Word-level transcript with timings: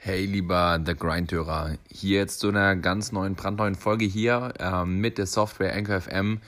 Hey, 0.00 0.26
lieber 0.26 0.80
The 0.86 0.94
Grind-Hörer, 0.94 1.76
hier 1.90 2.20
jetzt 2.20 2.38
zu 2.38 2.50
einer 2.50 2.76
ganz 2.76 3.10
neuen, 3.10 3.34
brandneuen 3.34 3.74
Folge 3.74 4.04
hier 4.04 4.54
ähm, 4.60 5.00
mit 5.00 5.18
der 5.18 5.26
Software 5.26 5.74
Anchor 5.74 6.00
FM. 6.00 6.40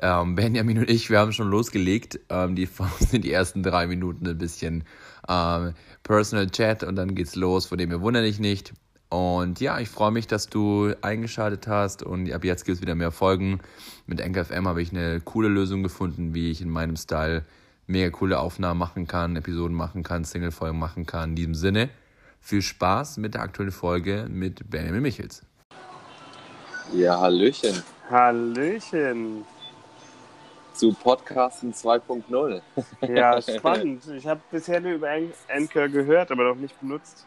Ähm, 0.00 0.34
Benjamin 0.34 0.78
und 0.78 0.88
ich, 0.88 1.10
wir 1.10 1.18
haben 1.18 1.32
schon 1.32 1.50
losgelegt. 1.50 2.18
Ähm, 2.30 2.56
die 2.56 2.66
sind 3.00 3.22
die 3.22 3.32
ersten 3.32 3.62
drei 3.62 3.86
Minuten 3.86 4.26
ein 4.26 4.38
bisschen 4.38 4.84
ähm, 5.28 5.74
Personal 6.04 6.48
Chat 6.48 6.84
und 6.84 6.96
dann 6.96 7.14
geht's 7.14 7.36
los, 7.36 7.66
von 7.66 7.76
dem 7.76 7.90
ihr 7.90 8.00
wundert 8.00 8.24
dich 8.24 8.40
nicht. 8.40 8.72
Und 9.10 9.60
ja, 9.60 9.78
ich 9.78 9.90
freue 9.90 10.10
mich, 10.10 10.26
dass 10.26 10.48
du 10.48 10.94
eingeschaltet 11.02 11.68
hast 11.68 12.02
und 12.02 12.32
ab 12.32 12.44
jetzt 12.44 12.64
gibt 12.64 12.76
es 12.76 12.82
wieder 12.82 12.94
mehr 12.94 13.12
Folgen. 13.12 13.60
Mit 14.06 14.22
Anchor 14.22 14.46
FM 14.46 14.66
habe 14.66 14.80
ich 14.80 14.90
eine 14.90 15.20
coole 15.20 15.48
Lösung 15.48 15.82
gefunden, 15.82 16.32
wie 16.32 16.50
ich 16.50 16.62
in 16.62 16.70
meinem 16.70 16.96
Style 16.96 17.44
mega 17.86 18.08
coole 18.08 18.38
Aufnahmen 18.38 18.80
machen 18.80 19.06
kann, 19.06 19.36
Episoden 19.36 19.76
machen 19.76 20.02
kann, 20.02 20.24
Single-Folgen 20.24 20.78
machen 20.78 21.04
kann. 21.04 21.30
In 21.30 21.36
diesem 21.36 21.54
Sinne, 21.54 21.90
viel 22.40 22.62
Spaß 22.62 23.16
mit 23.18 23.34
der 23.34 23.42
aktuellen 23.42 23.72
Folge 23.72 24.26
mit 24.28 24.70
Benjamin 24.70 25.02
Michels. 25.02 25.42
Ja, 26.92 27.18
Hallöchen. 27.20 27.82
Hallöchen. 28.10 29.44
Zu 30.72 30.92
Podcasten 30.92 31.72
2.0. 31.72 32.60
Ja, 33.08 33.40
spannend. 33.58 34.06
Ich 34.08 34.26
habe 34.26 34.40
bisher 34.50 34.80
nur 34.80 34.92
über 34.92 35.08
Anchor 35.48 35.88
gehört, 35.88 36.30
aber 36.30 36.44
noch 36.44 36.56
nicht 36.56 36.78
benutzt. 36.80 37.26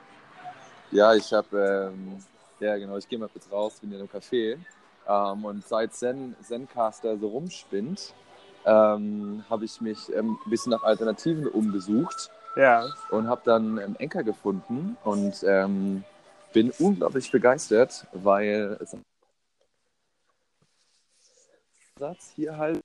Ja, 0.91 1.14
ich 1.14 1.34
habe, 1.34 1.91
ähm, 1.94 2.23
ja 2.59 2.78
genau, 2.78 2.98
ich 2.98 3.08
gehe 3.09 3.20
mal 3.20 3.28
kurz 3.28 3.52
raus, 3.52 3.80
bin 3.81 3.91
in 3.91 4.00
einem 4.00 4.08
Café. 4.08 4.58
Ähm, 5.08 5.45
und 5.45 5.67
seit 5.67 5.94
Zen, 5.94 6.36
Zencaster 6.41 7.17
so 7.17 7.28
rumspinnt, 7.28 8.14
ähm, 8.66 9.44
habe 9.50 9.66
ich 9.66 9.81
mich 9.81 10.14
ähm, 10.16 10.38
ein 10.45 10.50
bisschen 10.50 10.72
nach 10.72 10.84
Alternativen 10.84 11.48
umgesucht 11.48 12.30
Ja. 12.55 12.88
und 13.12 13.27
habe 13.27 13.41
dann 13.45 13.77
ähm, 13.77 13.95
Anchor 13.99 14.23
gefunden 14.23 14.98
und 15.03 15.44
ähm, 15.48 16.03
bin 16.53 16.72
unglaublich 16.80 17.31
begeistert, 17.31 18.08
weil 18.12 18.78
es 18.81 18.95
Satz 22.00 22.31
hier 22.36 22.58
halt 22.58 22.80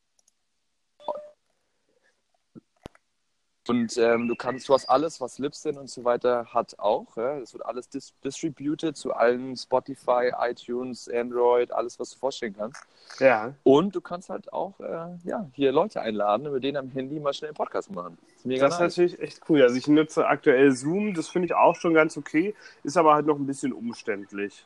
und 3.68 3.96
ähm, 3.96 4.28
du 4.28 4.34
kannst, 4.34 4.68
du 4.68 4.74
hast 4.74 4.88
alles, 4.88 5.20
was 5.20 5.38
Libsyn 5.38 5.78
und 5.78 5.88
so 5.88 6.04
weiter 6.04 6.46
hat 6.52 6.78
auch. 6.78 7.16
Ja? 7.16 7.40
Das 7.40 7.52
wird 7.54 7.64
alles 7.64 7.88
dis 7.88 8.12
distributed 8.22 8.96
zu 8.96 9.12
allen 9.14 9.56
Spotify, 9.56 10.32
iTunes, 10.38 11.08
Android, 11.08 11.72
alles, 11.72 11.98
was 11.98 12.10
du 12.10 12.18
vorstellen 12.18 12.54
kannst. 12.56 12.82
Ja. 13.20 13.54
Und 13.62 13.94
du 13.94 14.00
kannst 14.00 14.28
halt 14.28 14.52
auch 14.52 14.78
äh, 14.80 15.16
ja, 15.24 15.48
hier 15.54 15.72
Leute 15.72 16.00
einladen 16.00 16.52
mit 16.52 16.62
denen 16.62 16.76
am 16.76 16.90
Handy 16.90 17.18
mal 17.20 17.32
schnell 17.32 17.50
einen 17.50 17.56
Podcast 17.56 17.90
machen. 17.90 18.18
Das 18.20 18.36
ist 18.36 18.46
mega 18.46 18.66
Das 18.66 18.74
ist 18.74 18.80
natürlich 18.80 19.18
echt 19.20 19.40
cool. 19.48 19.62
Also 19.62 19.76
ich 19.76 19.88
nutze 19.88 20.26
aktuell 20.26 20.72
Zoom, 20.72 21.14
das 21.14 21.28
finde 21.28 21.46
ich 21.46 21.54
auch 21.54 21.76
schon 21.76 21.94
ganz 21.94 22.16
okay, 22.16 22.54
ist 22.82 22.96
aber 22.96 23.14
halt 23.14 23.26
noch 23.26 23.36
ein 23.36 23.46
bisschen 23.46 23.72
umständlich. 23.72 24.64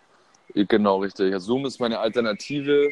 Genau, 0.54 0.98
richtig. 0.98 1.30
Ja, 1.30 1.40
Zoom 1.40 1.66
ist 1.66 1.78
meine 1.78 1.98
Alternative 1.98 2.90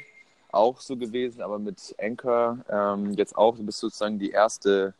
auch 0.53 0.81
so 0.81 0.97
gewesen, 0.97 1.43
aber 1.43 1.59
mit 1.59 1.95
Anchor 2.01 2.59
ähm, 2.71 3.13
jetzt 3.15 3.37
auch, 3.37 3.57
du 3.57 3.65
bist 3.65 3.79
sozusagen 3.79 4.19
die 4.19 4.31
erste, 4.31 4.95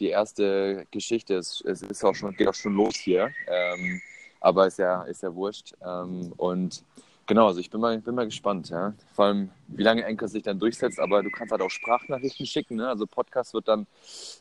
die 0.00 0.08
erste 0.08 0.86
Geschichte. 0.90 1.36
Es, 1.36 1.60
es 1.60 1.82
ist 1.82 2.04
auch 2.04 2.14
schon, 2.14 2.34
geht 2.36 2.48
auch 2.48 2.54
schon 2.54 2.74
los 2.74 2.94
hier. 2.96 3.30
Ähm, 3.46 4.00
aber 4.40 4.66
ist 4.66 4.78
ja, 4.78 5.02
ist 5.02 5.22
ja 5.22 5.34
wurscht. 5.34 5.74
Ähm, 5.84 6.32
und 6.36 6.84
genau, 7.26 7.48
also 7.48 7.58
ich 7.60 7.70
bin 7.70 7.80
mal, 7.80 7.98
bin 7.98 8.14
mal 8.14 8.24
gespannt, 8.26 8.70
ja. 8.70 8.94
Vor 9.14 9.24
allem, 9.26 9.50
wie 9.66 9.82
lange 9.82 10.06
Anchor 10.06 10.28
sich 10.28 10.42
dann 10.44 10.58
durchsetzt, 10.58 11.00
aber 11.00 11.22
du 11.22 11.30
kannst 11.30 11.50
halt 11.52 11.60
auch 11.62 11.70
Sprachnachrichten 11.70 12.46
schicken, 12.46 12.76
ne? 12.76 12.88
Also 12.88 13.06
Podcast 13.06 13.54
wird 13.54 13.66
dann 13.68 13.86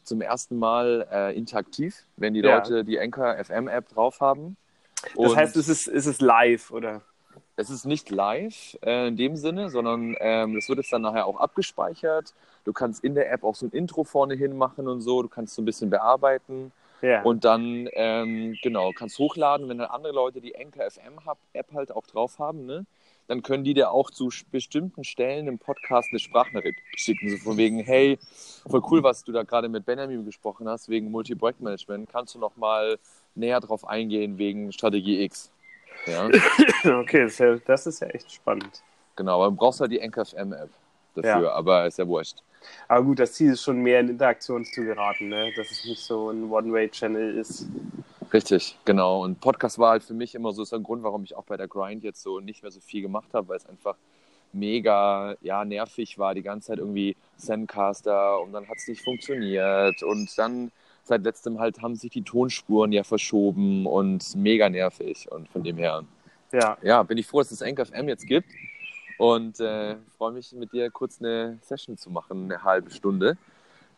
zum 0.03 0.21
ersten 0.21 0.57
Mal 0.59 1.07
äh, 1.11 1.35
interaktiv, 1.37 2.03
wenn 2.15 2.33
die 2.33 2.41
Ja. 2.41 2.57
Leute 2.57 2.83
die 2.85 2.99
Anchor 2.99 3.35
FM 3.43 3.67
App 3.67 3.89
drauf 3.89 4.21
haben. 4.21 4.55
Das 5.03 5.13
Und- 5.15 5.35
heißt, 5.35 5.55
es 5.57 5.67
ist, 5.69 5.87
es 5.87 6.05
ist 6.05 6.21
live, 6.21 6.71
oder? 6.71 7.01
Es 7.57 7.69
ist 7.71 7.85
nicht 7.85 8.09
live 8.11 8.77
äh, 8.85 9.07
in 9.07 9.17
dem 9.17 9.35
Sinne, 9.35 9.69
sondern 9.69 10.15
ähm, 10.19 10.55
das 10.55 10.69
wird 10.69 10.77
jetzt 10.77 10.93
dann 10.93 11.01
nachher 11.01 11.25
auch 11.25 11.39
abgespeichert. 11.39 12.33
Du 12.63 12.71
kannst 12.71 13.03
in 13.03 13.15
der 13.15 13.31
App 13.31 13.43
auch 13.43 13.55
so 13.55 13.65
ein 13.65 13.71
Intro 13.71 14.03
vorne 14.03 14.35
hin 14.35 14.55
machen 14.57 14.87
und 14.87 15.01
so. 15.01 15.21
Du 15.23 15.27
kannst 15.27 15.55
so 15.55 15.61
ein 15.61 15.65
bisschen 15.65 15.89
bearbeiten 15.89 16.71
Ja. 17.01 17.23
und 17.23 17.45
dann 17.45 17.89
ähm, 17.93 18.55
genau 18.61 18.91
kannst 18.91 19.17
hochladen, 19.17 19.67
wenn 19.69 19.79
dann 19.79 19.89
andere 19.89 20.13
Leute 20.13 20.39
die 20.39 20.55
Anchor 20.55 20.89
FM 20.89 21.19
App 21.53 21.73
halt 21.73 21.91
auch 21.91 22.05
drauf 22.05 22.39
haben, 22.39 22.65
ne? 22.65 22.85
Dann 23.27 23.41
können 23.43 23.65
die 23.65 23.73
dir 23.73 23.91
auch 23.91 24.09
zu 24.09 24.29
bestimmten 24.51 25.03
Stellen 25.03 25.47
im 25.47 25.59
Podcast 25.59 26.07
eine 26.11 26.19
Sprachnachricht 26.19 26.79
schicken, 26.95 27.29
so 27.29 27.37
von 27.37 27.57
wegen, 27.57 27.79
hey, 27.79 28.17
voll 28.69 28.81
cool, 28.89 29.03
was 29.03 29.25
du 29.25 29.33
da 29.33 29.43
gerade 29.43 29.67
mit 29.67 29.85
Benjamin 29.85 30.23
gesprochen 30.23 30.69
hast, 30.69 30.87
wegen 30.87 31.11
Multi-Projektmanagement. 31.11 32.09
Kannst 32.09 32.35
du 32.35 32.39
noch 32.39 32.55
mal 32.55 32.97
näher 33.35 33.59
drauf 33.59 33.85
eingehen 33.85 34.37
wegen 34.37 34.71
Strategie 34.71 35.23
X? 35.23 35.51
Ja. 36.05 36.25
okay, 36.99 37.23
das 37.23 37.33
ist, 37.33 37.39
ja, 37.39 37.55
das 37.65 37.87
ist 37.87 37.99
ja 38.01 38.07
echt 38.07 38.31
spannend. 38.31 38.81
Genau, 39.15 39.35
aber 39.41 39.51
du 39.51 39.57
brauchst 39.57 39.81
halt 39.81 39.91
die 39.91 40.01
Anchor 40.01 40.25
FM 40.25 40.53
App 40.53 40.69
dafür, 41.15 41.47
Ja. 41.47 41.51
aber 41.53 41.87
ist 41.87 41.97
ja 41.97 42.07
wurscht. 42.07 42.37
Aber 42.87 43.03
gut, 43.03 43.19
das 43.19 43.33
Ziel 43.33 43.53
ist 43.53 43.63
schon 43.63 43.79
mehr 43.79 43.99
in 43.99 44.09
Interaktion 44.09 44.65
zu 44.65 44.83
geraten, 44.83 45.29
ne? 45.29 45.51
dass 45.55 45.71
es 45.71 45.85
nicht 45.85 46.01
so 46.01 46.29
ein 46.29 46.49
One-Way-Channel 46.49 47.37
ist. 47.37 47.65
Richtig, 48.33 48.77
genau. 48.83 49.23
Und 49.23 49.39
Podcast 49.39 49.79
war 49.79 49.91
halt 49.91 50.03
für 50.03 50.13
mich 50.13 50.35
immer 50.35 50.51
so 50.51 50.63
ist 50.63 50.73
ein 50.73 50.83
Grund, 50.83 51.03
warum 51.03 51.23
ich 51.23 51.35
auch 51.35 51.45
bei 51.45 51.55
der 51.55 51.67
Grind 51.67 52.03
jetzt 52.03 52.21
so 52.21 52.39
nicht 52.39 52.61
mehr 52.61 52.71
so 52.71 52.81
viel 52.81 53.01
gemacht 53.01 53.33
habe, 53.33 53.47
weil 53.49 53.57
es 53.57 53.65
einfach 53.65 53.95
mega 54.53 55.35
ja, 55.41 55.63
nervig 55.65 56.17
war, 56.17 56.33
die 56.33 56.41
ganze 56.41 56.67
Zeit 56.67 56.79
irgendwie 56.79 57.15
Zencaster 57.37 58.41
und 58.41 58.53
dann 58.53 58.67
hat 58.67 58.77
es 58.77 58.87
nicht 58.87 59.03
funktioniert 59.03 60.03
und 60.03 60.37
dann 60.37 60.71
seit 61.07 61.23
letztem 61.23 61.59
halt 61.59 61.81
haben 61.81 61.95
sich 61.95 62.11
die 62.11 62.23
Tonspuren 62.23 62.91
ja 62.91 63.03
verschoben 63.03 63.85
und 63.85 64.35
mega 64.35 64.69
nervig 64.69 65.31
und 65.31 65.47
von 65.49 65.63
dem 65.63 65.77
her, 65.77 66.03
Ja. 66.51 66.77
ja, 66.81 67.03
bin 67.03 67.17
ich 67.17 67.27
froh, 67.27 67.39
dass 67.39 67.51
es 67.51 67.61
Anchor 67.61 67.85
FM 67.85 68.07
jetzt 68.09 68.27
gibt 68.27 68.49
und 69.17 69.59
äh, 69.59 69.95
freue 70.17 70.33
mich 70.33 70.51
mit 70.53 70.73
dir 70.73 70.91
kurz 70.91 71.19
eine 71.19 71.57
Session 71.61 71.97
zu 71.97 72.09
machen, 72.09 72.45
eine 72.45 72.63
halbe 72.63 72.91
Stunde. 72.91 73.37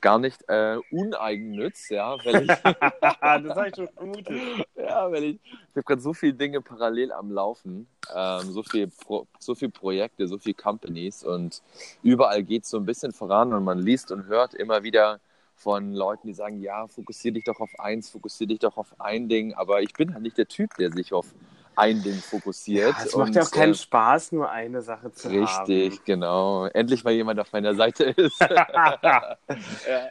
Gar 0.01 0.19
nicht 0.19 0.47
äh, 0.47 0.77
uneigennütz, 0.91 1.89
ja, 1.89 2.15
weil 2.23 2.43
ich 2.43 2.47
das 3.01 3.19
habe 3.21 3.67
ich 3.67 3.75
schon 3.75 3.89
vermutet. 3.89 4.33
Ja, 4.77 5.11
weil 5.11 5.23
ich, 5.25 5.39
ich 5.43 5.75
habe 5.75 5.83
gerade 5.83 6.01
so 6.01 6.13
viele 6.13 6.33
Dinge 6.35 6.61
parallel 6.61 7.11
am 7.11 7.31
Laufen, 7.31 7.85
ähm, 8.15 8.43
so 8.51 8.63
viel 8.63 8.87
Pro, 8.87 9.27
so 9.39 9.55
viel 9.55 9.69
Projekte, 9.69 10.25
so 10.29 10.37
viele 10.37 10.53
Companies 10.53 11.25
und 11.25 11.61
überall 12.01 12.43
geht 12.43 12.63
es 12.63 12.69
so 12.69 12.77
ein 12.77 12.85
bisschen 12.85 13.11
voran 13.11 13.51
und 13.51 13.65
man 13.65 13.79
liest 13.79 14.11
und 14.13 14.27
hört 14.27 14.53
immer 14.53 14.83
wieder 14.83 15.19
von 15.59 15.93
Leuten, 15.93 16.27
die 16.27 16.33
sagen, 16.33 16.61
ja, 16.61 16.87
fokussier 16.87 17.33
dich 17.33 17.43
doch 17.43 17.59
auf 17.59 17.79
eins, 17.79 18.09
fokussier 18.09 18.47
dich 18.47 18.59
doch 18.59 18.77
auf 18.77 18.99
ein 18.99 19.27
Ding, 19.27 19.53
aber 19.53 19.81
ich 19.81 19.93
bin 19.93 20.13
halt 20.13 20.23
nicht 20.23 20.37
der 20.37 20.47
Typ, 20.47 20.75
der 20.77 20.91
sich 20.91 21.13
auf 21.13 21.33
ein 21.75 22.01
Ding 22.01 22.15
fokussiert. 22.15 22.95
Es 23.05 23.15
macht 23.15 23.35
ja 23.35 23.43
auch 23.43 23.51
keinen 23.51 23.73
äh, 23.73 23.75
Spaß, 23.75 24.31
nur 24.31 24.49
eine 24.49 24.81
Sache 24.81 25.11
zu 25.11 25.29
Richtig, 25.29 26.03
genau. 26.05 26.65
Endlich 26.65 27.03
mal 27.03 27.13
jemand 27.13 27.39
auf 27.39 27.51
meiner 27.53 27.75
Seite 27.75 28.05
ist. 28.05 28.39
haben. 28.41 29.37
Ja. 29.89 30.09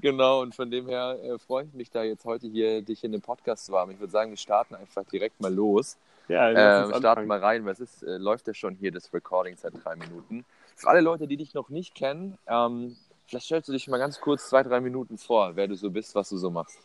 Genau, 0.00 0.40
und 0.40 0.54
von 0.54 0.70
dem 0.70 0.86
her 0.86 1.18
äh, 1.20 1.36
freue 1.36 1.64
ich 1.64 1.72
mich 1.72 1.90
da 1.90 2.04
jetzt 2.04 2.24
heute 2.24 2.46
hier, 2.46 2.80
dich 2.80 3.02
in 3.02 3.10
den 3.10 3.20
Podcast 3.20 3.66
zu 3.66 3.76
haben. 3.76 3.90
Ich 3.90 3.98
würde 3.98 4.12
sagen, 4.12 4.30
wir 4.30 4.36
starten 4.36 4.76
einfach 4.76 5.04
direkt 5.06 5.40
mal 5.40 5.52
los. 5.52 5.96
ja, 6.28 6.50
Äh, 6.50 6.86
uns 6.86 6.98
starten 6.98 7.26
mal 7.26 7.40
rein, 7.40 7.66
es 7.66 7.80
ist, 7.80 8.04
äh, 8.04 8.18
läuft 8.18 8.46
ja 8.46 8.54
schon 8.54 8.76
hier 8.76 8.92
das 8.92 9.12
Recording 9.12 9.56
seit 9.56 9.72
drei 9.82 9.96
Minuten. 9.96 10.44
Für 10.76 10.90
alle 10.90 11.00
Leute, 11.00 11.26
die 11.26 11.36
dich 11.36 11.54
noch 11.54 11.70
nicht 11.70 11.96
kennen, 11.96 12.38
ähm, 12.46 12.96
vielleicht 13.32 13.46
stellst 13.46 13.68
du 13.68 13.72
dich 13.72 13.88
mal 13.88 13.96
ganz 13.96 14.20
kurz 14.20 14.50
zwei, 14.50 14.62
drei 14.62 14.80
Minuten 14.82 15.16
vor, 15.16 15.56
wer 15.56 15.66
du 15.66 15.74
so 15.74 15.90
bist, 15.90 16.14
was 16.14 16.28
du 16.28 16.36
so 16.36 16.50
machst. 16.50 16.78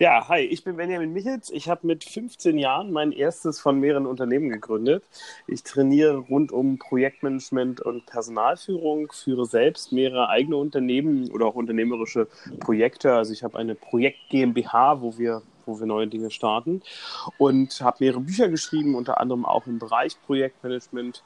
Ja, 0.00 0.28
hi, 0.28 0.40
ich 0.40 0.64
bin 0.64 0.76
Benjamin 0.76 1.12
Michels. 1.12 1.48
Ich 1.50 1.68
habe 1.68 1.86
mit 1.86 2.02
15 2.02 2.58
Jahren 2.58 2.90
mein 2.90 3.12
erstes 3.12 3.60
von 3.60 3.78
mehreren 3.78 4.06
Unternehmen 4.06 4.48
gegründet. 4.48 5.04
Ich 5.46 5.62
trainiere 5.62 6.16
rund 6.16 6.50
um 6.50 6.78
Projektmanagement 6.78 7.82
und 7.82 8.04
Personalführung, 8.06 9.12
führe 9.12 9.46
selbst 9.46 9.92
mehrere 9.92 10.28
eigene 10.28 10.56
Unternehmen 10.56 11.30
oder 11.30 11.46
auch 11.46 11.54
unternehmerische 11.54 12.26
Projekte. 12.58 13.14
Also 13.14 13.32
ich 13.32 13.44
habe 13.44 13.56
eine 13.56 13.76
Projekt 13.76 14.18
GmbH, 14.30 15.00
wo 15.00 15.16
wir 15.18 15.42
wo 15.64 15.78
wir 15.78 15.86
neue 15.86 16.08
Dinge 16.08 16.32
starten 16.32 16.82
und 17.38 17.80
habe 17.80 17.98
mehrere 18.00 18.18
Bücher 18.18 18.48
geschrieben, 18.48 18.96
unter 18.96 19.20
anderem 19.20 19.44
auch 19.44 19.68
im 19.68 19.78
Bereich 19.78 20.20
Projektmanagement 20.26 21.22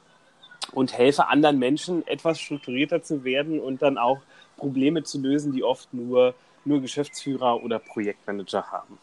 und 0.73 0.95
helfe 0.95 1.27
anderen 1.29 1.57
Menschen, 1.57 2.05
etwas 2.05 2.39
strukturierter 2.39 3.01
zu 3.01 3.23
werden 3.23 3.59
und 3.59 3.81
dann 3.81 3.97
auch 3.97 4.19
Probleme 4.57 5.03
zu 5.03 5.21
lösen, 5.21 5.53
die 5.53 5.63
oft 5.63 5.93
nur, 5.93 6.33
nur 6.65 6.81
Geschäftsführer 6.81 7.63
oder 7.63 7.79
Projektmanager 7.79 8.71
haben. 8.71 8.97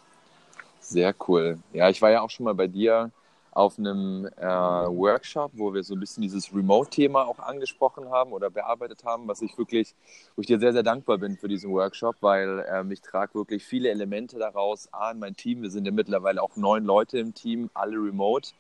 Sehr 0.81 1.15
cool. 1.29 1.59
Ja, 1.73 1.89
ich 1.89 2.03
war 2.03 2.11
ja 2.11 2.21
auch 2.21 2.31
schon 2.31 2.45
mal 2.45 2.55
bei 2.55 2.67
dir 2.67 3.11
auf 3.55 3.79
einem 3.79 4.29
äh, 4.37 4.45
Workshop, 4.45 5.53
wo 5.55 5.73
wir 5.73 5.85
so 5.85 5.95
ein 5.95 6.01
bisschen 6.01 6.23
dieses 6.23 6.53
Remote-Thema 6.53 7.25
auch 7.25 7.39
angesprochen 7.39 8.11
haben 8.11 8.33
oder 8.33 8.51
bearbeitet 8.51 9.05
haben, 9.05 9.29
was 9.29 9.43
ich 9.43 9.57
wirklich, 9.57 9.95
wo 10.35 10.41
ich 10.41 10.49
dir 10.49 10.59
sehr, 10.59 10.73
sehr 10.73 10.83
dankbar 10.83 11.19
bin 11.19 11.37
für 11.37 11.47
diesen 11.47 11.71
Workshop, 11.71 12.17
weil 12.21 12.67
ähm, 12.69 12.91
ich 12.91 13.01
trage 13.01 13.35
wirklich 13.35 13.65
viele 13.65 13.91
Elemente 13.91 14.39
daraus 14.39 14.93
an 14.93 15.21
mein 15.21 15.37
Team. 15.37 15.63
Wir 15.63 15.71
sind 15.71 15.87
ja 15.87 15.93
mittlerweile 15.93 16.43
auch 16.43 16.57
neun 16.57 16.85
Leute 16.85 17.19
im 17.19 17.33
Team, 17.33 17.71
alle 17.75 17.97
remote. 17.97 18.51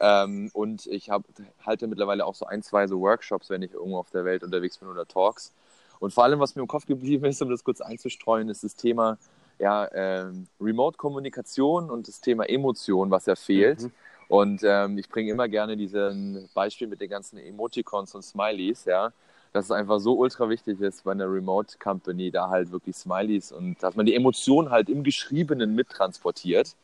Ähm, 0.00 0.50
und 0.54 0.86
ich 0.86 1.10
hab, 1.10 1.22
halte 1.66 1.86
mittlerweile 1.86 2.24
auch 2.24 2.34
so 2.34 2.46
ein, 2.46 2.62
zwei 2.62 2.86
so 2.86 2.98
Workshops, 3.00 3.50
wenn 3.50 3.60
ich 3.60 3.74
irgendwo 3.74 3.98
auf 3.98 4.10
der 4.10 4.24
Welt 4.24 4.42
unterwegs 4.42 4.78
bin 4.78 4.88
oder 4.88 5.06
Talks. 5.06 5.52
Und 6.00 6.12
vor 6.12 6.24
allem, 6.24 6.40
was 6.40 6.56
mir 6.56 6.62
im 6.62 6.68
Kopf 6.68 6.86
geblieben 6.86 7.26
ist, 7.26 7.40
um 7.42 7.50
das 7.50 7.62
kurz 7.62 7.80
einzustreuen, 7.80 8.48
ist 8.48 8.64
das 8.64 8.74
Thema 8.74 9.18
ja, 9.60 9.88
ähm, 9.92 10.48
Remote-Kommunikation 10.60 11.90
und 11.90 12.08
das 12.08 12.20
Thema 12.20 12.48
Emotion, 12.48 13.10
was 13.10 13.26
ja 13.26 13.36
fehlt. 13.36 13.82
Mhm. 13.82 13.92
Und 14.28 14.62
ähm, 14.64 14.96
ich 14.96 15.08
bringe 15.08 15.30
immer 15.30 15.48
gerne 15.48 15.76
diesen 15.76 16.48
Beispiel 16.54 16.86
mit 16.86 17.00
den 17.00 17.10
ganzen 17.10 17.38
Emoticons 17.38 18.14
und 18.14 18.22
Smileys, 18.22 18.84
ja, 18.86 19.12
dass 19.52 19.66
es 19.66 19.70
einfach 19.70 19.98
so 19.98 20.14
ultra 20.14 20.48
wichtig 20.48 20.80
ist 20.80 21.04
bei 21.04 21.12
einer 21.12 21.30
Remote 21.30 21.76
Company, 21.78 22.30
da 22.30 22.48
halt 22.48 22.70
wirklich 22.70 22.96
Smileys 22.96 23.52
und 23.52 23.82
dass 23.82 23.96
man 23.96 24.06
die 24.06 24.14
Emotionen 24.14 24.70
halt 24.70 24.88
im 24.88 25.02
Geschriebenen 25.02 25.74
mittransportiert, 25.74 26.76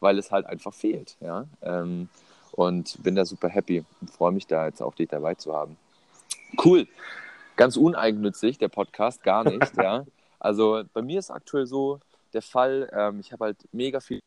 weil 0.00 0.16
es 0.18 0.30
halt 0.30 0.46
einfach 0.46 0.72
fehlt, 0.72 1.16
ja. 1.20 1.46
Ähm, 1.62 2.08
und 2.52 3.02
bin 3.02 3.16
da 3.16 3.24
super 3.24 3.48
happy 3.48 3.84
und 4.00 4.10
freue 4.10 4.30
mich 4.30 4.46
da 4.46 4.66
jetzt 4.66 4.82
auch 4.82 4.94
dich 4.94 5.08
dabei 5.08 5.34
zu 5.34 5.54
haben. 5.54 5.76
Cool. 6.62 6.86
Ganz 7.62 7.76
uneigennützig, 7.76 8.58
der 8.58 8.66
Podcast, 8.68 9.22
gar 9.22 9.44
nicht, 9.44 9.76
ja. 9.76 10.04
Also 10.40 10.82
bei 10.92 11.00
mir 11.00 11.20
ist 11.20 11.30
aktuell 11.30 11.64
so 11.64 12.00
der 12.32 12.42
Fall, 12.42 12.90
ähm, 12.92 13.20
ich 13.20 13.30
habe 13.30 13.44
halt 13.44 13.56
mega 13.70 14.00
viel 14.00 14.18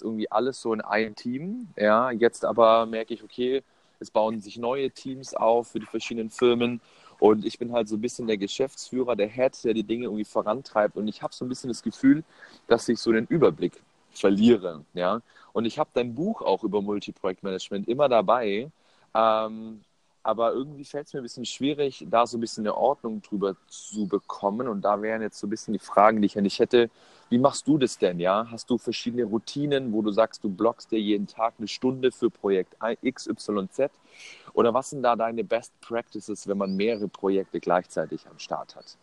irgendwie 0.00 0.30
alles 0.30 0.60
so 0.60 0.72
in 0.72 0.80
einem 0.80 1.16
Team. 1.16 1.66
Ja, 1.76 2.12
jetzt 2.12 2.44
aber 2.44 2.86
merke 2.86 3.14
ich, 3.14 3.24
okay, 3.24 3.64
es 3.98 4.12
bauen 4.12 4.40
sich 4.40 4.58
neue 4.58 4.92
Teams 4.92 5.34
auf 5.34 5.72
für 5.72 5.80
die 5.80 5.86
verschiedenen 5.86 6.30
Firmen 6.30 6.80
und 7.18 7.44
ich 7.44 7.58
bin 7.58 7.72
halt 7.72 7.88
so 7.88 7.96
ein 7.96 8.00
bisschen 8.00 8.28
der 8.28 8.38
Geschäftsführer, 8.38 9.16
der 9.16 9.26
Head, 9.26 9.64
der 9.64 9.74
die 9.74 9.82
Dinge 9.82 10.04
irgendwie 10.04 10.24
vorantreibt 10.24 10.96
und 10.96 11.08
ich 11.08 11.20
habe 11.20 11.34
so 11.34 11.44
ein 11.44 11.48
bisschen 11.48 11.66
das 11.66 11.82
Gefühl, 11.82 12.22
dass 12.68 12.88
ich 12.88 13.00
so 13.00 13.10
den 13.10 13.26
Überblick 13.26 13.82
verliere. 14.20 14.84
Ja, 14.94 15.20
und 15.52 15.64
ich 15.64 15.78
habe 15.78 15.90
dein 15.94 16.14
Buch 16.14 16.42
auch 16.42 16.64
über 16.64 16.82
Multiprojektmanagement 16.82 17.88
immer 17.88 18.08
dabei. 18.08 18.70
Ähm, 19.14 19.80
aber 20.22 20.52
irgendwie 20.52 20.84
fällt 20.84 21.06
es 21.06 21.14
mir 21.14 21.20
ein 21.20 21.22
bisschen 21.22 21.46
schwierig, 21.46 22.04
da 22.10 22.26
so 22.26 22.36
ein 22.36 22.40
bisschen 22.40 22.66
eine 22.66 22.76
Ordnung 22.76 23.22
drüber 23.22 23.56
zu 23.66 24.06
bekommen. 24.06 24.68
Und 24.68 24.82
da 24.82 25.00
wären 25.00 25.22
jetzt 25.22 25.38
so 25.38 25.46
ein 25.46 25.50
bisschen 25.50 25.72
die 25.72 25.78
Fragen, 25.78 26.20
die 26.20 26.26
ich 26.26 26.36
an 26.36 26.44
dich 26.44 26.58
hätte. 26.58 26.90
Wie 27.30 27.38
machst 27.38 27.66
du 27.66 27.78
das 27.78 27.96
denn, 27.96 28.20
ja? 28.20 28.46
Hast 28.50 28.68
du 28.68 28.76
verschiedene 28.76 29.24
Routinen, 29.24 29.92
wo 29.92 30.02
du 30.02 30.10
sagst, 30.10 30.44
du 30.44 30.50
blockst 30.50 30.90
dir 30.90 31.00
jeden 31.00 31.26
Tag 31.26 31.54
eine 31.58 31.68
Stunde 31.68 32.12
für 32.12 32.30
Projekt 32.30 32.76
XYZ? 33.02 33.90
Oder 34.52 34.74
was 34.74 34.90
sind 34.90 35.02
da 35.02 35.16
deine 35.16 35.44
Best 35.44 35.72
Practices, 35.80 36.46
wenn 36.46 36.58
man 36.58 36.76
mehrere 36.76 37.08
Projekte 37.08 37.58
gleichzeitig 37.58 38.26
am 38.26 38.38
Start 38.38 38.76
hat? 38.76 38.98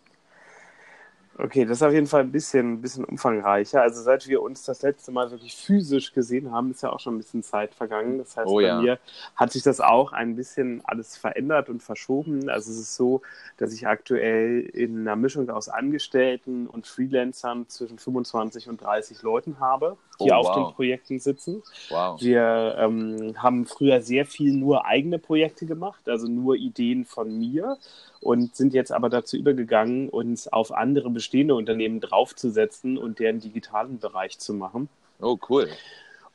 Okay, 1.37 1.65
das 1.65 1.79
ist 1.79 1.83
auf 1.83 1.91
jeden 1.91 2.07
Fall 2.07 2.21
ein 2.21 2.31
bisschen, 2.31 2.73
ein 2.73 2.81
bisschen 2.81 3.03
umfangreicher. 3.03 3.81
Also 3.81 4.01
seit 4.01 4.25
wir 4.27 4.41
uns 4.41 4.63
das 4.63 4.81
letzte 4.83 5.11
Mal 5.11 5.31
wirklich 5.31 5.53
physisch 5.53 6.13
gesehen 6.13 6.51
haben, 6.51 6.71
ist 6.71 6.81
ja 6.81 6.93
auch 6.93 6.99
schon 7.01 7.15
ein 7.15 7.17
bisschen 7.17 7.43
Zeit 7.43 7.75
vergangen. 7.75 8.19
Das 8.19 8.37
heißt, 8.37 8.47
Oh 8.47 8.55
bei 8.55 8.61
ja. 8.61 8.81
mir 8.81 8.99
hat 9.35 9.51
sich 9.51 9.61
das 9.61 9.81
auch 9.81 10.13
ein 10.13 10.37
bisschen 10.37 10.81
alles 10.85 11.17
verändert 11.17 11.67
und 11.69 11.83
verschoben. 11.83 12.49
Also 12.49 12.71
es 12.71 12.79
ist 12.79 12.95
so, 12.95 13.21
dass 13.57 13.73
ich 13.73 13.85
aktuell 13.85 14.61
in 14.61 15.01
einer 15.01 15.17
Mischung 15.17 15.49
aus 15.49 15.67
Angestellten 15.67 16.67
und 16.67 16.87
Freelancern 16.87 17.67
zwischen 17.67 17.99
25 17.99 18.69
und 18.69 18.81
30 18.81 19.21
Leuten 19.21 19.59
habe, 19.59 19.97
die 20.23 20.31
Oh, 20.31 20.35
auf 20.35 20.47
wow. 20.47 20.55
den 20.55 20.75
Projekten 20.75 21.19
sitzen. 21.19 21.63
Wow. 21.89 22.21
Wir 22.21 22.75
ähm, 22.79 23.33
haben 23.43 23.65
früher 23.65 24.01
sehr 24.01 24.25
viel 24.25 24.53
nur 24.53 24.85
eigene 24.85 25.19
Projekte 25.19 25.65
gemacht, 25.65 26.07
also 26.07 26.27
nur 26.27 26.55
Ideen 26.55 27.03
von 27.03 27.37
mir 27.37 27.77
und 28.21 28.56
sind 28.56 28.73
jetzt 28.73 28.91
aber 28.91 29.09
dazu 29.09 29.38
übergegangen, 29.38 30.09
uns 30.09 30.47
auf 30.47 30.71
andere 30.71 31.09
bestehende 31.09 31.56
Unternehmen 31.56 32.00
draufzusetzen 32.00 32.97
und 32.97 33.19
deren 33.19 33.39
digitalen 33.39 34.00
Bereich 34.00 34.39
zu 34.39 34.53
machen. 34.53 34.89
Oh, 35.19 35.38
cool. 35.50 35.69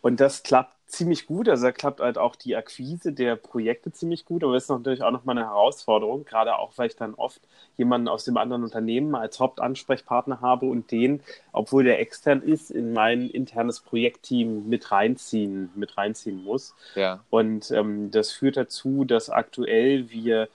Und 0.03 0.21
das 0.21 0.43
klappt 0.43 0.75
ziemlich 0.87 1.27
gut. 1.27 1.49
Also 1.49 1.67
da 1.67 1.73
klappt 1.73 2.01
halt 2.01 2.19
auch 2.19 2.37
die 2.37 2.57
Akquise 2.57 3.13
der 3.13 3.37
Projekte 3.37 3.93
ziemlich 3.93 4.25
gut, 4.25 4.43
aber 4.43 4.55
das 4.55 4.65
ist 4.65 4.71
natürlich 4.71 5.03
auch 5.03 5.11
nochmal 5.11 5.39
eine 5.39 5.47
Herausforderung, 5.47 6.25
gerade 6.25 6.59
auch, 6.59 6.73
weil 6.77 6.89
ich 6.89 6.97
dann 6.97 7.15
oft 7.15 7.41
jemanden 7.77 8.09
aus 8.09 8.25
dem 8.25 8.37
anderen 8.37 8.65
Unternehmen 8.65 9.15
als 9.15 9.39
Hauptansprechpartner 9.39 10.41
habe 10.41 10.67
und 10.67 10.91
den, 10.91 11.23
obwohl 11.53 11.85
der 11.85 12.01
extern 12.01 12.43
ist, 12.43 12.71
in 12.71 12.93
mein 12.93 13.31
internes 13.31 13.81
Projektteam 13.81 14.69
mit 14.69 14.91
reinziehen, 14.91 15.71
mit 15.75 15.97
reinziehen 15.97 16.43
muss. 16.43 16.75
Ja. 16.95 17.21
Und 17.31 17.71
ähm, 17.71 18.11
das 18.11 18.33
führt 18.33 18.57
dazu, 18.57 19.05
dass 19.05 19.31
aktuell 19.31 20.11
wir 20.11 20.49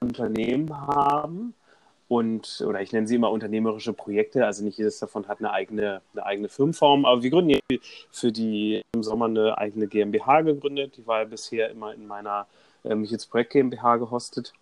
Unternehmen 0.00 0.76
haben 0.76 1.54
und, 2.08 2.62
oder 2.66 2.80
ich 2.80 2.92
nenne 2.92 3.06
sie 3.06 3.16
immer 3.16 3.30
unternehmerische 3.30 3.92
Projekte, 3.92 4.46
also 4.46 4.64
nicht 4.64 4.78
jedes 4.78 4.98
davon 4.98 5.26
hat 5.26 5.38
eine 5.40 5.52
eigene, 5.52 6.02
eine 6.12 6.26
eigene 6.26 6.48
Firmenform, 6.48 7.04
aber 7.04 7.22
wir 7.22 7.30
gründen 7.30 7.58
für 8.10 8.30
die 8.30 8.82
im 8.94 9.02
Sommer 9.02 9.26
eine 9.26 9.58
eigene 9.58 9.88
GmbH 9.88 10.42
gegründet, 10.42 10.96
die 10.96 11.06
war 11.06 11.20
ja 11.20 11.24
bisher 11.24 11.70
immer 11.70 11.94
in 11.94 12.06
meiner 12.06 12.46
äh, 12.84 12.94
mich 12.94 13.10
jetzt 13.10 13.26
Projekt 13.30 13.52
GmbH 13.52 13.96
gehostet. 13.96 14.52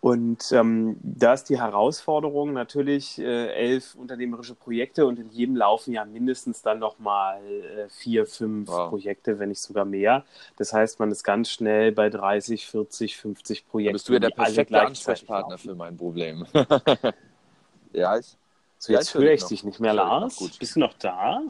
Und 0.00 0.50
ähm, 0.52 0.96
da 1.02 1.34
ist 1.34 1.44
die 1.50 1.58
Herausforderung 1.60 2.54
natürlich 2.54 3.18
äh, 3.18 3.48
elf 3.52 3.94
unternehmerische 3.96 4.54
Projekte 4.54 5.04
und 5.06 5.18
in 5.18 5.28
jedem 5.30 5.56
laufen 5.56 5.92
ja 5.92 6.06
mindestens 6.06 6.62
dann 6.62 6.78
nochmal 6.78 7.42
äh, 7.44 7.88
vier, 7.90 8.26
fünf 8.26 8.68
Wow. 8.68 8.82
Projekte, 8.82 9.38
wenn 9.38 9.50
nicht 9.50 9.60
sogar 9.60 9.84
mehr. 9.84 10.24
Das 10.56 10.72
heißt, 10.72 11.00
man 11.00 11.10
ist 11.10 11.22
ganz 11.22 11.50
schnell 11.50 11.92
bei 11.92 12.08
30, 12.08 12.66
40, 12.66 13.18
50 13.18 13.66
Da 13.82 13.90
Projekten. 13.90 13.92
bist 13.92 14.08
du 14.08 14.12
ja 14.14 14.20
der 14.20 14.30
perfekte 14.30 14.82
Ansprechpartner 14.82 15.56
laufen. 15.56 15.58
für 15.58 15.74
mein 15.74 15.96
Problem. 15.96 16.46
ja, 17.92 18.18
ich, 18.18 18.36
So, 18.78 18.92
jetzt 18.92 19.14
ich 19.14 19.14
höre 19.14 19.32
ich 19.32 19.42
noch. 19.42 19.48
dich 19.48 19.64
nicht 19.64 19.78
mehr, 19.80 19.94
Ich 19.94 19.94
Lars. 19.94 20.36
gut. 20.36 20.58
Bist 20.58 20.76
du 20.76 20.80
noch 20.80 20.94
da? 20.94 21.42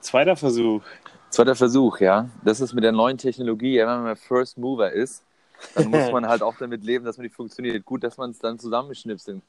Zweiter 0.00 0.36
Versuch. 0.36 0.82
Zweiter 1.30 1.54
Versuch, 1.54 2.00
ja. 2.00 2.28
Das 2.42 2.60
ist 2.60 2.72
mit 2.72 2.84
der 2.84 2.92
neuen 2.92 3.16
Technologie, 3.18 3.76
ja, 3.76 3.86
wenn 3.96 4.02
man 4.04 4.16
First 4.16 4.58
Mover 4.58 4.92
ist, 4.92 5.24
dann 5.74 5.88
muss 5.88 6.08
man 6.12 6.26
halt 6.26 6.42
auch 6.42 6.56
damit 6.56 6.84
leben, 6.84 7.04
dass 7.04 7.16
man 7.18 7.24
die 7.24 7.30
funktioniert. 7.34 7.84
Gut, 7.84 8.02
dass 8.04 8.16
man 8.16 8.30
es 8.30 8.38
dann 8.38 8.58
zusammenschnipseln. 8.58 9.42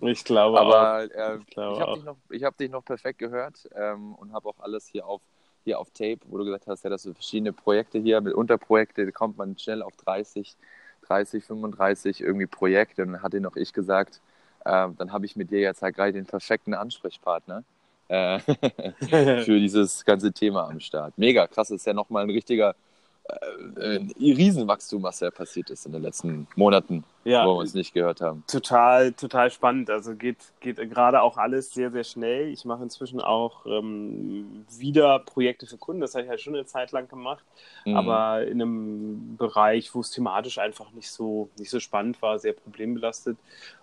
Ich 0.00 0.24
glaube 0.24 0.58
auch. 0.58 0.60
Aber 0.60 1.02
äh, 1.14 1.38
Ich 1.40 1.46
glaube 1.46 1.74
ich 1.74 1.80
habe 1.80 1.92
auch. 1.92 1.96
dich, 1.96 2.04
noch- 2.04 2.16
ich 2.30 2.44
hab 2.44 2.56
dich 2.56 2.70
noch 2.70 2.84
perfekt 2.84 3.18
gehört 3.18 3.68
ähm, 3.74 4.14
und 4.14 4.32
habe 4.32 4.48
auch 4.48 4.58
alles 4.60 4.86
hier 4.86 5.06
auf, 5.06 5.20
hier 5.64 5.78
auf 5.78 5.90
Tape, 5.90 6.18
wo 6.28 6.38
du 6.38 6.44
gesagt 6.44 6.66
hast, 6.66 6.84
ja, 6.84 6.90
dass 6.90 7.02
du 7.02 7.12
verschiedene 7.14 7.52
Projekte 7.52 7.98
hier 7.98 8.20
mit 8.20 8.34
Unterprojekte, 8.34 9.04
da 9.04 9.10
kommt 9.10 9.36
man 9.38 9.58
schnell 9.58 9.82
auf 9.82 9.96
30, 9.96 10.56
30, 11.06 11.44
35 11.44 12.20
irgendwie 12.20 12.46
Projekte. 12.46 13.02
Und 13.02 13.12
dann 13.12 13.22
hatte 13.22 13.40
noch 13.40 13.56
ich 13.56 13.72
gesagt, 13.72 14.20
äh, 14.64 14.88
dann 14.96 15.12
habe 15.12 15.26
ich 15.26 15.36
mit 15.36 15.50
dir 15.50 15.60
jetzt 15.60 15.82
halt 15.82 15.94
gerade 15.96 16.12
den 16.12 16.26
perfekten 16.26 16.74
Ansprechpartner 16.74 17.64
äh, 18.08 18.40
für 19.44 19.58
dieses 19.60 20.04
ganze 20.04 20.32
Thema 20.32 20.68
am 20.68 20.80
Start. 20.80 21.16
Mega 21.18 21.46
krass, 21.46 21.68
das 21.68 21.76
ist 21.80 21.86
ja 21.86 21.92
nochmal 21.92 22.24
ein 22.24 22.30
richtiger 22.30 22.74
ein 23.76 24.12
Riesenwachstum, 24.18 25.02
was 25.02 25.20
ja 25.20 25.30
passiert 25.30 25.70
ist 25.70 25.86
in 25.86 25.92
den 25.92 26.02
letzten 26.02 26.46
Monaten, 26.56 27.04
ja, 27.24 27.44
wo 27.44 27.54
wir 27.54 27.60
uns 27.60 27.74
nicht 27.74 27.92
gehört 27.92 28.20
haben. 28.20 28.42
total, 28.46 29.12
total 29.12 29.50
spannend. 29.50 29.90
Also 29.90 30.14
geht, 30.14 30.38
geht 30.60 30.76
gerade 30.90 31.22
auch 31.22 31.36
alles 31.36 31.72
sehr, 31.72 31.90
sehr 31.90 32.04
schnell. 32.04 32.48
Ich 32.48 32.64
mache 32.64 32.82
inzwischen 32.82 33.20
auch 33.20 33.66
ähm, 33.66 34.64
wieder 34.78 35.18
Projekte 35.18 35.66
für 35.66 35.76
Kunden. 35.76 36.00
Das 36.00 36.14
habe 36.14 36.24
ich 36.24 36.30
ja 36.30 36.38
schon 36.38 36.54
eine 36.54 36.64
Zeit 36.64 36.92
lang 36.92 37.08
gemacht. 37.08 37.44
Mhm. 37.84 37.96
aber 37.96 38.46
in 38.46 38.60
einem 38.60 39.36
Bereich, 39.36 39.94
wo 39.94 40.00
es 40.00 40.10
thematisch 40.10 40.58
einfach 40.58 40.92
nicht 40.92 41.10
so, 41.10 41.48
nicht 41.58 41.70
so 41.70 41.80
spannend 41.80 42.20
war, 42.22 42.38
sehr 42.38 42.52
problembelastet. 42.52 43.36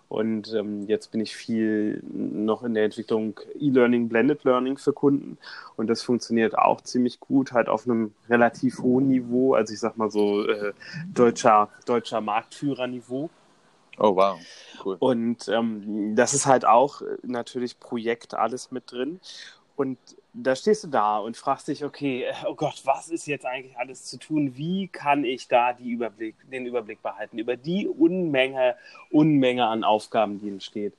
Und 0.08 0.54
ähm, 0.54 0.86
jetzt 0.86 1.10
bin 1.10 1.20
ich 1.20 1.34
viel 1.34 2.00
noch 2.12 2.62
in 2.62 2.74
der 2.74 2.84
Entwicklung 2.84 3.40
E-Learning, 3.58 4.08
Blended 4.08 4.44
Learning 4.44 4.78
für 4.78 4.92
Kunden. 4.92 5.36
Und 5.76 5.88
das 5.88 6.02
funktioniert 6.02 6.56
auch 6.56 6.80
ziemlich 6.80 7.18
gut, 7.18 7.52
halt 7.52 7.68
auf 7.68 7.86
einem 7.86 8.14
relativ 8.28 8.78
hohen 8.78 9.08
Niveau. 9.08 9.54
Also 9.54 9.74
ich 9.74 9.80
sag 9.80 9.96
mal 9.96 10.10
so 10.10 10.46
äh, 10.48 10.72
deutscher, 11.12 11.70
deutscher 11.86 12.20
Marktführerniveau. 12.20 13.30
Oh, 13.98 14.14
wow. 14.14 14.38
Cool. 14.84 14.96
Und 15.00 15.48
ähm, 15.48 16.14
das 16.14 16.34
ist 16.34 16.46
halt 16.46 16.66
auch 16.66 17.02
natürlich 17.22 17.80
Projekt 17.80 18.34
alles 18.34 18.70
mit 18.70 18.92
drin. 18.92 19.20
Und 19.74 19.98
da 20.42 20.54
stehst 20.56 20.84
du 20.84 20.88
da 20.88 21.18
und 21.18 21.36
fragst 21.36 21.68
dich, 21.68 21.84
okay, 21.84 22.24
äh, 22.24 22.34
oh 22.48 22.54
Gott, 22.54 22.82
was 22.84 23.08
ist 23.08 23.26
jetzt 23.26 23.46
eigentlich 23.46 23.78
alles 23.78 24.04
zu 24.04 24.18
tun? 24.18 24.56
Wie 24.56 24.88
kann 24.88 25.24
ich 25.24 25.48
da 25.48 25.76
Überblick, 25.78 26.36
den 26.50 26.66
Überblick 26.66 27.02
behalten 27.02 27.38
über 27.38 27.56
die 27.56 27.88
Unmenge, 27.88 28.76
Unmenge 29.10 29.66
an 29.66 29.84
Aufgaben, 29.84 30.40
die 30.40 30.48
entsteht? 30.48 30.94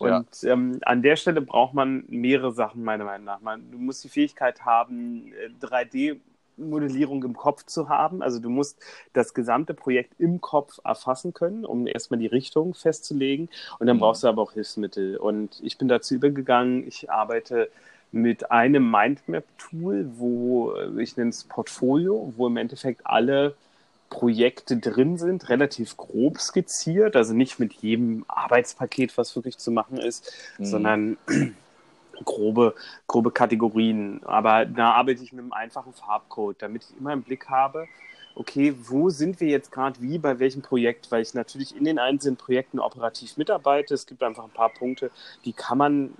Ja. 0.00 0.24
Und 0.26 0.42
ähm, 0.44 0.78
an 0.82 1.02
der 1.02 1.16
Stelle 1.16 1.40
braucht 1.42 1.74
man 1.74 2.04
mehrere 2.08 2.52
Sachen, 2.52 2.82
meiner 2.84 3.04
Meinung 3.04 3.24
nach. 3.24 3.40
Man, 3.40 3.70
du 3.70 3.78
musst 3.78 4.04
die 4.04 4.08
Fähigkeit 4.08 4.64
haben, 4.64 5.32
äh, 5.34 5.48
3D 5.60 6.20
Modellierung 6.56 7.22
im 7.24 7.34
Kopf 7.36 7.64
zu 7.64 7.88
haben. 7.88 8.22
Also 8.22 8.38
du 8.40 8.50
musst 8.50 8.78
das 9.14 9.32
gesamte 9.32 9.74
Projekt 9.74 10.14
im 10.20 10.40
Kopf 10.40 10.78
erfassen 10.84 11.32
können, 11.32 11.64
um 11.64 11.86
erstmal 11.86 12.20
die 12.20 12.26
Richtung 12.26 12.74
festzulegen. 12.74 13.48
Und 13.78 13.86
dann 13.86 13.96
Mhm. 13.96 14.00
brauchst 14.00 14.22
du 14.22 14.28
aber 14.28 14.42
auch 14.42 14.52
Hilfsmittel. 14.52 15.16
Und 15.16 15.60
ich 15.62 15.78
bin 15.78 15.88
dazu 15.88 16.14
übergegangen, 16.14 16.86
ich 16.86 17.10
arbeite 17.10 17.70
mit 18.12 18.50
einem 18.50 18.90
Mindmap-Tool, 18.90 20.12
wo 20.16 20.74
äh, 20.74 21.02
ich 21.02 21.16
nenne 21.16 21.30
es 21.30 21.44
Portfolio, 21.44 22.32
wo 22.36 22.46
im 22.46 22.56
Endeffekt 22.58 23.06
alle 23.06 23.56
Projekte 24.10 24.76
drin 24.76 25.16
sind, 25.18 25.48
relativ 25.48 25.96
grob 25.96 26.38
skizziert, 26.38 27.16
also 27.16 27.34
nicht 27.34 27.58
mit 27.58 27.72
jedem 27.74 28.24
Arbeitspaket, 28.28 29.16
was 29.16 29.34
wirklich 29.36 29.58
zu 29.58 29.70
machen 29.70 29.98
ist, 29.98 30.30
Mhm. 30.58 30.64
sondern 30.66 31.18
grobe, 32.24 32.74
grobe 33.06 33.30
Kategorien. 33.32 34.20
Aber 34.24 34.66
da 34.66 34.92
arbeite 34.92 35.22
ich 35.22 35.32
mit 35.32 35.40
einem 35.42 35.52
einfachen 35.52 35.94
Farbcode, 35.94 36.60
damit 36.62 36.84
ich 36.84 36.96
immer 36.98 37.12
im 37.12 37.22
Blick 37.22 37.48
habe, 37.48 37.88
okay, 38.34 38.74
wo 38.78 39.10
sind 39.10 39.40
wir 39.40 39.48
jetzt 39.48 39.70
gerade 39.72 40.00
wie, 40.00 40.18
bei 40.18 40.38
welchem 40.38 40.62
Projekt, 40.62 41.10
weil 41.10 41.22
ich 41.22 41.34
natürlich 41.34 41.76
in 41.76 41.84
den 41.84 41.98
einzelnen 41.98 42.36
Projekten 42.36 42.78
operativ 42.78 43.36
mitarbeite. 43.36 43.94
Es 43.94 44.06
gibt 44.06 44.22
einfach 44.22 44.44
ein 44.44 44.50
paar 44.50 44.70
Punkte, 44.70 45.10
die 45.44 45.52
kann 45.52 45.78
man, 45.78 46.14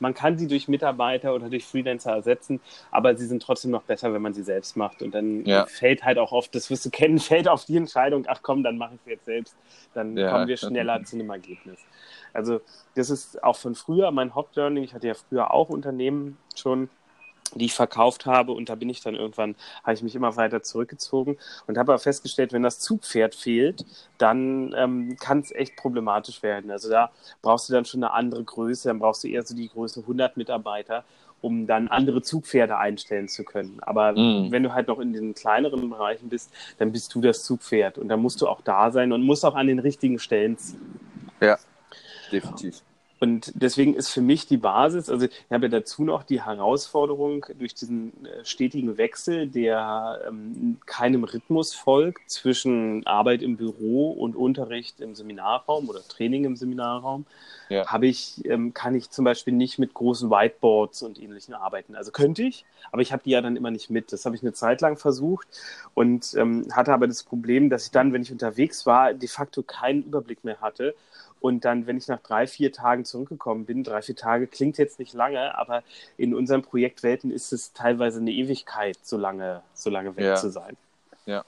man 0.00 0.14
kann 0.14 0.38
sie 0.38 0.46
durch 0.46 0.68
Mitarbeiter 0.68 1.34
oder 1.34 1.48
durch 1.48 1.64
Freelancer 1.64 2.12
ersetzen, 2.12 2.60
aber 2.90 3.16
sie 3.16 3.26
sind 3.26 3.42
trotzdem 3.42 3.70
noch 3.70 3.82
besser, 3.82 4.12
wenn 4.12 4.22
man 4.22 4.34
sie 4.34 4.42
selbst 4.42 4.76
macht. 4.76 5.02
Und 5.02 5.14
dann 5.14 5.44
ja. 5.44 5.66
fällt 5.66 6.04
halt 6.04 6.18
auch 6.18 6.32
oft, 6.32 6.54
das 6.54 6.70
wirst 6.70 6.84
du 6.84 6.90
kennen, 6.90 7.18
fällt 7.20 7.48
auf 7.48 7.64
die 7.64 7.76
Entscheidung, 7.76 8.26
ach 8.28 8.40
komm, 8.42 8.62
dann 8.62 8.76
mache 8.76 8.94
ich 8.94 9.00
es 9.00 9.06
jetzt 9.06 9.24
selbst, 9.24 9.56
dann 9.94 10.16
ja. 10.16 10.30
kommen 10.30 10.48
wir 10.48 10.56
schneller 10.56 11.02
zu 11.04 11.16
einem 11.16 11.30
Ergebnis. 11.30 11.78
Also 12.32 12.60
das 12.96 13.10
ist 13.10 13.42
auch 13.42 13.56
von 13.56 13.74
früher 13.74 14.10
mein 14.10 14.34
Hauptlearning. 14.34 14.82
Ich 14.82 14.92
hatte 14.92 15.06
ja 15.06 15.14
früher 15.14 15.54
auch 15.54 15.68
Unternehmen 15.68 16.36
schon 16.56 16.90
die 17.54 17.66
ich 17.66 17.74
verkauft 17.74 18.26
habe. 18.26 18.52
Und 18.52 18.68
da 18.68 18.74
bin 18.74 18.88
ich 18.88 19.00
dann 19.02 19.14
irgendwann, 19.14 19.54
habe 19.82 19.94
ich 19.94 20.02
mich 20.02 20.14
immer 20.14 20.36
weiter 20.36 20.62
zurückgezogen 20.62 21.38
und 21.66 21.78
habe 21.78 21.92
aber 21.92 21.98
festgestellt, 21.98 22.52
wenn 22.52 22.62
das 22.62 22.80
Zugpferd 22.80 23.34
fehlt, 23.34 23.84
dann 24.18 24.74
ähm, 24.76 25.16
kann 25.18 25.40
es 25.40 25.52
echt 25.52 25.76
problematisch 25.76 26.42
werden. 26.42 26.70
Also 26.70 26.90
da 26.90 27.10
brauchst 27.42 27.68
du 27.68 27.72
dann 27.72 27.84
schon 27.84 28.02
eine 28.02 28.12
andere 28.12 28.44
Größe, 28.44 28.88
dann 28.88 28.98
brauchst 28.98 29.24
du 29.24 29.28
eher 29.28 29.42
so 29.42 29.54
die 29.54 29.68
Größe 29.68 30.00
100 30.00 30.36
Mitarbeiter, 30.36 31.04
um 31.40 31.66
dann 31.66 31.88
andere 31.88 32.22
Zugpferde 32.22 32.78
einstellen 32.78 33.28
zu 33.28 33.44
können. 33.44 33.78
Aber 33.82 34.12
mm. 34.12 34.50
wenn 34.50 34.62
du 34.62 34.72
halt 34.72 34.88
noch 34.88 34.98
in 34.98 35.12
den 35.12 35.34
kleineren 35.34 35.90
Bereichen 35.90 36.30
bist, 36.30 36.50
dann 36.78 36.90
bist 36.90 37.14
du 37.14 37.20
das 37.20 37.44
Zugpferd 37.44 37.98
und 37.98 38.08
dann 38.08 38.20
musst 38.20 38.40
du 38.40 38.48
auch 38.48 38.62
da 38.62 38.90
sein 38.90 39.12
und 39.12 39.22
musst 39.22 39.44
auch 39.44 39.54
an 39.54 39.66
den 39.66 39.78
richtigen 39.78 40.18
Stellen 40.18 40.56
ziehen. 40.56 40.98
Ja, 41.40 41.58
definitiv. 42.32 42.82
Und 43.24 43.52
deswegen 43.54 43.94
ist 43.94 44.10
für 44.10 44.20
mich 44.20 44.46
die 44.48 44.58
Basis, 44.58 45.08
also 45.08 45.24
ich 45.24 45.32
habe 45.50 45.64
ja 45.64 45.70
dazu 45.70 46.04
noch 46.04 46.24
die 46.24 46.42
Herausforderung 46.42 47.46
durch 47.58 47.74
diesen 47.74 48.12
äh, 48.26 48.44
stetigen 48.44 48.98
Wechsel, 48.98 49.46
der 49.46 50.20
ähm, 50.28 50.76
keinem 50.84 51.24
Rhythmus 51.24 51.72
folgt 51.72 52.30
zwischen 52.30 53.06
Arbeit 53.06 53.40
im 53.40 53.56
Büro 53.56 54.10
und 54.10 54.36
Unterricht 54.36 55.00
im 55.00 55.14
Seminarraum 55.14 55.88
oder 55.88 56.06
Training 56.06 56.44
im 56.44 56.56
Seminarraum, 56.56 57.24
ja. 57.70 57.86
habe 57.86 58.08
ich, 58.08 58.44
ähm, 58.44 58.74
kann 58.74 58.94
ich 58.94 59.08
zum 59.08 59.24
Beispiel 59.24 59.54
nicht 59.54 59.78
mit 59.78 59.94
großen 59.94 60.28
Whiteboards 60.28 61.02
und 61.02 61.18
ähnlichen 61.18 61.54
arbeiten. 61.54 61.96
Also 61.96 62.10
könnte 62.10 62.42
ich, 62.42 62.66
aber 62.92 63.00
ich 63.00 63.10
habe 63.10 63.22
die 63.24 63.30
ja 63.30 63.40
dann 63.40 63.56
immer 63.56 63.70
nicht 63.70 63.88
mit. 63.88 64.12
Das 64.12 64.26
habe 64.26 64.36
ich 64.36 64.42
eine 64.42 64.52
Zeit 64.52 64.82
lang 64.82 64.98
versucht 64.98 65.48
und 65.94 66.34
ähm, 66.34 66.66
hatte 66.72 66.92
aber 66.92 67.06
das 67.06 67.22
Problem, 67.22 67.70
dass 67.70 67.86
ich 67.86 67.90
dann, 67.90 68.12
wenn 68.12 68.20
ich 68.20 68.32
unterwegs 68.32 68.84
war, 68.84 69.14
de 69.14 69.30
facto 69.30 69.62
keinen 69.62 70.02
Überblick 70.02 70.44
mehr 70.44 70.60
hatte 70.60 70.94
und 71.44 71.66
dann, 71.66 71.86
wenn 71.86 71.98
ich 71.98 72.08
nach 72.08 72.22
drei, 72.22 72.46
vier 72.46 72.72
Tagen 72.72 73.04
zurückgekommen 73.04 73.66
bin, 73.66 73.84
drei, 73.84 74.00
vier 74.00 74.16
Tage 74.16 74.46
klingt 74.46 74.78
jetzt 74.78 74.98
nicht 74.98 75.12
lange, 75.12 75.58
aber 75.58 75.82
in 76.16 76.34
unseren 76.34 76.62
Projektwelten 76.62 77.30
ist 77.30 77.52
es 77.52 77.74
teilweise 77.74 78.18
eine 78.18 78.32
Ewigkeit, 78.32 78.96
so 79.02 79.18
lange, 79.18 79.60
so 79.74 79.90
lange 79.90 80.16
weg 80.16 80.24
ja. 80.24 80.36
zu 80.36 80.48
sein. 80.48 80.74
Ja. 81.26 81.44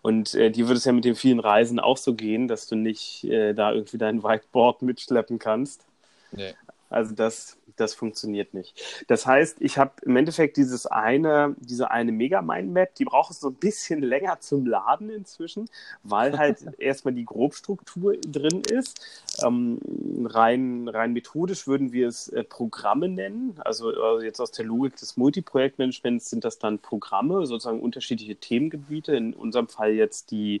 Und 0.00 0.36
äh, 0.36 0.52
dir 0.52 0.68
würde 0.68 0.78
es 0.78 0.84
ja 0.84 0.92
mit 0.92 1.04
den 1.04 1.16
vielen 1.16 1.40
Reisen 1.40 1.80
auch 1.80 1.96
so 1.96 2.14
gehen, 2.14 2.46
dass 2.46 2.68
du 2.68 2.76
nicht 2.76 3.24
äh, 3.24 3.52
da 3.52 3.72
irgendwie 3.72 3.98
dein 3.98 4.22
Whiteboard 4.22 4.82
mitschleppen 4.82 5.40
kannst. 5.40 5.84
Nee. 6.30 6.54
Also 6.92 7.14
das, 7.14 7.56
das 7.76 7.94
funktioniert 7.94 8.54
nicht. 8.54 9.04
Das 9.08 9.26
heißt, 9.26 9.56
ich 9.60 9.78
habe 9.78 9.92
im 10.02 10.16
Endeffekt 10.16 10.56
dieses 10.56 10.86
eine, 10.86 11.56
diese 11.58 11.90
eine 11.90 12.12
Megamind-Map, 12.12 12.94
die 12.96 13.04
braucht 13.04 13.30
es 13.30 13.40
so 13.40 13.48
ein 13.48 13.54
bisschen 13.54 14.02
länger 14.02 14.40
zum 14.40 14.66
Laden 14.66 15.10
inzwischen, 15.10 15.68
weil 16.02 16.38
halt 16.38 16.58
erstmal 16.78 17.14
die 17.14 17.24
Grobstruktur 17.24 18.16
drin 18.18 18.62
ist. 18.70 19.00
Ähm, 19.42 19.78
rein, 20.26 20.88
rein 20.88 21.12
methodisch 21.12 21.66
würden 21.66 21.92
wir 21.92 22.08
es 22.08 22.28
äh, 22.28 22.44
Programme 22.44 23.08
nennen. 23.08 23.54
Also, 23.64 23.88
also 23.88 24.22
jetzt 24.22 24.40
aus 24.40 24.52
der 24.52 24.66
Logik 24.66 24.96
des 24.96 25.16
Multiprojektmanagements 25.16 26.30
sind 26.30 26.44
das 26.44 26.58
dann 26.58 26.78
Programme, 26.78 27.46
sozusagen 27.46 27.80
unterschiedliche 27.80 28.36
Themengebiete. 28.36 29.16
In 29.16 29.32
unserem 29.34 29.68
Fall 29.68 29.92
jetzt 29.92 30.30
die 30.30 30.60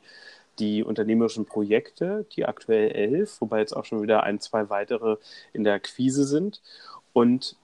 die 0.58 0.82
unternehmerischen 0.82 1.46
Projekte, 1.46 2.26
die 2.32 2.44
aktuell 2.44 2.90
elf, 2.92 3.40
wobei 3.40 3.60
jetzt 3.60 3.76
auch 3.76 3.84
schon 3.84 4.02
wieder 4.02 4.22
ein, 4.22 4.40
zwei 4.40 4.70
weitere 4.70 5.16
in 5.52 5.64
der 5.64 5.74
Akquise 5.74 6.24
sind. 6.24 6.60
Und 7.12 7.56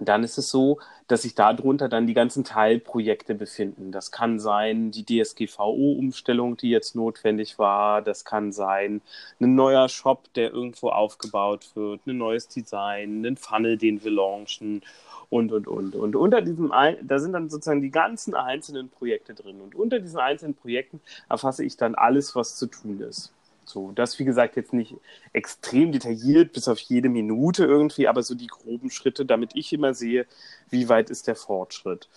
dann 0.00 0.24
ist 0.24 0.38
es 0.38 0.50
so, 0.50 0.78
dass 1.06 1.22
sich 1.22 1.34
darunter 1.34 1.88
dann 1.88 2.06
die 2.06 2.14
ganzen 2.14 2.44
Teilprojekte 2.44 3.34
befinden. 3.34 3.92
Das 3.92 4.10
kann 4.10 4.38
sein 4.38 4.90
die 4.90 5.04
DSGVO-Umstellung, 5.04 6.56
die 6.56 6.70
jetzt 6.70 6.94
notwendig 6.94 7.58
war. 7.58 8.02
Das 8.02 8.24
kann 8.24 8.52
sein 8.52 9.00
ein 9.40 9.54
neuer 9.54 9.88
Shop, 9.88 10.32
der 10.34 10.52
irgendwo 10.52 10.90
aufgebaut 10.90 11.70
wird, 11.74 12.06
ein 12.06 12.18
neues 12.18 12.48
Design, 12.48 13.24
ein 13.24 13.36
Funnel, 13.36 13.78
den 13.78 14.04
wir 14.04 14.10
launchen 14.10 14.82
und, 15.30 15.52
und, 15.52 15.66
und. 15.66 15.94
Und 15.94 16.16
unter 16.16 16.40
diesem, 16.40 16.72
da 17.02 17.18
sind 17.18 17.32
dann 17.32 17.50
sozusagen 17.50 17.82
die 17.82 17.90
ganzen 17.90 18.34
einzelnen 18.34 18.88
Projekte 18.88 19.34
drin. 19.34 19.60
Und 19.60 19.74
unter 19.74 20.00
diesen 20.00 20.18
einzelnen 20.18 20.54
Projekten 20.54 21.00
erfasse 21.28 21.64
ich 21.64 21.76
dann 21.76 21.94
alles, 21.94 22.34
was 22.34 22.56
zu 22.56 22.66
tun 22.66 23.00
ist. 23.00 23.32
So, 23.68 23.92
das 23.92 24.18
wie 24.18 24.24
gesagt 24.24 24.56
jetzt 24.56 24.72
nicht 24.72 24.96
extrem 25.32 25.92
detailliert 25.92 26.52
bis 26.52 26.68
auf 26.68 26.78
jede 26.78 27.08
Minute 27.08 27.64
irgendwie, 27.64 28.08
aber 28.08 28.22
so 28.22 28.34
die 28.34 28.46
groben 28.46 28.90
Schritte, 28.90 29.26
damit 29.26 29.54
ich 29.54 29.72
immer 29.72 29.94
sehe, 29.94 30.26
wie 30.70 30.88
weit 30.88 31.10
ist 31.10 31.26
der 31.26 31.36
Fortschritt. 31.36 32.08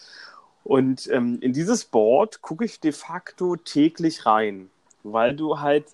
Und 0.63 1.09
ähm, 1.11 1.39
in 1.41 1.53
dieses 1.53 1.85
Board 1.85 2.41
gucke 2.41 2.65
ich 2.65 2.79
de 2.79 2.91
facto 2.91 3.55
täglich 3.55 4.25
rein, 4.25 4.69
weil 5.03 5.35
du 5.35 5.59
halt 5.59 5.85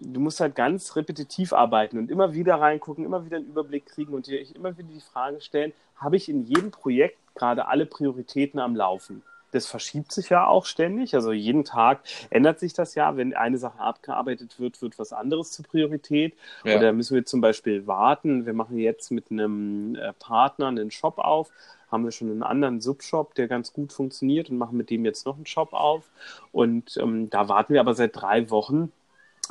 du 0.00 0.20
musst 0.20 0.40
halt 0.40 0.54
ganz 0.54 0.94
repetitiv 0.96 1.52
arbeiten 1.52 1.98
und 1.98 2.10
immer 2.10 2.32
wieder 2.32 2.56
reingucken, 2.56 3.04
immer 3.04 3.24
wieder 3.24 3.36
einen 3.36 3.46
Überblick 3.46 3.86
kriegen 3.86 4.14
und 4.14 4.26
dir 4.26 4.40
immer 4.54 4.76
wieder 4.76 4.88
die 4.88 5.00
Frage 5.00 5.40
stellen, 5.40 5.72
habe 5.96 6.16
ich 6.16 6.28
in 6.28 6.44
jedem 6.44 6.70
Projekt 6.70 7.18
gerade 7.34 7.66
alle 7.66 7.86
Prioritäten 7.86 8.60
am 8.60 8.76
Laufen? 8.76 9.22
Das 9.52 9.66
verschiebt 9.66 10.12
sich 10.12 10.28
ja 10.28 10.46
auch 10.46 10.66
ständig. 10.66 11.14
Also 11.14 11.32
jeden 11.32 11.64
Tag 11.64 12.00
ändert 12.30 12.60
sich 12.60 12.72
das 12.72 12.94
ja. 12.94 13.16
Wenn 13.16 13.34
eine 13.34 13.58
Sache 13.58 13.80
abgearbeitet 13.80 14.60
wird, 14.60 14.80
wird 14.82 14.98
was 14.98 15.12
anderes 15.12 15.52
zur 15.52 15.64
Priorität. 15.64 16.34
Ja. 16.64 16.76
Oder 16.76 16.92
müssen 16.92 17.14
wir 17.14 17.24
zum 17.24 17.40
Beispiel 17.40 17.86
warten. 17.86 18.46
Wir 18.46 18.52
machen 18.52 18.78
jetzt 18.78 19.10
mit 19.10 19.30
einem 19.30 19.94
äh, 19.94 20.12
Partner 20.14 20.68
einen 20.68 20.90
Shop 20.90 21.18
auf 21.18 21.50
haben 21.90 22.04
wir 22.04 22.12
schon 22.12 22.30
einen 22.30 22.42
anderen 22.42 22.80
Subshop, 22.80 23.34
der 23.34 23.48
ganz 23.48 23.72
gut 23.72 23.92
funktioniert 23.92 24.50
und 24.50 24.58
machen 24.58 24.76
mit 24.76 24.90
dem 24.90 25.04
jetzt 25.04 25.26
noch 25.26 25.36
einen 25.36 25.46
Shop 25.46 25.72
auf. 25.72 26.04
Und 26.52 26.96
ähm, 26.98 27.30
da 27.30 27.48
warten 27.48 27.72
wir 27.72 27.80
aber 27.80 27.94
seit 27.94 28.14
drei 28.14 28.50
Wochen 28.50 28.92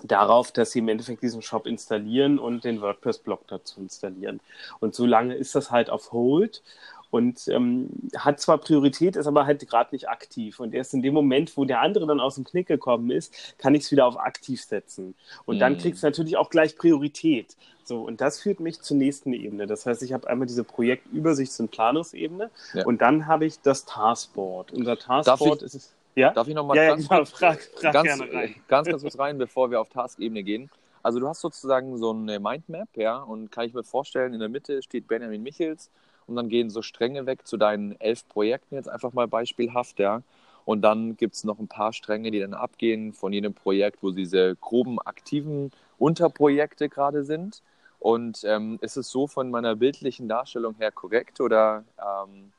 darauf, 0.03 0.51
dass 0.51 0.71
sie 0.71 0.79
im 0.79 0.89
Endeffekt 0.89 1.23
diesen 1.23 1.41
Shop 1.41 1.65
installieren 1.65 2.37
und 2.37 2.63
den 2.63 2.81
WordPress-Blog 2.81 3.47
dazu 3.47 3.79
installieren. 3.79 4.39
Und 4.79 4.93
so 4.93 5.05
lange 5.05 5.35
ist 5.35 5.55
das 5.55 5.71
halt 5.71 5.89
auf 5.89 6.11
Hold 6.11 6.61
und 7.09 7.47
ähm, 7.47 7.89
hat 8.17 8.39
zwar 8.39 8.57
Priorität, 8.57 9.15
ist 9.15 9.27
aber 9.27 9.45
halt 9.45 9.67
gerade 9.67 9.93
nicht 9.93 10.09
aktiv. 10.09 10.59
Und 10.59 10.73
erst 10.73 10.93
in 10.93 11.01
dem 11.01 11.13
Moment, 11.13 11.55
wo 11.55 11.65
der 11.65 11.81
andere 11.81 12.05
dann 12.05 12.19
aus 12.19 12.35
dem 12.35 12.43
Knick 12.43 12.67
gekommen 12.67 13.11
ist, 13.11 13.57
kann 13.57 13.75
ich 13.75 13.83
es 13.83 13.91
wieder 13.91 14.05
auf 14.05 14.19
aktiv 14.19 14.61
setzen. 14.61 15.15
Und 15.45 15.55
mhm. 15.55 15.59
dann 15.59 15.77
kriegt 15.77 15.97
es 15.97 16.03
natürlich 16.03 16.37
auch 16.37 16.49
gleich 16.49 16.77
Priorität. 16.77 17.55
So, 17.83 18.01
und 18.01 18.19
das 18.19 18.41
führt 18.41 18.59
mich 18.59 18.81
zur 18.81 18.97
nächsten 18.97 19.31
Ebene. 19.31 19.65
Das 19.65 19.85
heißt, 19.85 20.03
ich 20.03 20.11
habe 20.11 20.27
einmal 20.27 20.47
diese 20.47 20.63
Projektübersichts- 20.63 21.61
und 21.61 21.71
Planungsebene 21.71 22.51
ja. 22.73 22.85
und 22.85 23.01
dann 23.01 23.27
habe 23.27 23.45
ich 23.45 23.61
das 23.61 23.85
Taskboard. 23.85 24.73
Unser 24.73 24.97
Taskboard 24.97 25.61
ist 25.61 25.73
es. 25.73 25.93
Ja? 26.15 26.31
Darf 26.31 26.47
ich 26.47 26.55
nochmal 26.55 26.75
ja, 26.75 26.87
ganz, 26.89 27.07
ja, 27.07 27.15
genau. 27.15 27.25
frag, 27.25 27.61
frag 27.61 27.93
ganz, 27.93 28.19
ganz, 28.67 28.87
ganz 28.89 29.01
kurz 29.03 29.19
rein, 29.19 29.37
bevor 29.37 29.71
wir 29.71 29.79
auf 29.79 29.87
Taskebene 29.89 30.43
gehen? 30.43 30.69
Also 31.03 31.19
du 31.19 31.27
hast 31.29 31.39
sozusagen 31.39 31.97
so 31.97 32.11
eine 32.11 32.39
Mindmap, 32.39 32.89
ja, 32.95 33.19
und 33.19 33.51
kann 33.51 33.65
ich 33.65 33.73
mir 33.73 33.83
vorstellen, 33.83 34.33
in 34.33 34.41
der 34.41 34.49
Mitte 34.49 34.81
steht 34.81 35.07
Benjamin 35.07 35.41
Michels 35.41 35.89
und 36.27 36.35
dann 36.35 36.49
gehen 36.49 36.69
so 36.69 36.81
Stränge 36.81 37.25
weg 37.25 37.47
zu 37.47 37.57
deinen 37.57 37.99
elf 37.99 38.27
Projekten, 38.27 38.75
jetzt 38.75 38.89
einfach 38.89 39.13
mal 39.13 39.27
beispielhaft, 39.27 39.99
ja. 39.99 40.21
Und 40.65 40.81
dann 40.81 41.15
gibt 41.15 41.35
es 41.35 41.45
noch 41.45 41.59
ein 41.59 41.69
paar 41.69 41.93
Stränge, 41.93 42.29
die 42.29 42.41
dann 42.41 42.53
abgehen 42.53 43.13
von 43.13 43.31
jedem 43.31 43.53
Projekt, 43.53 44.03
wo 44.03 44.11
diese 44.11 44.55
groben 44.57 44.99
aktiven 44.99 45.71
Unterprojekte 45.97 46.89
gerade 46.89 47.23
sind. 47.23 47.63
Und 47.99 48.43
ähm, 48.43 48.77
ist 48.81 48.97
es 48.97 49.09
so 49.09 49.27
von 49.27 49.49
meiner 49.49 49.75
bildlichen 49.75 50.27
Darstellung 50.27 50.75
her 50.77 50.91
korrekt 50.91 51.39
oder 51.39 51.85
ähm, 51.97 52.51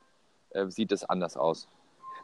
äh, 0.49 0.67
sieht 0.69 0.91
es 0.91 1.03
anders 1.03 1.37
aus? 1.37 1.67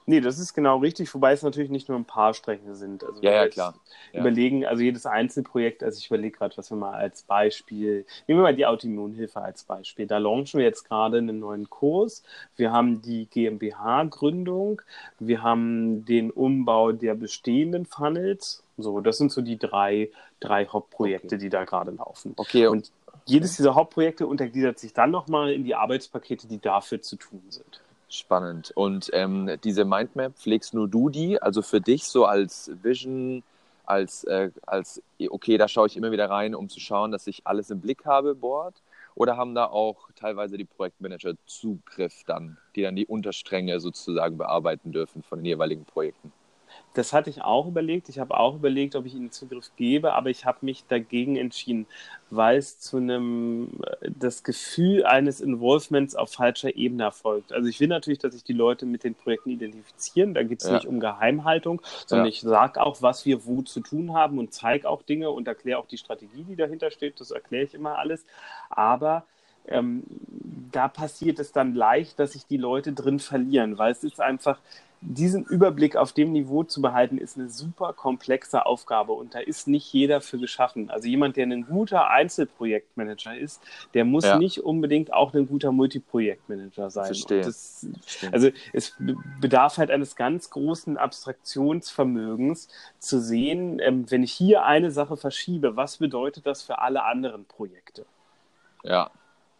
Nee, 0.07 0.21
das 0.21 0.37
ist 0.37 0.53
genau 0.53 0.77
richtig, 0.77 1.11
wobei 1.15 1.33
es 1.33 1.41
natürlich 1.41 1.71
nicht 1.71 1.89
nur 1.89 1.97
ein 1.97 2.05
paar 2.05 2.35
Strecken 2.35 2.75
sind. 2.75 3.03
Also 3.03 3.21
ja, 3.23 3.31
ja, 3.31 3.47
klar. 3.47 3.73
Ja. 4.13 4.19
Überlegen, 4.19 4.65
also 4.65 4.83
jedes 4.83 5.07
Einzelprojekt, 5.07 5.83
also 5.83 5.97
ich 5.97 6.07
überlege 6.07 6.37
gerade, 6.37 6.55
was 6.57 6.69
wir 6.69 6.77
mal 6.77 6.93
als 6.93 7.23
Beispiel, 7.23 8.05
nehmen 8.27 8.39
wir 8.39 8.43
mal 8.43 8.55
die 8.55 8.67
Autoimmunhilfe 8.67 9.41
als 9.41 9.63
Beispiel. 9.63 10.05
Da 10.05 10.19
launchen 10.19 10.59
wir 10.59 10.65
jetzt 10.65 10.87
gerade 10.87 11.17
einen 11.17 11.39
neuen 11.39 11.69
Kurs. 11.71 12.21
Wir 12.55 12.71
haben 12.71 13.01
die 13.01 13.25
GmbH-Gründung, 13.25 14.83
wir 15.19 15.41
haben 15.41 16.05
den 16.05 16.29
Umbau 16.29 16.91
der 16.91 17.15
bestehenden 17.15 17.85
Funnels. 17.87 18.63
So, 18.77 18.99
das 18.99 19.17
sind 19.17 19.31
so 19.31 19.41
die 19.41 19.57
drei, 19.57 20.11
drei 20.39 20.67
Hauptprojekte, 20.67 21.35
okay. 21.35 21.37
die 21.37 21.49
da 21.49 21.63
gerade 21.63 21.91
laufen. 21.91 22.33
Okay. 22.35 22.67
Und 22.67 22.91
jedes 23.25 23.55
dieser 23.55 23.73
Hauptprojekte 23.73 24.27
untergliedert 24.27 24.77
sich 24.77 24.93
dann 24.93 25.09
nochmal 25.09 25.51
in 25.51 25.63
die 25.63 25.73
Arbeitspakete, 25.73 26.47
die 26.47 26.59
dafür 26.59 27.01
zu 27.01 27.15
tun 27.15 27.41
sind. 27.49 27.81
Spannend. 28.09 28.71
Und 28.75 29.09
ähm, 29.13 29.57
diese 29.63 29.83
Mindmap, 29.83 30.35
pflegst 30.35 30.73
nur 30.73 30.87
du 30.87 31.09
die, 31.09 31.41
also 31.41 31.61
für 31.61 31.81
dich 31.81 32.03
so 32.03 32.25
als 32.25 32.71
Vision, 32.83 33.43
als, 33.85 34.23
äh, 34.25 34.51
als 34.65 35.01
okay, 35.29 35.57
da 35.57 35.67
schaue 35.67 35.87
ich 35.87 35.97
immer 35.97 36.11
wieder 36.11 36.29
rein, 36.29 36.55
um 36.55 36.69
zu 36.69 36.79
schauen, 36.79 37.11
dass 37.11 37.27
ich 37.27 37.45
alles 37.45 37.69
im 37.71 37.81
Blick 37.81 38.05
habe, 38.05 38.35
Board? 38.35 38.75
Oder 39.15 39.37
haben 39.37 39.55
da 39.55 39.65
auch 39.65 40.09
teilweise 40.15 40.57
die 40.57 40.65
Projektmanager 40.65 41.35
Zugriff 41.45 42.23
dann, 42.25 42.57
die 42.75 42.81
dann 42.81 42.95
die 42.95 43.05
Unterstränge 43.05 43.79
sozusagen 43.79 44.37
bearbeiten 44.37 44.91
dürfen 44.91 45.23
von 45.23 45.39
den 45.39 45.45
jeweiligen 45.45 45.85
Projekten? 45.85 46.33
Das 46.93 47.11
hatte 47.11 47.29
ich 47.29 47.41
auch 47.41 47.67
überlegt. 47.67 48.07
Ich 48.07 48.19
habe 48.19 48.37
auch 48.37 48.55
überlegt, 48.55 48.95
ob 48.95 49.05
ich 49.05 49.15
ihnen 49.15 49.31
Zugriff 49.31 49.69
gebe, 49.75 50.13
aber 50.13 50.29
ich 50.29 50.45
habe 50.45 50.59
mich 50.61 50.85
dagegen 50.87 51.35
entschieden, 51.35 51.87
weil 52.29 52.57
es 52.57 52.79
zu 52.79 52.97
einem 52.97 53.81
das 54.01 54.43
Gefühl 54.43 55.05
eines 55.05 55.41
Involvements 55.41 56.15
auf 56.15 56.31
falscher 56.31 56.75
Ebene 56.75 57.03
erfolgt. 57.03 57.51
Also 57.51 57.67
ich 57.67 57.79
will 57.79 57.89
natürlich, 57.89 58.19
dass 58.19 58.33
sich 58.33 58.43
die 58.43 58.53
Leute 58.53 58.85
mit 58.85 59.03
den 59.03 59.13
Projekten 59.13 59.49
identifizieren. 59.49 60.33
Da 60.33 60.43
geht 60.43 60.61
es 60.61 60.67
ja. 60.67 60.75
nicht 60.75 60.87
um 60.87 60.99
Geheimhaltung, 60.99 61.81
sondern 62.05 62.27
ja. 62.27 62.31
ich 62.31 62.41
sage 62.41 62.81
auch, 62.81 63.01
was 63.01 63.25
wir 63.25 63.45
wo 63.45 63.61
zu 63.61 63.81
tun 63.81 64.13
haben 64.13 64.39
und 64.39 64.53
zeige 64.53 64.89
auch 64.89 65.01
Dinge 65.01 65.31
und 65.31 65.47
erkläre 65.47 65.79
auch 65.79 65.87
die 65.87 65.97
Strategie, 65.97 66.43
die 66.43 66.55
dahinter 66.55 66.91
steht. 66.91 67.19
Das 67.19 67.31
erkläre 67.31 67.65
ich 67.65 67.73
immer 67.73 67.97
alles. 67.97 68.25
Aber 68.69 69.25
ähm, 69.67 70.03
da 70.71 70.87
passiert 70.87 71.39
es 71.39 71.51
dann 71.51 71.73
leicht, 71.73 72.19
dass 72.19 72.33
sich 72.33 72.45
die 72.45 72.57
Leute 72.57 72.93
drin 72.93 73.19
verlieren, 73.19 73.77
weil 73.77 73.91
es 73.91 74.03
ist 74.03 74.19
einfach, 74.19 74.59
diesen 75.07 75.45
Überblick 75.45 75.95
auf 75.95 76.13
dem 76.13 76.31
Niveau 76.31 76.63
zu 76.63 76.81
behalten, 76.81 77.17
ist 77.17 77.37
eine 77.37 77.49
super 77.49 77.93
komplexe 77.93 78.65
Aufgabe 78.65 79.13
und 79.13 79.35
da 79.35 79.39
ist 79.39 79.67
nicht 79.67 79.91
jeder 79.93 80.21
für 80.21 80.37
geschaffen. 80.37 80.89
Also 80.89 81.07
jemand, 81.07 81.37
der 81.37 81.45
ein 81.45 81.65
guter 81.65 82.09
Einzelprojektmanager 82.09 83.37
ist, 83.37 83.61
der 83.93 84.05
muss 84.05 84.25
ja. 84.25 84.37
nicht 84.37 84.63
unbedingt 84.63 85.13
auch 85.13 85.33
ein 85.33 85.47
guter 85.47 85.71
Multiprojektmanager 85.71 86.89
sein. 86.89 87.05
Verstehe. 87.05 87.41
Das, 87.41 87.87
also 88.31 88.49
es 88.73 88.95
bedarf 89.39 89.77
halt 89.77 89.91
eines 89.91 90.15
ganz 90.15 90.49
großen 90.49 90.97
Abstraktionsvermögens 90.97 92.67
zu 92.99 93.21
sehen, 93.21 93.79
ähm, 93.79 94.09
wenn 94.09 94.23
ich 94.23 94.33
hier 94.33 94.65
eine 94.65 94.91
Sache 94.91 95.17
verschiebe, 95.17 95.75
was 95.75 95.97
bedeutet 95.97 96.45
das 96.47 96.63
für 96.63 96.79
alle 96.79 97.03
anderen 97.03 97.45
Projekte? 97.45 98.05
Ja, 98.83 99.11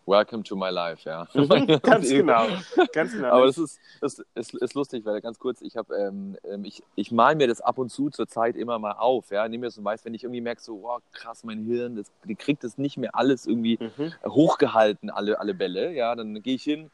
Welcome 0.08 0.44
to 0.44 0.56
my 0.56 0.70
life, 0.70 1.10
ja. 1.10 1.28
ganz 1.82 2.10
genau, 2.10 2.46
ganz 2.94 3.12
genau. 3.12 3.30
Aber 3.30 3.48
das 3.48 3.58
ist, 3.58 3.80
das 4.02 4.24
ist, 4.36 4.54
ist 4.54 4.74
lustig, 4.76 5.04
weil 5.04 5.20
ganz 5.20 5.40
kurz, 5.40 5.62
ich 5.62 5.76
habe, 5.78 5.96
ähm, 5.96 6.38
ähm, 6.44 6.64
ich, 6.64 6.84
ich 6.96 7.12
mal 7.12 7.36
mir 7.36 7.48
das 7.48 7.60
ab 7.60 7.80
und 7.80 7.90
zu 7.90 8.12
zur 8.12 8.28
Zeit 8.28 8.56
immer 8.56 8.78
mal 8.78 8.94
auf, 8.94 9.32
ja, 9.32 9.48
nehme 9.48 9.66
mir 9.66 9.72
so 9.72 9.84
weiß, 9.84 10.06
wenn 10.06 10.14
ich 10.14 10.24
irgendwie 10.24 10.42
merke, 10.42 10.62
so, 10.62 10.82
oh, 10.84 11.00
krass, 11.12 11.44
mein 11.44 11.64
Hirn, 11.64 11.96
das, 11.96 12.12
die 12.24 12.36
kriegt 12.36 12.64
das 12.64 12.78
nicht 12.78 12.98
mehr 12.98 13.16
alles 13.16 13.48
irgendwie 13.48 13.80
mhm. 13.80 14.14
hochgehalten, 14.26 15.10
alle, 15.10 15.40
alle 15.40 15.56
Bälle, 15.56 15.92
ja, 15.94 16.14
dann 16.16 16.42
gehe 16.44 16.56
ich 16.56 16.64
hin, 16.64 16.92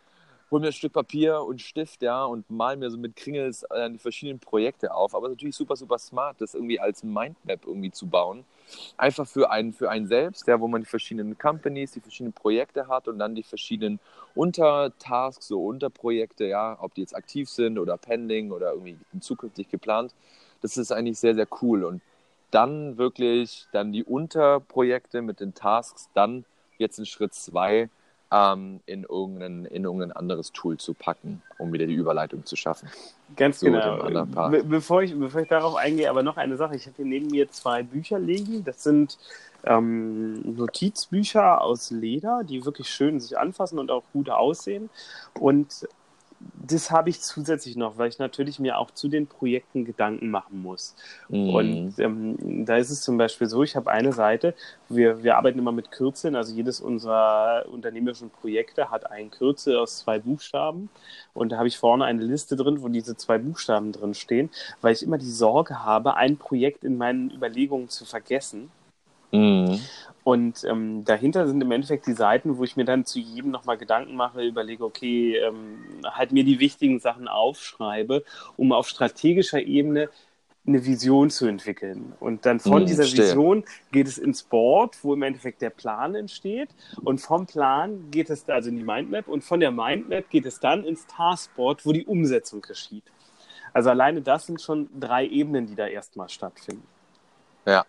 hol 0.51 0.59
mir 0.59 0.67
ein 0.67 0.73
Stück 0.73 0.91
Papier 0.91 1.41
und 1.41 1.61
Stift, 1.61 2.01
ja, 2.01 2.25
und 2.25 2.49
mal 2.49 2.75
mir 2.75 2.91
so 2.91 2.97
mit 2.97 3.15
Kringels 3.15 3.63
äh, 3.69 3.89
die 3.89 3.97
verschiedenen 3.97 4.39
Projekte 4.39 4.93
auf. 4.93 5.15
Aber 5.15 5.29
natürlich 5.29 5.55
super, 5.55 5.77
super 5.77 5.97
smart, 5.97 6.41
das 6.41 6.53
irgendwie 6.53 6.79
als 6.79 7.03
Mindmap 7.03 7.65
irgendwie 7.65 7.91
zu 7.91 8.07
bauen. 8.07 8.43
Einfach 8.97 9.25
für 9.25 9.49
einen, 9.49 9.71
für 9.71 9.89
einen 9.89 10.07
selbst, 10.07 10.45
ja, 10.47 10.59
wo 10.59 10.67
man 10.67 10.81
die 10.81 10.87
verschiedenen 10.87 11.37
Companies, 11.37 11.91
die 11.91 12.01
verschiedenen 12.01 12.33
Projekte 12.33 12.87
hat 12.89 13.07
und 13.07 13.17
dann 13.17 13.33
die 13.33 13.43
verschiedenen 13.43 13.99
Untertasks, 14.35 15.47
so 15.47 15.65
Unterprojekte, 15.65 16.45
ja, 16.45 16.77
ob 16.81 16.93
die 16.95 17.01
jetzt 17.01 17.15
aktiv 17.15 17.49
sind 17.49 17.79
oder 17.79 17.97
pending 17.97 18.51
oder 18.51 18.73
irgendwie 18.73 18.97
zukünftig 19.21 19.69
geplant. 19.69 20.13
Das 20.61 20.75
ist 20.75 20.91
eigentlich 20.91 21.17
sehr, 21.17 21.33
sehr 21.33 21.47
cool. 21.61 21.85
Und 21.85 22.01
dann 22.51 22.97
wirklich 22.97 23.67
dann 23.71 23.93
die 23.93 24.03
Unterprojekte 24.03 25.21
mit 25.21 25.39
den 25.39 25.53
Tasks, 25.53 26.09
dann 26.13 26.43
jetzt 26.77 26.99
in 26.99 27.05
Schritt 27.05 27.33
zwei 27.33 27.89
ähm, 28.31 28.79
in, 28.85 29.03
irgendein, 29.03 29.65
in 29.65 29.83
irgendein 29.83 30.11
anderes 30.13 30.51
Tool 30.51 30.77
zu 30.77 30.93
packen, 30.93 31.41
um 31.57 31.73
wieder 31.73 31.85
die 31.85 31.93
Überleitung 31.93 32.45
zu 32.45 32.55
schaffen. 32.55 32.89
Ganz 33.35 33.59
so 33.59 33.65
genau. 33.65 34.03
Be 34.49 34.63
bevor, 34.63 35.03
ich, 35.03 35.17
bevor 35.17 35.41
ich 35.41 35.49
darauf 35.49 35.75
eingehe, 35.75 36.09
aber 36.09 36.23
noch 36.23 36.37
eine 36.37 36.55
Sache. 36.57 36.75
Ich 36.75 36.85
habe 36.85 36.95
hier 36.97 37.05
neben 37.05 37.27
mir 37.27 37.49
zwei 37.49 37.83
Bücher 37.83 38.19
liegen. 38.19 38.63
Das 38.63 38.83
sind 38.83 39.17
ähm, 39.63 40.55
Notizbücher 40.55 41.61
aus 41.61 41.91
Leder, 41.91 42.43
die 42.43 42.65
wirklich 42.65 42.89
schön 42.89 43.19
sich 43.19 43.37
anfassen 43.37 43.79
und 43.79 43.91
auch 43.91 44.03
gut 44.13 44.29
aussehen. 44.29 44.89
Und 45.39 45.87
das 46.67 46.91
habe 46.91 47.09
ich 47.09 47.21
zusätzlich 47.21 47.75
noch, 47.75 47.97
weil 47.97 48.09
ich 48.09 48.19
natürlich 48.19 48.59
mir 48.59 48.77
auch 48.77 48.91
zu 48.91 49.07
den 49.07 49.27
Projekten 49.27 49.85
Gedanken 49.85 50.29
machen 50.29 50.61
muss. 50.61 50.95
Mhm. 51.29 51.49
Und 51.49 51.99
ähm, 51.99 52.65
da 52.65 52.77
ist 52.77 52.89
es 52.89 53.01
zum 53.01 53.17
Beispiel 53.17 53.47
so, 53.47 53.63
ich 53.63 53.75
habe 53.75 53.91
eine 53.91 54.13
Seite, 54.13 54.53
wir, 54.89 55.23
wir 55.23 55.37
arbeiten 55.37 55.59
immer 55.59 55.71
mit 55.71 55.91
Kürzeln, 55.91 56.35
also 56.35 56.53
jedes 56.53 56.79
unserer 56.79 57.65
unternehmerischen 57.71 58.29
Projekte 58.29 58.89
hat 58.89 59.11
ein 59.11 59.31
Kürzel 59.31 59.77
aus 59.77 59.99
zwei 59.99 60.19
Buchstaben. 60.19 60.89
Und 61.33 61.51
da 61.51 61.57
habe 61.57 61.67
ich 61.67 61.77
vorne 61.77 62.05
eine 62.05 62.23
Liste 62.23 62.55
drin, 62.55 62.81
wo 62.81 62.89
diese 62.89 63.15
zwei 63.15 63.37
Buchstaben 63.37 63.91
drin 63.91 64.13
stehen, 64.13 64.49
weil 64.81 64.93
ich 64.93 65.03
immer 65.03 65.17
die 65.17 65.31
Sorge 65.31 65.83
habe, 65.83 66.15
ein 66.15 66.37
Projekt 66.37 66.83
in 66.83 66.97
meinen 66.97 67.31
Überlegungen 67.31 67.89
zu 67.89 68.05
vergessen. 68.05 68.69
Mhm. 69.31 69.79
Und 70.23 70.63
ähm, 70.65 71.03
dahinter 71.03 71.47
sind 71.47 71.61
im 71.61 71.71
Endeffekt 71.71 72.05
die 72.05 72.13
Seiten, 72.13 72.57
wo 72.57 72.63
ich 72.63 72.75
mir 72.75 72.85
dann 72.85 73.05
zu 73.05 73.19
jedem 73.19 73.49
nochmal 73.49 73.77
Gedanken 73.77 74.15
mache, 74.15 74.43
überlege, 74.43 74.83
okay, 74.85 75.37
ähm, 75.37 75.79
halt 76.05 76.31
mir 76.31 76.43
die 76.43 76.59
wichtigen 76.59 76.99
Sachen 76.99 77.27
aufschreibe, 77.27 78.23
um 78.55 78.71
auf 78.71 78.87
strategischer 78.87 79.61
Ebene 79.61 80.09
eine 80.67 80.85
Vision 80.85 81.31
zu 81.31 81.47
entwickeln. 81.47 82.13
Und 82.19 82.45
dann 82.45 82.59
von 82.59 82.81
hm, 82.81 82.85
dieser 82.85 83.05
stehe. 83.05 83.29
Vision 83.29 83.63
geht 83.91 84.07
es 84.07 84.19
ins 84.19 84.43
Board, 84.43 84.95
wo 85.01 85.15
im 85.15 85.23
Endeffekt 85.23 85.63
der 85.63 85.71
Plan 85.71 86.13
entsteht. 86.13 86.69
Und 87.03 87.19
vom 87.19 87.47
Plan 87.47 88.11
geht 88.11 88.29
es 88.29 88.47
also 88.47 88.69
in 88.69 88.75
die 88.75 88.83
Mindmap. 88.83 89.27
Und 89.27 89.43
von 89.43 89.59
der 89.59 89.71
Mindmap 89.71 90.29
geht 90.29 90.45
es 90.45 90.59
dann 90.59 90.83
ins 90.83 91.07
Taskboard, 91.07 91.83
wo 91.83 91.93
die 91.93 92.05
Umsetzung 92.05 92.61
geschieht. 92.61 93.05
Also 93.73 93.89
alleine 93.89 94.21
das 94.21 94.45
sind 94.45 94.61
schon 94.61 94.87
drei 94.99 95.25
Ebenen, 95.25 95.65
die 95.65 95.75
da 95.75 95.87
erstmal 95.87 96.29
stattfinden. 96.29 96.85
Ja, 97.65 97.85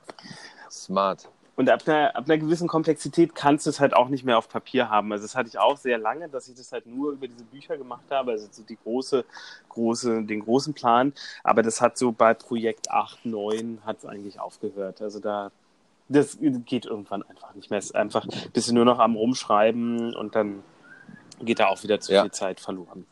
smart. 0.72 1.28
Und 1.54 1.68
ab 1.68 1.82
einer, 1.86 2.16
ab 2.16 2.24
einer 2.26 2.38
gewissen 2.38 2.66
Komplexität 2.66 3.34
kannst 3.34 3.66
du 3.66 3.70
es 3.70 3.78
halt 3.78 3.94
auch 3.94 4.08
nicht 4.08 4.24
mehr 4.24 4.38
auf 4.38 4.48
Papier 4.48 4.88
haben. 4.88 5.12
Also 5.12 5.24
das 5.24 5.36
hatte 5.36 5.48
ich 5.48 5.58
auch 5.58 5.76
sehr 5.76 5.98
lange, 5.98 6.28
dass 6.28 6.48
ich 6.48 6.54
das 6.54 6.72
halt 6.72 6.86
nur 6.86 7.12
über 7.12 7.28
diese 7.28 7.44
Bücher 7.44 7.76
gemacht 7.76 8.04
habe, 8.10 8.32
also 8.32 8.48
so 8.50 8.62
die 8.62 8.78
große, 8.82 9.24
große, 9.68 10.24
den 10.24 10.40
großen 10.40 10.72
Plan. 10.72 11.12
Aber 11.44 11.62
das 11.62 11.82
hat 11.82 11.98
so 11.98 12.10
bei 12.10 12.32
Projekt 12.32 12.90
8, 12.90 13.26
9 13.26 13.80
hat 13.84 13.98
es 13.98 14.06
eigentlich 14.06 14.40
aufgehört. 14.40 15.02
Also 15.02 15.20
da, 15.20 15.52
das 16.08 16.38
geht 16.40 16.86
irgendwann 16.86 17.22
einfach 17.22 17.54
nicht 17.54 17.68
mehr. 17.68 17.78
Es 17.78 17.86
ist 17.86 17.96
einfach 17.96 18.24
ein 18.24 18.50
bisschen 18.52 18.74
nur 18.74 18.86
noch 18.86 18.98
am 18.98 19.14
Rumschreiben 19.14 20.16
und 20.16 20.34
dann 20.34 20.62
geht 21.42 21.60
da 21.60 21.66
auch 21.66 21.82
wieder 21.82 22.00
zu 22.00 22.14
ja. 22.14 22.22
viel 22.22 22.30
Zeit 22.30 22.60
verloren. 22.60 23.04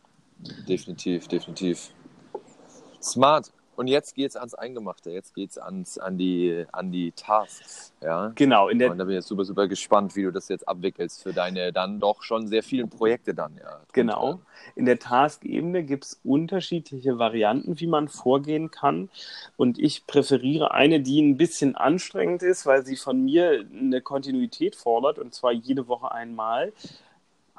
Definitiv, 0.66 1.29
definitiv. 1.29 1.90
Smart. 3.03 3.53
Und 3.81 3.87
jetzt 3.87 4.14
geht 4.14 4.29
es 4.29 4.37
ans 4.37 4.53
Eingemachte, 4.53 5.09
jetzt 5.09 5.35
geht 5.35 5.53
es 5.53 5.57
an 5.57 6.19
die, 6.19 6.66
an 6.71 6.93
die 6.93 7.12
Tasks. 7.12 7.95
Ja? 8.03 8.31
Genau. 8.35 8.69
In 8.69 8.79
der 8.79 8.90
und 8.90 8.99
da 8.99 9.05
bin 9.05 9.12
ich 9.12 9.21
jetzt 9.21 9.29
super, 9.29 9.47
super 9.47 9.69
gespannt, 9.69 10.16
wie 10.16 10.23
du 10.25 10.31
das 10.31 10.49
jetzt 10.49 10.69
abwickelst 10.69 11.23
für 11.23 11.33
deine 11.33 11.73
dann 11.73 11.99
doch 11.99 12.23
schon 12.23 12.47
sehr 12.47 12.62
vielen 12.62 12.90
Projekte 12.90 13.33
dann. 13.33 13.57
Ja, 13.57 13.81
genau. 13.95 14.43
In 14.75 14.85
der 14.85 14.99
Task-Ebene 14.99 15.83
gibt 15.83 16.05
es 16.05 16.21
unterschiedliche 16.23 17.19
Varianten, 17.19 17.81
wie 17.81 17.87
man 17.87 18.09
vorgehen 18.09 18.71
kann. 18.71 19.09
Und 19.57 19.79
ich 19.79 20.07
präferiere 20.07 20.73
eine, 20.73 21.01
die 21.01 21.23
ein 21.23 21.38
bisschen 21.38 21.75
anstrengend 21.75 22.43
ist, 22.43 22.66
weil 22.66 22.85
sie 22.85 22.97
von 22.97 23.25
mir 23.25 23.64
eine 23.75 24.03
Kontinuität 24.03 24.77
fordert, 24.77 25.19
und 25.19 25.33
zwar 25.33 25.53
jede 25.53 25.88
Woche 25.88 26.12
einmal 26.12 26.75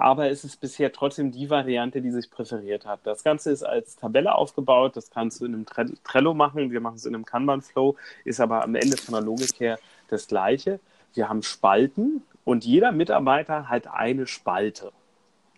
aber 0.02 0.30
es 0.30 0.44
ist 0.44 0.60
bisher 0.60 0.92
trotzdem 0.92 1.32
die 1.32 1.50
Variante, 1.50 2.02
die 2.02 2.12
sich 2.12 2.30
präferiert 2.30 2.86
hat. 2.86 3.00
Das 3.04 3.24
Ganze 3.24 3.52
ist 3.52 3.64
als 3.64 3.96
Tabelle 3.96 4.36
aufgebaut, 4.36 4.96
das 4.96 5.10
kannst 5.10 5.42
du 5.42 5.46
in 5.46 5.54
einem 5.54 5.66
Trello 6.04 6.34
machen, 6.34 6.72
wir 6.72 6.82
machen 6.82 6.96
es 6.96 7.06
in 7.06 7.16
einem 7.16 7.26
Kanban-Flow, 7.26 7.96
ist 8.26 8.40
aber 8.40 8.64
am 8.64 8.76
Ende 8.76 8.98
von 8.98 9.14
der 9.14 9.24
Logik 9.24 9.60
her 9.60 9.80
das 10.10 10.28
gleiche. 10.28 10.80
Wir 11.14 11.30
haben 11.30 11.44
Spalten 11.44 12.24
und 12.46 12.66
jeder 12.66 12.92
Mitarbeiter 12.92 13.70
hat 13.70 13.88
eine 13.88 14.28
Spalte. 14.28 14.92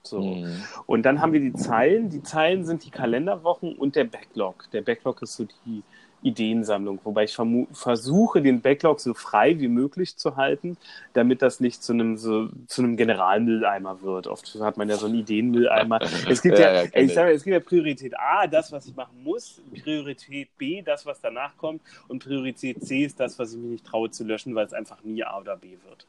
So. 0.04 0.22
Mhm. 0.22 0.64
Und 0.86 1.04
dann 1.04 1.22
haben 1.22 1.34
wir 1.34 1.40
die 1.40 1.54
Zeilen. 1.54 2.10
Die 2.10 2.24
Zeilen 2.24 2.66
sind 2.66 2.86
die 2.86 2.92
Kalenderwochen 2.92 3.76
und 3.76 3.96
der 3.96 4.04
Backlog. 4.04 4.70
Der 4.72 4.82
Backlog 4.82 5.22
ist 5.22 5.36
so 5.36 5.46
die, 5.66 5.84
Ideensammlung, 6.24 7.00
wobei 7.04 7.26
ich 7.26 7.36
versuche, 7.36 8.42
den 8.42 8.62
Backlog 8.62 9.00
so 9.00 9.14
frei 9.14 9.60
wie 9.60 9.68
möglich 9.68 10.18
zu 10.18 10.36
halten, 10.38 10.78
damit 11.14 11.42
das 11.42 11.60
nicht 11.60 11.84
zu 11.84 11.94
einem 11.94 12.18
so, 12.18 12.50
zu 12.68 12.82
einem 12.82 12.98
Generalmülleimer 12.98 14.02
wird. 14.02 14.28
Oft 14.28 14.58
hat 14.62 14.78
man 14.78 14.90
ja 14.90 14.96
so 14.96 15.06
einen 15.06 15.16
Ideenmülleimer. 15.16 16.00
Es 16.28 16.42
gibt 16.42 16.58
ja, 16.60 16.74
ja, 16.74 16.84
ja 16.84 16.90
ich 16.94 17.14
sage, 17.14 17.32
es 17.32 17.44
gibt 17.44 17.54
ja 17.54 17.60
Priorität 17.60 18.18
A, 18.18 18.48
das, 18.48 18.72
was 18.72 18.86
ich 18.88 18.96
machen 18.96 19.24
muss, 19.24 19.62
Priorität 19.84 20.50
B, 20.58 20.82
das, 20.82 21.06
was 21.06 21.20
danach 21.22 21.56
kommt, 21.58 21.82
und 22.08 22.24
Priorität 22.24 22.84
C 22.84 23.04
ist 23.04 23.20
das, 23.20 23.38
was 23.38 23.54
ich 23.54 23.60
mich 23.60 23.72
nicht 23.72 23.86
traue 23.86 24.10
zu 24.10 24.24
löschen, 24.24 24.56
weil 24.56 24.66
es 24.66 24.74
einfach 24.74 25.04
nie 25.04 25.24
A 25.24 25.40
oder 25.40 25.58
B 25.58 25.78
wird. 25.88 26.08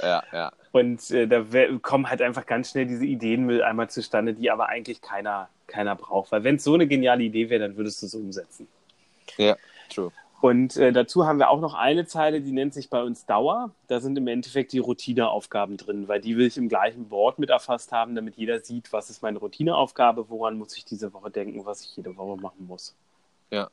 Ja, 0.00 0.22
ja. 0.32 0.52
Und 0.72 1.10
äh, 1.10 1.26
da 1.26 1.44
kommen 1.82 2.08
halt 2.08 2.22
einfach 2.22 2.46
ganz 2.46 2.70
schnell 2.70 2.86
diese 2.86 3.04
Ideenmülleimer 3.04 3.88
zustande, 3.88 4.34
die 4.34 4.50
aber 4.50 4.68
eigentlich 4.68 5.00
keiner, 5.00 5.48
keiner 5.66 5.96
braucht. 5.96 6.30
Weil 6.32 6.44
wenn 6.44 6.56
es 6.56 6.64
so 6.64 6.74
eine 6.74 6.86
geniale 6.86 7.22
Idee 7.22 7.50
wäre, 7.50 7.60
dann 7.60 7.76
würdest 7.76 8.02
du 8.02 8.06
es 8.06 8.14
umsetzen. 8.14 8.68
Ja, 9.36 9.56
true. 9.88 10.12
Und 10.40 10.76
äh, 10.76 10.92
dazu 10.92 11.26
haben 11.26 11.38
wir 11.38 11.50
auch 11.50 11.60
noch 11.60 11.74
eine 11.74 12.06
Zeile, 12.06 12.40
die 12.40 12.52
nennt 12.52 12.72
sich 12.72 12.90
bei 12.90 13.02
uns 13.02 13.26
Dauer. 13.26 13.72
Da 13.88 14.00
sind 14.00 14.16
im 14.16 14.28
Endeffekt 14.28 14.72
die 14.72 14.78
Routineaufgaben 14.78 15.76
drin, 15.76 16.06
weil 16.06 16.20
die 16.20 16.36
will 16.36 16.46
ich 16.46 16.56
im 16.56 16.68
gleichen 16.68 17.08
Board 17.08 17.40
mit 17.40 17.50
erfasst 17.50 17.90
haben, 17.90 18.14
damit 18.14 18.36
jeder 18.36 18.60
sieht, 18.60 18.92
was 18.92 19.10
ist 19.10 19.20
meine 19.20 19.38
Routineaufgabe, 19.38 20.30
woran 20.30 20.56
muss 20.56 20.76
ich 20.76 20.84
diese 20.84 21.12
Woche 21.12 21.30
denken, 21.30 21.66
was 21.66 21.82
ich 21.82 21.96
jede 21.96 22.16
Woche 22.16 22.40
machen 22.40 22.66
muss. 22.68 22.94
Ja. 23.50 23.68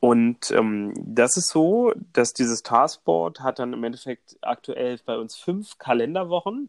Und 0.00 0.50
ähm, 0.50 0.92
das 0.96 1.36
ist 1.36 1.48
so, 1.48 1.92
dass 2.12 2.32
dieses 2.32 2.62
Taskboard 2.62 3.40
hat 3.40 3.58
dann 3.58 3.72
im 3.72 3.82
Endeffekt 3.84 4.36
aktuell 4.42 4.98
bei 5.04 5.16
uns 5.16 5.36
fünf 5.36 5.78
Kalenderwochen. 5.78 6.68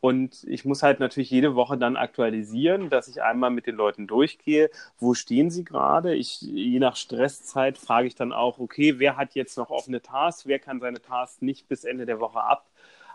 Und 0.00 0.42
ich 0.48 0.64
muss 0.64 0.82
halt 0.82 0.98
natürlich 0.98 1.30
jede 1.30 1.54
Woche 1.54 1.78
dann 1.78 1.96
aktualisieren, 1.96 2.90
dass 2.90 3.06
ich 3.06 3.22
einmal 3.22 3.50
mit 3.50 3.68
den 3.68 3.76
Leuten 3.76 4.08
durchgehe, 4.08 4.68
wo 4.98 5.14
stehen 5.14 5.48
sie 5.48 5.64
gerade. 5.64 6.16
Ich, 6.16 6.40
je 6.40 6.80
nach 6.80 6.96
Stresszeit 6.96 7.78
frage 7.78 8.08
ich 8.08 8.16
dann 8.16 8.32
auch, 8.32 8.58
okay, 8.58 8.98
wer 8.98 9.16
hat 9.16 9.36
jetzt 9.36 9.56
noch 9.58 9.70
offene 9.70 10.02
Tasks, 10.02 10.46
wer 10.46 10.58
kann 10.58 10.80
seine 10.80 11.00
Tasks 11.00 11.40
nicht 11.40 11.68
bis 11.68 11.84
Ende 11.84 12.04
der 12.04 12.18
Woche 12.18 12.42
ab, 12.42 12.68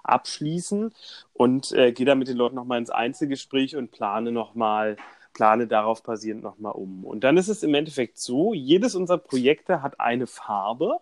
abschließen? 0.03 0.93
Und 1.33 1.73
äh, 1.73 1.91
gehe 1.91 2.05
dann 2.05 2.19
mit 2.19 2.29
den 2.29 2.37
Leuten 2.37 2.55
nochmal 2.55 2.79
ins 2.79 2.89
Einzelgespräch 2.89 3.75
und 3.75 3.91
plane 3.91 4.31
nochmal 4.31 4.95
plane 5.37 5.67
darauf 5.67 6.01
basierend 6.01 6.41
nochmal 6.41 6.71
um. 6.71 7.05
Und 7.05 7.23
dann 7.23 7.37
ist 7.37 7.47
es 7.47 7.61
im 7.61 7.75
Endeffekt 7.75 8.17
so, 8.17 8.55
jedes 8.55 8.95
unserer 8.95 9.19
Projekte 9.19 9.83
hat 9.83 9.99
eine 9.99 10.25
Farbe 10.25 10.97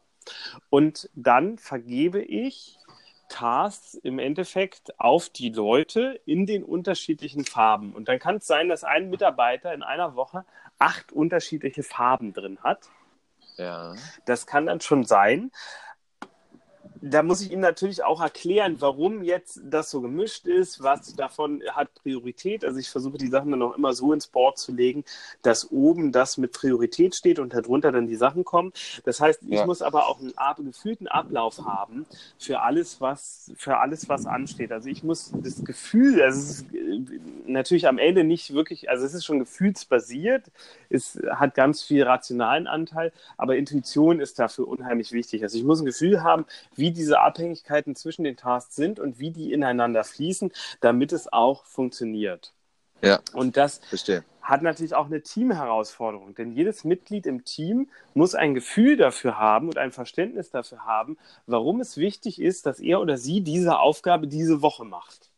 und 0.70 1.10
dann 1.16 1.58
vergebe 1.58 2.22
ich 2.22 2.78
Tasks 3.30 3.94
im 3.94 4.20
Endeffekt 4.20 5.00
auf 5.00 5.30
die 5.30 5.50
Leute 5.50 6.20
in 6.26 6.46
den 6.46 6.66
unterschiedlichen 6.66 7.46
Farben. 7.46 7.94
Und 7.94 8.10
dann 8.10 8.20
kann 8.20 8.36
es 8.36 8.46
sein, 8.46 8.68
dass 8.68 8.84
ein 8.84 9.10
Mitarbeiter 9.10 9.74
in 9.74 9.84
einer 9.84 10.18
Woche 10.18 10.44
acht 10.80 11.14
unterschiedliche 11.14 11.84
Farben 11.84 12.34
drin 12.34 12.60
hat. 12.62 12.90
Ja. 13.56 13.96
Das 14.26 14.46
kann 14.48 14.66
dann 14.66 14.82
schon 14.82 15.06
sein 15.06 15.50
da 17.02 17.24
muss 17.24 17.42
ich 17.42 17.52
ihm 17.52 17.60
natürlich 17.60 18.04
auch 18.04 18.22
erklären, 18.22 18.78
warum 18.80 19.24
jetzt 19.24 19.62
das 19.64 19.90
so 19.90 20.02
gemischt 20.02 20.48
ist, 20.48 20.82
was 20.82 21.16
davon 21.16 21.62
hat 21.72 21.94
Priorität. 21.96 22.66
Also 22.66 22.80
ich 22.80 22.90
versuche 22.90 23.18
die 23.18 23.28
Sachen 23.28 23.52
dann 23.52 23.62
auch 23.62 23.78
immer 23.78 23.94
so 23.94 24.14
ins 24.14 24.28
Board 24.28 24.58
zu 24.58 24.72
legen, 24.72 25.04
dass 25.42 25.72
oben 25.72 26.12
das 26.12 26.38
mit 26.38 26.52
Priorität 26.52 27.16
steht 27.16 27.40
und 27.40 27.54
darunter 27.54 27.92
dann 27.92 28.08
die 28.08 28.16
Sachen 28.16 28.44
kommen. 28.44 28.74
Das 29.04 29.20
heißt, 29.20 29.44
ich 29.44 29.50
ja. 29.50 29.66
muss 29.66 29.82
aber 29.82 30.08
auch 30.08 30.20
einen 30.20 30.72
gefühlten 30.72 31.08
Ablauf 31.08 31.60
haben 31.66 32.06
für 32.38 32.62
alles, 32.62 33.02
was 33.02 33.52
für 33.56 33.78
alles, 33.78 34.10
was 34.10 34.26
ansteht. 34.26 34.72
Also 34.72 34.90
ich 34.90 35.04
muss 35.04 35.34
das 35.44 35.64
Gefühl, 35.64 36.22
also 36.22 36.40
es 36.40 36.62
ist 36.62 36.66
natürlich 37.48 37.88
am 37.88 37.98
Ende 37.98 38.24
nicht 38.24 38.54
wirklich, 38.54 38.90
also 38.90 39.06
es 39.06 39.14
ist 39.14 39.26
schon 39.26 39.40
gefühlsbasiert, 39.40 40.52
es 40.96 41.20
hat 41.30 41.56
ganz 41.56 41.84
viel 41.84 42.04
rationalen 42.04 42.68
Anteil, 42.68 43.12
aber 43.38 43.56
Intuition 43.58 44.20
ist 44.20 44.40
dafür 44.40 44.68
unheimlich 44.68 45.12
wichtig. 45.12 45.44
Also 45.44 45.58
ich 45.58 45.64
muss 45.64 45.80
ein 45.82 45.86
Gefühl 45.86 46.24
haben, 46.24 46.46
wie 46.76 46.92
diese 46.92 47.20
Abhängigkeiten 47.20 47.96
zwischen 47.96 48.24
den 48.24 48.38
Tasks 48.38 48.76
sind 48.76 49.00
und 49.00 49.20
wie 49.20 49.32
die 49.32 49.54
ineinander 49.54 50.04
fließen, 50.04 50.52
damit 50.80 51.12
es 51.12 51.32
auch 51.32 51.66
funktioniert. 51.66 52.54
Ja. 53.02 53.20
Und 53.34 53.58
das 53.58 53.80
verstehe. 53.90 54.24
hat 54.42 54.62
natürlich 54.62 54.96
auch 54.96 55.06
eine 55.06 55.22
Teamherausforderung, 55.22 56.34
denn 56.36 56.54
jedes 56.54 56.84
Mitglied 56.84 57.26
im 57.28 57.44
Team 57.44 57.90
muss 58.14 58.36
ein 58.36 58.54
Gefühl 58.54 58.98
dafür 58.98 59.38
haben 59.38 59.68
und 59.68 59.78
ein 59.78 59.92
Verständnis 59.92 60.50
dafür 60.50 60.86
haben, 60.86 61.18
warum 61.46 61.82
es 61.82 61.98
wichtig 61.98 62.42
ist, 62.42 62.66
dass 62.66 62.80
er 62.80 63.02
oder 63.02 63.18
sie 63.18 63.42
diese 63.42 63.80
Aufgabe 63.80 64.28
diese 64.28 64.62
Woche 64.62 64.86
macht. 64.86 65.30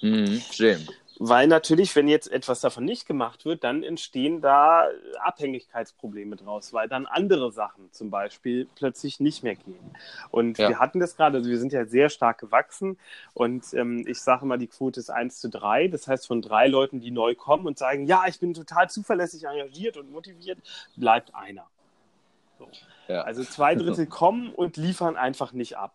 Mhm, 0.00 0.40
verstehe. 0.40 0.78
Weil 1.18 1.46
natürlich, 1.46 1.94
wenn 1.94 2.08
jetzt 2.08 2.30
etwas 2.30 2.60
davon 2.60 2.84
nicht 2.84 3.06
gemacht 3.06 3.44
wird, 3.44 3.62
dann 3.62 3.82
entstehen 3.82 4.40
da 4.40 4.88
Abhängigkeitsprobleme 5.20 6.36
draus, 6.36 6.72
weil 6.72 6.88
dann 6.88 7.06
andere 7.06 7.52
Sachen 7.52 7.92
zum 7.92 8.10
Beispiel 8.10 8.66
plötzlich 8.74 9.20
nicht 9.20 9.42
mehr 9.42 9.54
gehen. 9.54 9.94
Und 10.30 10.58
ja. 10.58 10.68
wir 10.68 10.78
hatten 10.80 10.98
das 10.98 11.16
gerade, 11.16 11.38
also 11.38 11.50
wir 11.50 11.58
sind 11.58 11.72
ja 11.72 11.84
sehr 11.86 12.08
stark 12.08 12.38
gewachsen 12.38 12.98
und 13.32 13.72
ähm, 13.74 14.04
ich 14.08 14.20
sage 14.20 14.44
mal, 14.46 14.58
die 14.58 14.66
Quote 14.66 14.98
ist 14.98 15.10
1 15.10 15.40
zu 15.40 15.48
3. 15.48 15.88
Das 15.88 16.08
heißt, 16.08 16.26
von 16.26 16.42
drei 16.42 16.66
Leuten, 16.66 17.00
die 17.00 17.10
neu 17.10 17.34
kommen 17.34 17.66
und 17.66 17.78
sagen, 17.78 18.06
ja, 18.06 18.24
ich 18.26 18.40
bin 18.40 18.54
total 18.54 18.90
zuverlässig 18.90 19.44
engagiert 19.44 19.96
und 19.96 20.10
motiviert, 20.10 20.58
bleibt 20.96 21.34
einer. 21.34 21.66
So. 22.58 22.68
Ja. 23.08 23.22
Also 23.22 23.44
zwei 23.44 23.74
Drittel 23.74 24.06
kommen 24.20 24.50
und 24.50 24.76
liefern 24.76 25.16
einfach 25.16 25.52
nicht 25.52 25.76
ab. 25.76 25.94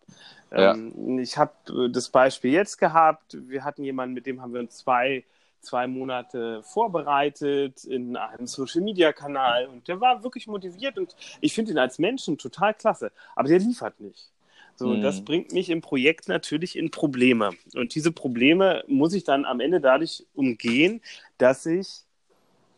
Ja. 0.50 0.74
Ähm, 0.74 1.18
ich 1.18 1.38
habe 1.38 1.52
äh, 1.68 1.90
das 1.90 2.08
Beispiel 2.08 2.52
jetzt 2.52 2.78
gehabt. 2.78 3.36
Wir 3.48 3.64
hatten 3.64 3.84
jemanden, 3.84 4.14
mit 4.14 4.26
dem 4.26 4.42
haben 4.42 4.52
wir 4.52 4.60
uns 4.60 4.78
zwei, 4.78 5.24
zwei 5.60 5.86
Monate 5.86 6.62
vorbereitet 6.62 7.84
in 7.84 8.16
einem 8.16 8.46
Social-Media-Kanal 8.46 9.66
und 9.66 9.88
der 9.88 10.00
war 10.00 10.22
wirklich 10.22 10.46
motiviert 10.46 10.98
und 10.98 11.14
ich 11.40 11.54
finde 11.54 11.72
ihn 11.72 11.78
als 11.78 11.98
Menschen 11.98 12.38
total 12.38 12.74
klasse, 12.74 13.12
aber 13.36 13.48
der 13.48 13.58
liefert 13.58 14.00
nicht. 14.00 14.30
So, 14.76 14.88
mhm. 14.88 15.02
das 15.02 15.22
bringt 15.26 15.52
mich 15.52 15.68
im 15.68 15.82
Projekt 15.82 16.28
natürlich 16.28 16.74
in 16.74 16.90
Probleme. 16.90 17.50
Und 17.74 17.94
diese 17.94 18.12
Probleme 18.12 18.82
muss 18.86 19.12
ich 19.12 19.24
dann 19.24 19.44
am 19.44 19.60
Ende 19.60 19.78
dadurch 19.78 20.24
umgehen, 20.34 21.02
dass 21.36 21.66
ich 21.66 22.04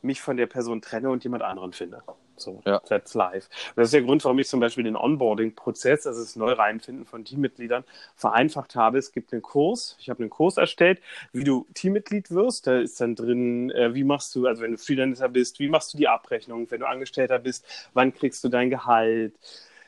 mich 0.03 0.21
von 0.21 0.37
der 0.37 0.47
Person 0.47 0.83
trenne 0.83 1.11
und 1.11 1.23
jemand 1.23 1.45
anderen 1.45 1.73
finde. 1.73 2.03
So, 2.37 2.63
ja. 2.67 2.81
that's 2.81 3.15
live. 3.15 3.49
Das 3.77 3.87
ist 3.87 3.95
der 3.95 4.03
Grund, 4.03 4.25
warum 4.25 4.39
ich 4.39 4.49
zum 4.49 4.61
Beispiel 4.61 4.85
den 4.85 4.97
Onboarding-Prozess, 4.97 6.07
also 6.07 6.21
das 6.21 6.37
Neureinfinden 6.37 7.05
von 7.05 7.25
Teammitgliedern, 7.25 7.85
vereinfacht 8.17 8.75
habe. 8.75 8.99
Es 8.99 9.13
gibt 9.13 9.33
einen 9.33 9.43
Kurs, 9.43 9.97
ich 10.01 10.11
habe 10.11 10.21
einen 10.21 10.31
Kurs 10.31 10.57
erstellt, 10.57 11.01
wie 11.33 11.45
du 11.45 11.67
Teammitglied 11.75 12.31
wirst. 12.31 12.67
Da 12.67 12.81
ist 12.81 13.01
dann 13.01 13.15
drin, 13.15 13.71
äh, 13.71 13.95
wie 13.95 14.05
machst 14.05 14.35
du, 14.35 14.47
also 14.47 14.63
wenn 14.63 14.73
du 14.73 14.79
Freelancer 14.79 15.29
bist, 15.29 15.59
wie 15.59 15.69
machst 15.69 15.93
du 15.93 15.99
die 15.99 16.09
Abrechnung, 16.09 16.71
wenn 16.71 16.81
du 16.81 16.89
Angestellter 16.89 17.39
bist, 17.39 17.65
wann 17.93 18.15
kriegst 18.15 18.43
du 18.45 18.49
dein 18.49 18.71
Gehalt, 18.71 19.35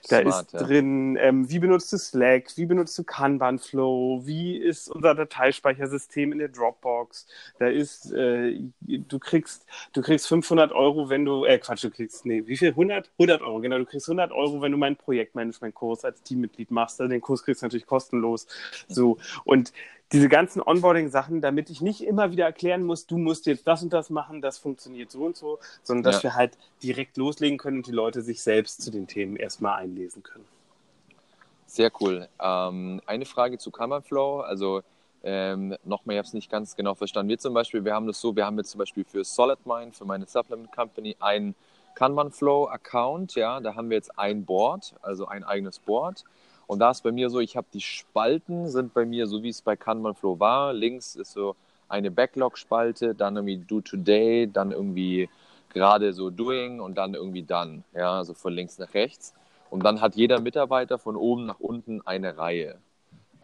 da 0.09 0.21
Smart, 0.21 0.47
ist 0.47 0.53
ja. 0.53 0.62
drin, 0.62 1.17
ähm, 1.21 1.49
wie 1.51 1.59
benutzt 1.59 1.93
du 1.93 1.99
Slack, 1.99 2.57
wie 2.57 2.67
benutzt 2.67 2.97
du 2.99 3.05
Kanban 3.05 3.59
Flow, 3.59 4.23
wie 4.25 4.57
ist 4.57 4.88
unser 4.88 5.14
Dateispeichersystem 5.14 6.33
in 6.33 6.38
der 6.38 6.49
Dropbox. 6.49 7.27
Da 7.59 7.69
ist, 7.69 8.12
äh, 8.12 8.61
du 8.81 9.19
kriegst, 9.19 9.67
du 9.93 10.03
kriegst 10.03 10.27
500 10.29 10.73
Euro, 10.73 11.09
wenn 11.09 11.25
du, 11.25 11.45
äh, 11.45 11.59
Quatsch, 11.59 11.85
du 11.85 11.90
kriegst, 11.90 12.27
nee, 12.27 12.43
wie 12.47 12.57
viel? 12.57 12.71
100? 12.71 13.11
100 13.19 13.43
Euro, 13.43 13.61
genau. 13.61 13.79
Du 13.79 13.87
kriegst 13.87 14.09
100 14.09 14.33
Euro, 14.33 14.61
wenn 14.62 14.73
du 14.73 14.79
meinen 14.79 14.97
Projektmanagement-Kurs 14.97 16.05
als 16.05 16.23
Teammitglied 16.23 16.71
machst. 16.71 17.01
Also 17.01 17.11
den 17.11 17.21
Kurs 17.21 17.45
kriegst 17.45 17.62
du 17.62 17.67
natürlich 17.67 17.87
kostenlos. 17.87 18.47
So. 18.88 19.19
Und 19.45 19.73
diese 20.12 20.29
ganzen 20.29 20.62
Onboarding-Sachen, 20.62 21.40
damit 21.40 21.71
ich 21.71 21.81
nicht 21.81 22.03
immer 22.03 22.31
wieder 22.31 22.45
erklären 22.45 22.85
muss, 22.85 23.07
du 23.07 23.19
musst 23.19 23.47
jetzt 23.47 23.67
das 23.67 23.83
und 23.83 23.93
das 23.93 24.11
machen, 24.11 24.40
das 24.43 24.59
funktioniert 24.59 25.11
so 25.11 25.25
und 25.25 25.37
so, 25.37 25.59
sondern 25.83 26.05
dass 26.05 26.23
ja. 26.23 26.31
wir 26.31 26.35
halt 26.37 26.59
direkt 26.83 27.17
loslegen 27.17 27.59
können 27.59 27.79
und 27.79 27.87
die 27.87 27.93
Leute 27.93 28.23
sich 28.23 28.43
selbst 28.43 28.83
zu 28.83 28.90
den 28.90 29.07
Themen 29.07 29.37
erstmal 29.37 29.81
einlesen 29.81 30.23
können. 30.23 30.45
Sehr 31.67 31.90
cool. 32.01 32.29
Ähm, 32.40 33.01
eine 33.07 33.25
Frage 33.25 33.59
zu 33.59 33.73
Flow. 33.73 34.40
Also 34.40 34.83
ähm, 35.25 35.75
nochmal, 35.85 36.14
ich 36.14 36.19
habe 36.19 36.29
es 36.29 36.35
nicht 36.35 36.51
ganz 36.51 36.77
genau 36.77 36.95
verstanden. 36.95 37.31
Wir 37.31 37.38
zum 37.38 37.55
Beispiel, 37.55 37.85
wir 37.85 37.95
haben 37.95 38.07
das 38.07 38.21
so, 38.21 38.37
wir 38.37 38.45
haben 38.45 38.59
jetzt 38.59 38.71
zum 38.71 38.79
Beispiel 38.79 39.05
für 39.05 39.25
Solid 39.25 39.67
Mind, 39.67 39.97
für 39.97 40.05
meine 40.05 40.27
Supplement 40.27 40.71
Company, 40.71 41.17
einen 41.19 41.55
Kanban 41.95 42.31
Flow 42.31 42.69
Account. 42.69 43.35
Ja, 43.35 43.59
da 43.59 43.75
haben 43.75 43.90
wir 43.90 43.97
jetzt 43.97 44.17
ein 44.19 44.45
Board, 44.45 44.95
also 45.03 45.27
ein 45.27 45.43
eigenes 45.43 45.79
Board. 45.79 46.25
Und 46.66 46.79
da 46.79 46.90
ist 46.90 47.03
bei 47.03 47.12
mir 47.12 47.31
so, 47.31 47.40
ich 47.40 47.57
habe 47.57 47.66
die 47.72 47.81
Spalten, 47.81 48.68
sind 48.68 48.94
bei 48.94 49.05
mir 49.05 49.27
so, 49.27 49.42
wie 49.42 49.50
es 49.50 49.62
bei 49.62 49.77
Kanban 49.77 50.14
Flow 50.14 50.38
war. 50.40 50.72
Links 50.72 51.14
ist 51.16 51.33
so 51.33 51.57
eine 51.88 52.11
Backlog-Spalte, 52.11 53.14
dann 53.14 53.37
irgendwie 53.37 53.59
Do 53.59 53.81
Today, 53.81 54.50
dann 54.50 54.72
irgendwie 54.72 55.29
gerade 55.72 56.12
so 56.12 56.31
Doing 56.31 56.81
und 56.81 56.96
dann 56.96 57.14
irgendwie 57.14 57.42
Done. 57.42 57.83
Ja, 57.94 58.18
also 58.18 58.35
von 58.35 58.53
links 58.53 58.79
nach 58.79 58.94
rechts. 58.94 59.35
Und 59.70 59.85
dann 59.85 60.00
hat 60.00 60.14
jeder 60.16 60.40
Mitarbeiter 60.40 60.98
von 60.98 61.16
oben 61.16 61.46
nach 61.46 61.61
unten 61.61 62.00
eine 62.07 62.38
Reihe. 62.38 62.79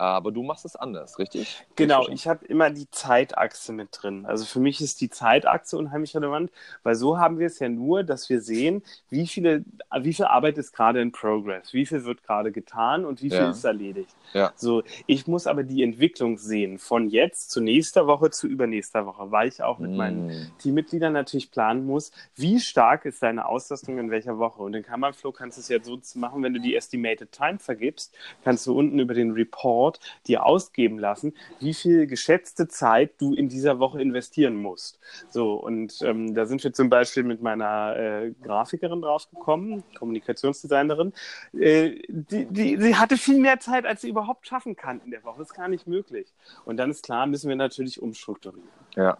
Aber 0.01 0.33
du 0.33 0.43
machst 0.43 0.65
es 0.65 0.77
anders, 0.77 1.19
richtig? 1.19 1.63
Genau, 1.77 2.09
ich 2.09 2.27
habe 2.27 2.47
immer 2.47 2.71
die 2.71 2.91
Zeitachse 2.91 3.71
mit 3.75 3.91
drin. 3.93 4.25
Also 4.25 4.47
für 4.47 4.59
mich 4.59 4.81
ist 4.81 5.03
die 5.03 5.11
Zeitachse 5.11 5.77
unheimlich 5.77 6.17
relevant, 6.17 6.51
weil 6.83 6.95
so 6.95 7.19
haben 7.19 7.39
wir 7.39 7.49
es 7.49 7.59
ja 7.59 7.69
nur, 7.69 8.03
dass 8.03 8.31
wir 8.31 8.41
sehen, 8.41 8.83
wie, 9.11 9.27
viele, 9.27 9.63
wie 10.01 10.15
viel 10.15 10.25
Arbeit 10.25 10.57
ist 10.57 10.73
gerade 10.73 11.03
in 11.03 11.13
Progress, 11.13 11.75
wie 11.75 11.85
viel 11.85 12.07
wird 12.07 12.23
gerade 12.23 12.51
getan 12.51 13.05
und 13.05 13.23
wie 13.23 13.29
viel 13.29 13.41
ja. 13.41 13.51
ist 13.51 13.63
erledigt. 13.63 14.17
Ja. 14.33 14.55
So, 14.57 14.85
ich 15.07 15.27
muss 15.27 15.47
aber 15.47 15.65
die 15.65 15.83
Entwicklung 15.83 16.39
sehen, 16.39 16.79
von 16.79 17.11
jetzt 17.11 17.51
zu 17.51 17.61
nächster 17.61 18.07
Woche 18.07 18.31
zu 18.31 18.47
übernächster 18.47 19.05
Woche, 19.05 19.31
weil 19.31 19.49
ich 19.49 19.63
auch 19.63 19.79
mit 19.79 19.91
mm. 19.91 19.97
meinen 19.97 20.53
Teammitgliedern 20.61 21.13
natürlich 21.13 21.51
planen 21.51 21.85
muss, 21.85 22.11
wie 22.37 22.59
stark 22.59 23.05
ist 23.05 23.23
deine 23.23 23.45
Auslastung 23.45 23.99
in 23.99 24.11
welcher 24.11 24.39
Woche. 24.39 24.63
Und 24.63 24.73
in 24.73 24.83
Kammerflow 24.83 25.33
kannst 25.33 25.59
du 25.59 25.61
es 25.61 25.69
ja 25.69 25.83
so 25.83 26.01
machen, 26.19 26.43
wenn 26.43 26.55
du 26.55 26.61
die 26.61 26.75
Estimated 26.75 27.33
Time 27.33 27.59
vergibst, 27.59 28.15
kannst 28.45 28.67
du 28.67 28.79
unten 28.79 28.99
über 28.99 29.13
den 29.13 29.33
Report 29.33 29.89
Report 29.90 30.00
dir 30.26 30.44
ausgeben 30.44 30.98
lassen, 30.98 31.35
wie 31.59 31.74
viel 31.74 32.07
geschätzte 32.07 32.68
Zeit 32.68 33.12
du 33.18 33.35
in 33.35 33.48
dieser 33.48 33.79
Woche 33.79 34.00
investieren 34.00 34.57
musst. 34.57 34.98
So, 35.31 35.55
und 35.55 36.00
ähm, 36.03 36.35
da 36.35 36.46
sind 36.46 36.62
wir 36.62 36.72
zum 36.72 36.90
Beispiel 36.90 37.22
mit 37.22 37.42
meiner 37.42 37.96
äh, 37.96 38.33
Grafikerin 38.42 39.03
draufgekommen, 39.03 39.83
Kommunikationsdesignerin. 39.98 41.12
Äh, 41.53 42.03
die, 42.09 42.46
die, 42.46 42.76
sie 42.81 42.96
hatte 42.96 43.16
viel 43.16 43.38
mehr 43.38 43.61
Zeit, 43.61 43.87
als 43.87 44.03
sie 44.03 44.09
überhaupt 44.09 44.46
schaffen 44.46 44.76
kann 44.76 45.00
in 45.05 45.11
der 45.11 45.24
Woche. 45.24 45.38
Das 45.38 45.48
ist 45.48 45.57
gar 45.57 45.68
nicht 45.68 45.87
möglich. 45.87 46.29
Und 46.64 46.76
dann 46.76 46.90
ist 46.90 47.05
klar, 47.05 47.26
müssen 47.26 47.48
wir 47.48 47.57
natürlich 47.57 48.00
umstrukturieren. 48.00 48.68
Ja, 48.96 49.18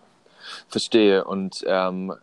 verstehe. 0.69 1.25
Und 1.25 1.65
ähm, 1.67 2.15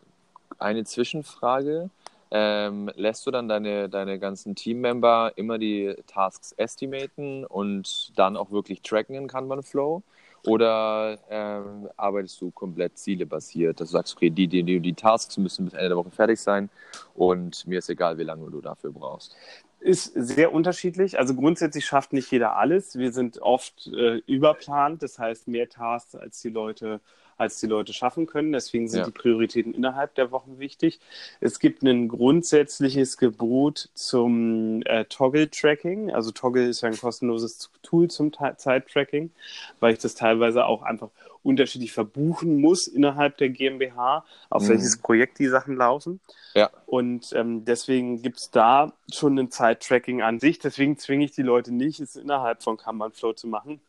eine 0.59 0.83
Zwischenfrage. 0.85 1.89
Ähm, 2.31 2.91
lässt 2.95 3.25
du 3.25 3.31
dann 3.31 3.47
deine, 3.47 3.89
deine 3.89 4.19
ganzen 4.19 4.55
Teammember 4.55 5.31
immer 5.35 5.57
die 5.57 5.95
Tasks 6.07 6.51
estimaten 6.53 7.45
und 7.45 8.11
dann 8.17 8.35
auch 8.35 8.51
wirklich 8.51 8.81
tracken 8.81 9.15
in 9.15 9.27
Kanban 9.27 9.63
Flow? 9.63 10.03
Oder 10.45 11.17
ähm, 11.29 11.89
arbeitest 11.97 12.39
du 12.41 12.51
komplett 12.51 12.97
zielebasiert, 12.97 13.81
dass 13.81 13.89
du 13.89 13.93
sagst, 13.93 14.15
okay, 14.15 14.29
die, 14.29 14.47
die, 14.47 14.63
die, 14.63 14.79
die 14.79 14.93
Tasks 14.93 15.37
müssen 15.37 15.65
bis 15.65 15.73
Ende 15.73 15.89
der 15.89 15.97
Woche 15.97 16.11
fertig 16.11 16.39
sein 16.39 16.69
und 17.15 17.67
mir 17.67 17.79
ist 17.79 17.89
egal, 17.89 18.17
wie 18.17 18.23
lange 18.23 18.49
du 18.49 18.61
dafür 18.61 18.91
brauchst? 18.91 19.35
Ist 19.79 20.13
sehr 20.15 20.53
unterschiedlich. 20.53 21.19
Also 21.19 21.35
grundsätzlich 21.35 21.85
schafft 21.85 22.13
nicht 22.13 22.31
jeder 22.31 22.55
alles. 22.55 22.97
Wir 22.97 23.11
sind 23.11 23.41
oft 23.41 23.87
äh, 23.87 24.21
überplant, 24.25 25.03
das 25.03 25.19
heißt 25.19 25.47
mehr 25.47 25.69
Tasks, 25.69 26.15
als 26.15 26.41
die 26.41 26.49
Leute 26.49 26.99
als 27.37 27.59
die 27.59 27.67
Leute 27.67 27.93
schaffen 27.93 28.25
können. 28.25 28.51
Deswegen 28.51 28.87
sind 28.87 28.99
ja. 28.99 29.05
die 29.05 29.11
Prioritäten 29.11 29.73
innerhalb 29.73 30.15
der 30.15 30.31
Wochen 30.31 30.59
wichtig. 30.59 30.99
Es 31.39 31.59
gibt 31.59 31.83
ein 31.83 32.07
grundsätzliches 32.07 33.17
Gebot 33.17 33.89
zum 33.93 34.81
äh, 34.85 35.05
Toggle-Tracking. 35.05 36.11
Also 36.11 36.31
Toggle 36.31 36.67
ist 36.67 36.81
ja 36.81 36.89
ein 36.89 36.97
kostenloses 36.97 37.69
Tool 37.83 38.09
zum 38.09 38.33
Zeit-Tracking, 38.33 39.31
weil 39.79 39.93
ich 39.93 39.99
das 39.99 40.15
teilweise 40.15 40.65
auch 40.65 40.81
einfach 40.81 41.09
unterschiedlich 41.43 41.93
verbuchen 41.93 42.59
muss 42.59 42.87
innerhalb 42.87 43.37
der 43.37 43.49
GmbH, 43.49 44.25
auf 44.49 44.63
mhm. 44.63 44.69
welches 44.69 44.97
Projekt 44.97 45.39
die 45.39 45.47
Sachen 45.47 45.75
laufen. 45.75 46.19
Ja. 46.55 46.69
Und 46.85 47.31
ähm, 47.33 47.63
deswegen 47.63 48.21
gibt 48.21 48.39
es 48.39 48.51
da 48.51 48.91
schon 49.13 49.37
ein 49.39 49.51
Zeit-Tracking 49.51 50.21
an 50.21 50.39
sich. 50.39 50.59
Deswegen 50.59 50.97
zwinge 50.97 51.23
ich 51.25 51.31
die 51.31 51.43
Leute 51.43 51.73
nicht, 51.73 51.99
es 51.99 52.15
innerhalb 52.15 52.63
von 52.63 52.77
Kanban 52.77 53.11
Flow 53.11 53.33
zu 53.33 53.47
machen 53.47 53.79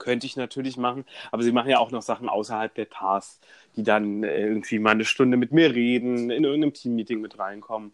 könnte 0.00 0.26
ich 0.26 0.36
natürlich 0.36 0.76
machen, 0.76 1.04
aber 1.30 1.44
sie 1.44 1.52
machen 1.52 1.70
ja 1.70 1.78
auch 1.78 1.92
noch 1.92 2.02
Sachen 2.02 2.28
außerhalb 2.28 2.74
der 2.74 2.90
Tasks, 2.90 3.38
die 3.76 3.84
dann 3.84 4.24
äh, 4.24 4.46
irgendwie 4.46 4.80
mal 4.80 4.90
eine 4.90 5.04
Stunde 5.04 5.36
mit 5.36 5.52
mir 5.52 5.72
reden, 5.72 6.30
in 6.30 6.42
irgendeinem 6.42 6.74
Teammeeting 6.74 7.20
mit 7.20 7.38
reinkommen. 7.38 7.92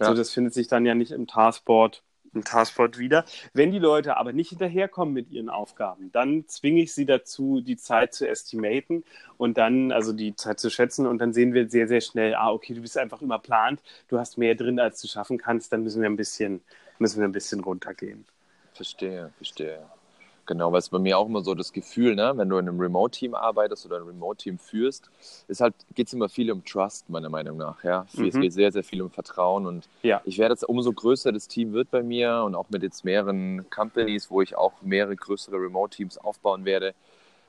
Ja. 0.00 0.06
So, 0.06 0.14
das 0.14 0.30
findet 0.30 0.54
sich 0.54 0.68
dann 0.68 0.86
ja 0.86 0.94
nicht 0.94 1.10
im 1.10 1.26
Taskboard, 1.26 2.02
im 2.32 2.44
Taskboard 2.44 2.98
wieder. 2.98 3.24
Wenn 3.52 3.72
die 3.72 3.78
Leute 3.78 4.16
aber 4.16 4.32
nicht 4.32 4.50
hinterherkommen 4.50 5.12
mit 5.12 5.30
ihren 5.30 5.48
Aufgaben, 5.48 6.10
dann 6.12 6.46
zwinge 6.46 6.82
ich 6.82 6.94
sie 6.94 7.04
dazu, 7.04 7.60
die 7.60 7.76
Zeit 7.76 8.14
zu 8.14 8.28
estimaten 8.28 9.04
und 9.36 9.58
dann, 9.58 9.92
also 9.92 10.12
die 10.12 10.34
Zeit 10.36 10.60
zu 10.60 10.70
schätzen 10.70 11.06
und 11.06 11.18
dann 11.18 11.32
sehen 11.32 11.52
wir 11.52 11.68
sehr, 11.68 11.88
sehr 11.88 12.00
schnell, 12.00 12.34
ah, 12.34 12.50
okay, 12.50 12.74
du 12.74 12.80
bist 12.80 12.96
einfach 12.96 13.22
überplant, 13.22 13.82
du 14.08 14.18
hast 14.18 14.38
mehr 14.38 14.54
drin, 14.54 14.78
als 14.78 15.00
du 15.00 15.08
schaffen 15.08 15.38
kannst, 15.38 15.72
dann 15.72 15.82
müssen 15.82 16.00
wir 16.00 16.08
ein 16.08 16.16
bisschen, 16.16 16.60
müssen 16.98 17.20
wir 17.20 17.28
ein 17.28 17.32
bisschen 17.32 17.60
runtergehen. 17.60 18.24
Verstehe, 18.74 19.32
verstehe. 19.36 19.97
Genau, 20.48 20.72
weil 20.72 20.78
es 20.78 20.88
bei 20.88 20.98
mir 20.98 21.18
auch 21.18 21.26
immer 21.26 21.42
so 21.42 21.54
das 21.54 21.74
Gefühl, 21.74 22.14
ne, 22.14 22.32
wenn 22.34 22.48
du 22.48 22.56
in 22.56 22.66
einem 22.66 22.80
Remote-Team 22.80 23.34
arbeitest 23.34 23.84
oder 23.84 23.98
ein 23.98 24.04
Remote-Team 24.04 24.58
führst, 24.58 25.10
ist 25.46 25.60
halt, 25.60 25.74
geht 25.94 26.06
es 26.06 26.14
immer 26.14 26.30
viel 26.30 26.50
um 26.50 26.64
Trust, 26.64 27.10
meiner 27.10 27.28
Meinung 27.28 27.58
nach. 27.58 27.84
Ja? 27.84 28.06
Mhm. 28.14 28.28
Es 28.28 28.40
geht 28.40 28.52
sehr, 28.54 28.72
sehr 28.72 28.82
viel 28.82 29.02
um 29.02 29.10
Vertrauen 29.10 29.66
und 29.66 29.90
ja. 30.02 30.22
ich 30.24 30.38
werde 30.38 30.54
jetzt, 30.54 30.66
umso 30.66 30.90
größer 30.90 31.32
das 31.32 31.48
Team 31.48 31.74
wird 31.74 31.90
bei 31.90 32.02
mir 32.02 32.44
und 32.46 32.54
auch 32.54 32.70
mit 32.70 32.82
jetzt 32.82 33.04
mehreren 33.04 33.68
Companies, 33.68 34.30
wo 34.30 34.40
ich 34.40 34.56
auch 34.56 34.72
mehrere 34.80 35.14
größere 35.14 35.56
Remote-Teams 35.56 36.16
aufbauen 36.16 36.64
werde, 36.64 36.94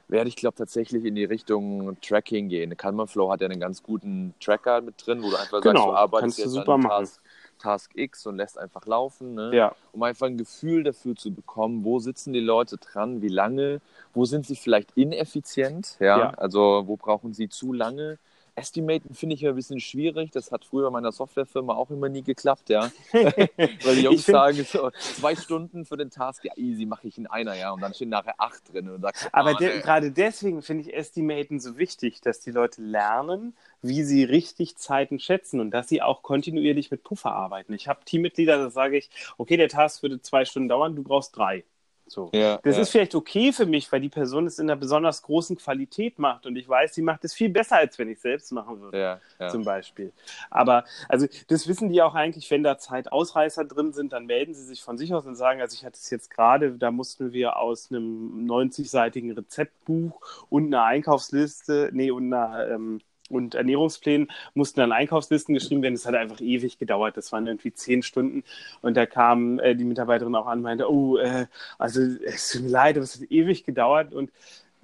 werde 0.09 0.27
ich, 0.27 0.35
glaube 0.35 0.57
tatsächlich 0.57 1.05
in 1.05 1.15
die 1.15 1.23
Richtung 1.23 1.95
Tracking 2.01 2.49
gehen. 2.49 2.75
Kanban-Flow 2.75 3.31
hat 3.31 3.39
ja 3.39 3.47
einen 3.47 3.62
ganz 3.62 3.81
guten 3.81 4.33
Tracker 4.41 4.81
mit 4.81 4.95
drin, 5.05 5.23
wo 5.23 5.29
du 5.29 5.38
einfach 5.38 5.62
genau, 5.62 5.79
sagst, 5.79 5.88
du 5.88 5.95
arbeitest 5.95 6.38
jetzt 6.39 6.47
du 6.47 6.51
super 6.51 6.77
machen. 6.77 7.05
Task 7.05 7.21
Task 7.60 7.91
X 7.95 8.26
und 8.26 8.38
lässt 8.38 8.58
einfach 8.58 8.86
laufen, 8.86 9.36
ne? 9.36 9.52
ja. 9.54 9.76
um 9.91 10.02
einfach 10.04 10.28
ein 10.28 10.38
Gefühl 10.38 10.84
dafür 10.84 11.15
zu 11.15 11.32
bekommen, 11.32 11.84
wo 11.84 12.00
sitzen 12.00 12.34
die 12.34 12.39
Leute 12.39 12.78
dran, 12.78 13.22
wie 13.22 13.28
lange, 13.28 13.82
wo 14.13 14.26
sind 14.26 14.48
sie 14.48 14.56
vielleicht 14.56 14.91
ineffizient, 14.95 15.98
ja, 16.00 16.19
ja. 16.19 16.30
also 16.32 16.84
wo 16.88 16.95
brauchen 16.95 17.34
sie 17.34 17.50
zu 17.50 17.74
lange. 17.74 18.17
Estimaten 18.60 19.13
finde 19.13 19.36
ich 19.36 19.41
ja 19.41 19.50
ein 19.50 19.56
bisschen 19.56 19.80
schwierig. 19.80 20.32
Das 20.32 20.52
hat 20.52 20.65
früher 20.65 20.91
meiner 20.91 21.12
Softwarefirma 21.12 21.74
auch 21.74 21.89
immer 21.89 22.10
nie 22.10 22.24
geklappt, 22.24 22.69
ja. 22.69 22.91
Weil 23.12 23.95
die 23.95 24.04
Jungs 24.04 24.26
sagen, 24.26 24.63
so, 24.63 24.91
zwei 25.00 25.36
Stunden 25.36 25.86
für 25.86 25.98
den 25.98 26.10
Task, 26.12 26.43
ja, 26.45 26.54
easy, 26.56 26.86
mache 26.86 27.08
ich 27.08 27.17
in 27.17 27.28
einer, 27.28 27.56
ja. 27.56 27.72
Und 27.72 27.82
dann 27.82 27.93
stehen 27.93 28.10
nachher 28.10 28.36
acht 28.38 28.72
drin. 28.72 28.89
Und 28.89 29.02
sagst, 29.02 29.28
Aber 29.32 29.54
de 29.56 29.80
gerade 29.82 30.12
deswegen 30.12 30.62
finde 30.62 30.84
ich 30.84 30.93
Estimaten 30.93 31.60
so 31.60 31.78
wichtig, 31.78 32.22
dass 32.22 32.39
die 32.39 32.52
Leute 32.52 32.82
lernen, 32.82 33.56
wie 33.82 34.04
sie 34.04 34.24
richtig 34.24 34.78
Zeiten 34.78 35.19
schätzen 35.19 35.60
und 35.60 35.72
dass 35.72 35.88
sie 35.88 36.02
auch 36.02 36.22
kontinuierlich 36.24 36.91
mit 36.91 37.04
Puffer 37.04 37.32
arbeiten. 37.32 37.74
Ich 37.74 37.88
habe 37.88 38.04
Teammitglieder, 38.06 38.58
da 38.58 38.69
sage 38.69 38.98
ich, 38.98 39.10
okay, 39.38 39.58
der 39.58 39.69
Task 39.69 40.04
würde 40.04 40.22
zwei 40.22 40.45
Stunden 40.45 40.69
dauern, 40.69 40.95
du 40.95 41.04
brauchst 41.04 41.36
drei. 41.38 41.63
So. 42.10 42.30
Ja, 42.34 42.60
das 42.63 42.76
ja. 42.76 42.82
ist 42.82 42.89
vielleicht 42.89 43.15
okay 43.15 43.52
für 43.54 43.65
mich, 43.65 43.91
weil 43.91 44.02
die 44.02 44.10
Person 44.10 44.45
es 44.48 44.60
in 44.60 44.69
einer 44.69 44.80
besonders 44.80 45.22
großen 45.22 45.58
Qualität 45.58 46.19
macht 46.19 46.45
und 46.45 46.56
ich 46.56 46.67
weiß, 46.67 46.93
sie 46.93 47.02
macht 47.02 47.24
es 47.24 47.34
viel 47.34 47.50
besser, 47.50 47.78
als 47.78 47.98
wenn 48.00 48.10
ich 48.10 48.17
es 48.17 48.22
selbst 48.24 48.52
machen 48.52 48.82
würde, 48.82 49.00
ja, 49.00 49.19
ja. 49.39 49.50
zum 49.50 49.63
Beispiel. 49.63 50.12
Aber 50.50 50.84
also 51.08 51.28
das 51.48 51.67
wissen 51.67 51.89
die 51.89 52.02
auch 52.02 52.15
eigentlich, 52.15 52.50
wenn 52.52 52.63
da 52.63 52.78
Zeitausreißer 52.78 53.65
drin 53.65 53.93
sind, 53.93 54.13
dann 54.13 54.26
melden 54.26 54.54
sie 54.54 54.63
sich 54.63 54.82
von 54.82 54.98
sich 54.98 55.13
aus 55.13 55.26
und 55.26 55.36
sagen, 55.36 55.62
also 55.62 55.76
ich 55.76 55.86
hatte 55.86 55.98
es 55.98 56.10
jetzt 56.10 56.30
gerade, 56.30 56.72
da 56.72 56.91
mussten 56.91 57.34
wir 57.34 57.58
aus 57.58 57.91
einem 57.91 58.48
90-seitigen 58.48 59.32
Rezeptbuch 59.32 60.22
und 60.50 60.67
einer 60.67 60.84
Einkaufsliste, 60.84 61.89
nee, 61.93 62.12
und 62.12 62.34
einer 62.34 62.67
ähm, 62.69 63.02
und 63.29 63.55
Ernährungsplänen 63.55 64.29
mussten 64.53 64.79
dann 64.79 64.91
Einkaufslisten 64.91 65.53
geschrieben 65.53 65.81
werden. 65.81 65.95
Das 65.95 66.05
hat 66.05 66.15
einfach 66.15 66.41
ewig 66.41 66.77
gedauert. 66.77 67.17
Das 67.17 67.31
waren 67.31 67.47
irgendwie 67.47 67.73
zehn 67.73 68.03
Stunden. 68.03 68.43
Und 68.81 68.95
da 68.97 69.05
kam 69.05 69.59
äh, 69.59 69.75
die 69.75 69.83
Mitarbeiterin 69.83 70.35
auch 70.35 70.47
an 70.47 70.59
und 70.59 70.63
meinte, 70.63 70.91
oh, 70.91 71.17
äh, 71.17 71.47
also 71.77 72.01
es 72.01 72.51
tut 72.51 72.63
mir 72.63 72.69
leid, 72.69 72.95
aber 72.95 73.03
es 73.03 73.15
hat 73.15 73.31
ewig 73.31 73.63
gedauert. 73.63 74.13
Und 74.13 74.31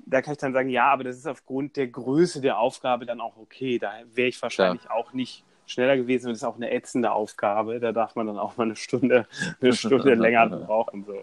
da 0.05 0.21
kann 0.21 0.33
ich 0.33 0.39
dann 0.39 0.53
sagen, 0.53 0.69
ja, 0.69 0.91
aber 0.91 1.03
das 1.03 1.17
ist 1.17 1.27
aufgrund 1.27 1.75
der 1.75 1.87
Größe 1.87 2.41
der 2.41 2.59
Aufgabe 2.59 3.05
dann 3.05 3.21
auch 3.21 3.37
okay. 3.37 3.79
Da 3.79 3.91
wäre 4.13 4.27
ich 4.27 4.41
wahrscheinlich 4.41 4.83
ja. 4.85 4.91
auch 4.91 5.13
nicht 5.13 5.43
schneller 5.65 5.97
gewesen 5.97 6.27
und 6.27 6.33
das 6.33 6.39
ist 6.39 6.43
auch 6.43 6.55
eine 6.55 6.71
ätzende 6.71 7.11
Aufgabe. 7.11 7.79
Da 7.79 7.91
darf 7.91 8.15
man 8.15 8.27
dann 8.27 8.37
auch 8.37 8.57
mal 8.57 8.63
eine 8.63 8.75
Stunde, 8.75 9.27
eine 9.61 9.73
Stunde 9.73 10.13
länger 10.15 10.47
brauchen. 10.47 11.05
So. 11.05 11.15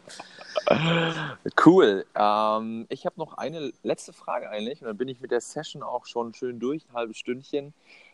Cool. 1.64 2.04
Ähm, 2.14 2.86
ich 2.88 3.06
habe 3.06 3.14
noch 3.18 3.34
eine 3.34 3.72
letzte 3.82 4.12
Frage 4.12 4.50
eigentlich 4.50 4.80
und 4.80 4.88
dann 4.88 4.96
bin 4.96 5.08
ich 5.08 5.20
mit 5.20 5.30
der 5.30 5.40
Session 5.40 5.82
auch 5.82 6.06
schon 6.06 6.34
schön 6.34 6.58
durch, 6.58 6.84
ein 6.88 6.94
halbes 6.94 7.18
Stündchen 7.18 7.72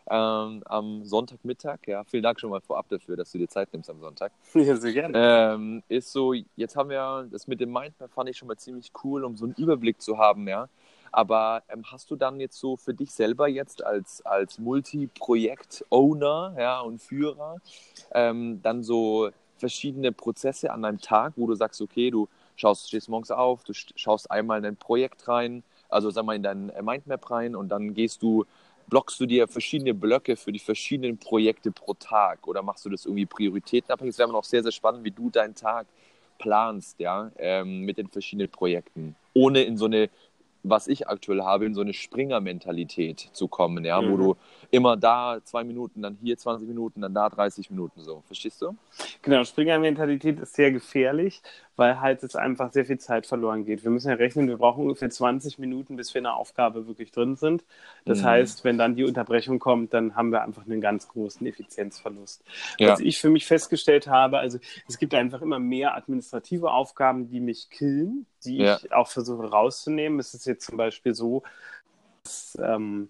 ähm, 0.09 0.63
am 0.65 1.03
Sonntagmittag. 1.03 1.79
Ja, 1.87 2.03
vielen 2.03 2.23
Dank 2.23 2.39
schon 2.39 2.49
mal 2.49 2.61
vorab 2.61 2.87
dafür, 2.89 3.15
dass 3.17 3.31
du 3.31 3.37
dir 3.37 3.47
Zeit 3.47 3.71
nimmst 3.73 3.89
am 3.89 3.99
Sonntag. 3.99 4.31
Ja, 4.53 4.75
sehr 4.75 4.93
gerne. 4.93 5.53
Ähm, 5.53 5.83
ist 5.87 6.11
so, 6.11 6.33
jetzt 6.55 6.75
haben 6.75 6.89
wir 6.89 7.27
das 7.31 7.47
mit 7.47 7.59
dem 7.59 7.71
Mindmap 7.71 8.11
fand 8.11 8.29
ich 8.29 8.37
schon 8.37 8.47
mal 8.47 8.57
ziemlich 8.57 8.91
cool, 9.03 9.23
um 9.23 9.35
so 9.35 9.45
einen 9.45 9.53
Überblick 9.55 10.01
zu 10.01 10.17
haben, 10.17 10.47
ja 10.47 10.67
aber 11.11 11.63
ähm, 11.69 11.83
hast 11.91 12.11
du 12.11 12.15
dann 12.15 12.39
jetzt 12.39 12.59
so 12.59 12.77
für 12.77 12.93
dich 12.93 13.11
selber 13.11 13.47
jetzt 13.47 13.83
als, 13.83 14.25
als 14.25 14.59
Multi-Projekt-Owner 14.59 16.55
ja, 16.57 16.79
und 16.81 16.99
Führer 16.99 17.57
ähm, 18.13 18.61
dann 18.61 18.83
so 18.83 19.29
verschiedene 19.57 20.11
Prozesse 20.11 20.71
an 20.71 20.81
deinem 20.81 21.01
Tag, 21.01 21.33
wo 21.35 21.47
du 21.47 21.55
sagst, 21.55 21.81
okay, 21.81 22.09
du 22.09 22.27
schaust, 22.55 22.87
stehst 22.87 23.09
morgens 23.09 23.31
auf, 23.31 23.63
du 23.63 23.73
schaust 23.73 24.31
einmal 24.31 24.59
in 24.59 24.65
ein 24.65 24.77
Projekt 24.77 25.27
rein, 25.27 25.63
also 25.89 26.09
sag 26.09 26.25
mal 26.25 26.35
in 26.35 26.43
dein 26.43 26.69
äh, 26.69 26.81
Mindmap 26.81 27.29
rein 27.29 27.55
und 27.55 27.69
dann 27.69 27.93
gehst 27.93 28.21
du, 28.21 28.45
blockst 28.87 29.19
du 29.19 29.25
dir 29.25 29.47
verschiedene 29.47 29.93
Blöcke 29.93 30.35
für 30.35 30.51
die 30.51 30.59
verschiedenen 30.59 31.17
Projekte 31.17 31.71
pro 31.71 31.93
Tag 31.93 32.47
oder 32.47 32.61
machst 32.63 32.85
du 32.85 32.89
das 32.89 33.05
irgendwie 33.05 33.25
prioritätenabhängig? 33.25 34.13
Es 34.13 34.19
wäre 34.19 34.31
noch 34.31 34.43
sehr, 34.43 34.63
sehr 34.63 34.71
spannend, 34.71 35.03
wie 35.03 35.11
du 35.11 35.29
deinen 35.29 35.55
Tag 35.55 35.87
planst, 36.39 36.99
ja, 36.99 37.31
ähm, 37.37 37.81
mit 37.81 37.97
den 37.97 38.07
verschiedenen 38.07 38.49
Projekten, 38.49 39.15
ohne 39.33 39.63
in 39.63 39.77
so 39.77 39.85
eine 39.85 40.09
was 40.63 40.87
ich 40.87 41.07
aktuell 41.07 41.41
habe, 41.43 41.65
in 41.65 41.73
so 41.73 41.81
eine 41.81 41.93
Springer-Mentalität 41.93 43.29
zu 43.31 43.47
kommen, 43.47 43.85
ja, 43.85 44.01
mhm. 44.01 44.11
wo 44.11 44.17
du 44.17 44.35
immer 44.71 44.97
da 44.97 45.39
zwei 45.43 45.63
Minuten, 45.63 46.01
dann 46.01 46.17
hier 46.21 46.37
20 46.37 46.67
Minuten, 46.67 47.01
dann 47.01 47.13
da 47.13 47.29
30 47.29 47.69
Minuten 47.71 48.01
so. 48.01 48.23
Verstehst 48.27 48.61
du? 48.61 48.75
Genau, 49.21 49.43
Springer-Mentalität 49.43 50.39
ist 50.39 50.53
sehr 50.53 50.71
gefährlich, 50.71 51.41
weil 51.75 51.99
halt 51.99 52.21
es 52.23 52.35
einfach 52.35 52.71
sehr 52.71 52.85
viel 52.85 52.99
Zeit 52.99 53.25
verloren 53.25 53.65
geht. 53.65 53.83
Wir 53.83 53.91
müssen 53.91 54.09
ja 54.09 54.15
rechnen, 54.15 54.47
wir 54.47 54.57
brauchen 54.57 54.83
ungefähr 54.83 55.09
20 55.09 55.57
Minuten, 55.57 55.95
bis 55.95 56.13
wir 56.13 56.19
in 56.19 56.25
der 56.25 56.35
Aufgabe 56.35 56.87
wirklich 56.87 57.11
drin 57.11 57.35
sind. 57.35 57.63
Das 58.05 58.19
mhm. 58.19 58.25
heißt, 58.25 58.63
wenn 58.63 58.77
dann 58.77 58.95
die 58.95 59.05
Unterbrechung 59.05 59.59
kommt, 59.59 59.93
dann 59.93 60.15
haben 60.15 60.31
wir 60.31 60.43
einfach 60.43 60.65
einen 60.65 60.81
ganz 60.81 61.07
großen 61.07 61.45
Effizienzverlust. 61.47 62.43
Ja. 62.77 62.89
Was 62.89 62.99
ich 62.99 63.19
für 63.19 63.29
mich 63.29 63.45
festgestellt 63.47 64.07
habe, 64.07 64.37
also 64.37 64.59
es 64.87 64.99
gibt 64.99 65.15
einfach 65.15 65.41
immer 65.41 65.59
mehr 65.59 65.95
administrative 65.95 66.71
Aufgaben, 66.71 67.27
die 67.27 67.39
mich 67.39 67.69
killen, 67.69 68.27
die 68.45 68.57
ja. 68.57 68.77
ich 68.77 68.93
auch 68.93 69.07
versuche 69.07 69.49
rauszunehmen. 69.49 70.19
Es 70.19 70.33
ist 70.33 70.45
jetzt 70.45 70.65
zum 70.65 70.77
Beispiel 70.77 71.15
so, 71.15 71.43
dass 72.23 72.57
ähm, 72.61 73.09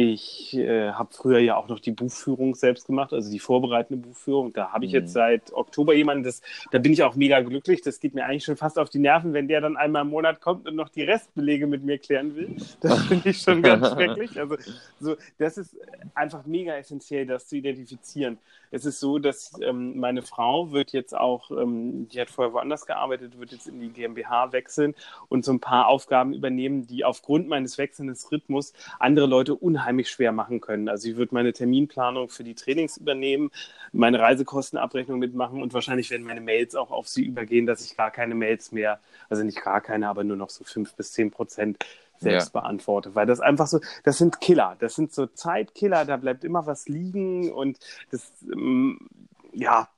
ich 0.00 0.56
äh, 0.56 0.92
habe 0.92 1.08
früher 1.12 1.40
ja 1.40 1.56
auch 1.56 1.66
noch 1.66 1.80
die 1.80 1.90
Buchführung 1.90 2.54
selbst 2.54 2.86
gemacht, 2.86 3.12
also 3.12 3.32
die 3.32 3.40
vorbereitende 3.40 4.06
Buchführung. 4.06 4.52
Da 4.52 4.70
habe 4.70 4.84
ich 4.84 4.92
mhm. 4.92 4.98
jetzt 4.98 5.12
seit 5.12 5.52
Oktober 5.52 5.92
jemanden, 5.92 6.22
das, 6.22 6.40
da 6.70 6.78
bin 6.78 6.92
ich 6.92 7.02
auch 7.02 7.16
mega 7.16 7.40
glücklich. 7.40 7.82
Das 7.82 7.98
geht 7.98 8.14
mir 8.14 8.24
eigentlich 8.24 8.44
schon 8.44 8.56
fast 8.56 8.78
auf 8.78 8.90
die 8.90 9.00
Nerven, 9.00 9.32
wenn 9.32 9.48
der 9.48 9.60
dann 9.60 9.76
einmal 9.76 10.02
im 10.02 10.10
Monat 10.10 10.40
kommt 10.40 10.68
und 10.68 10.76
noch 10.76 10.88
die 10.88 11.02
Restbelege 11.02 11.66
mit 11.66 11.82
mir 11.82 11.98
klären 11.98 12.36
will. 12.36 12.54
Das 12.80 13.02
finde 13.06 13.30
ich 13.30 13.40
schon 13.40 13.60
ganz 13.60 13.88
schrecklich. 13.88 14.30
Also 14.38 14.56
so, 15.00 15.16
das 15.38 15.58
ist 15.58 15.76
einfach 16.14 16.46
mega 16.46 16.76
essentiell, 16.76 17.26
das 17.26 17.48
zu 17.48 17.56
identifizieren. 17.56 18.38
Es 18.70 18.84
ist 18.84 19.00
so, 19.00 19.18
dass 19.18 19.52
ähm, 19.62 19.98
meine 19.98 20.22
Frau 20.22 20.72
wird 20.72 20.92
jetzt 20.92 21.16
auch, 21.16 21.50
ähm, 21.50 22.08
die 22.08 22.20
hat 22.20 22.30
vorher 22.30 22.52
woanders 22.52 22.86
gearbeitet, 22.86 23.38
wird 23.38 23.52
jetzt 23.52 23.68
in 23.68 23.80
die 23.80 23.88
GmbH 23.88 24.52
wechseln 24.52 24.94
und 25.28 25.44
so 25.44 25.52
ein 25.52 25.60
paar 25.60 25.88
Aufgaben 25.88 26.32
übernehmen, 26.32 26.86
die 26.86 27.04
aufgrund 27.04 27.48
meines 27.48 27.78
wechselnden 27.78 28.16
Rhythmus 28.30 28.72
andere 28.98 29.26
Leute 29.26 29.54
unheimlich 29.54 30.10
schwer 30.10 30.32
machen 30.32 30.60
können. 30.60 30.88
Also 30.88 31.08
ich 31.08 31.16
würde 31.16 31.34
meine 31.34 31.52
Terminplanung 31.52 32.28
für 32.28 32.44
die 32.44 32.54
Trainings 32.54 32.96
übernehmen, 32.96 33.50
meine 33.92 34.18
Reisekostenabrechnung 34.18 35.18
mitmachen 35.18 35.62
und 35.62 35.72
wahrscheinlich 35.72 36.10
werden 36.10 36.26
meine 36.26 36.40
Mails 36.40 36.74
auch 36.74 36.90
auf 36.90 37.08
sie 37.08 37.24
übergehen, 37.24 37.66
dass 37.66 37.84
ich 37.84 37.96
gar 37.96 38.10
keine 38.10 38.34
Mails 38.34 38.72
mehr, 38.72 39.00
also 39.28 39.42
nicht 39.42 39.62
gar 39.62 39.80
keine, 39.80 40.08
aber 40.08 40.24
nur 40.24 40.36
noch 40.36 40.50
so 40.50 40.64
fünf 40.64 40.94
bis 40.94 41.12
zehn 41.12 41.30
Prozent 41.30 41.78
selbst 42.20 42.54
ja. 42.54 42.60
beantworte, 42.60 43.14
weil 43.14 43.26
das 43.26 43.40
einfach 43.40 43.66
so, 43.66 43.80
das 44.04 44.18
sind 44.18 44.40
Killer, 44.40 44.76
das 44.78 44.94
sind 44.94 45.12
so 45.12 45.26
Zeitkiller, 45.26 46.04
da 46.04 46.16
bleibt 46.16 46.44
immer 46.44 46.66
was 46.66 46.88
liegen 46.88 47.52
und 47.52 47.78
das, 48.10 48.32
ähm, 48.52 49.08
ja, 49.52 49.88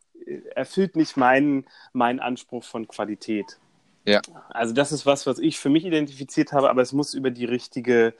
erfüllt 0.54 0.96
nicht 0.96 1.16
meinen, 1.16 1.66
meinen 1.92 2.20
Anspruch 2.20 2.64
von 2.64 2.86
Qualität. 2.86 3.58
Ja. 4.06 4.20
Also 4.48 4.74
das 4.74 4.92
ist 4.92 5.06
was, 5.06 5.26
was 5.26 5.38
ich 5.38 5.58
für 5.58 5.68
mich 5.68 5.84
identifiziert 5.84 6.52
habe, 6.52 6.70
aber 6.70 6.82
es 6.82 6.92
muss 6.92 7.14
über 7.14 7.30
die 7.30 7.44
richtige, 7.44 8.14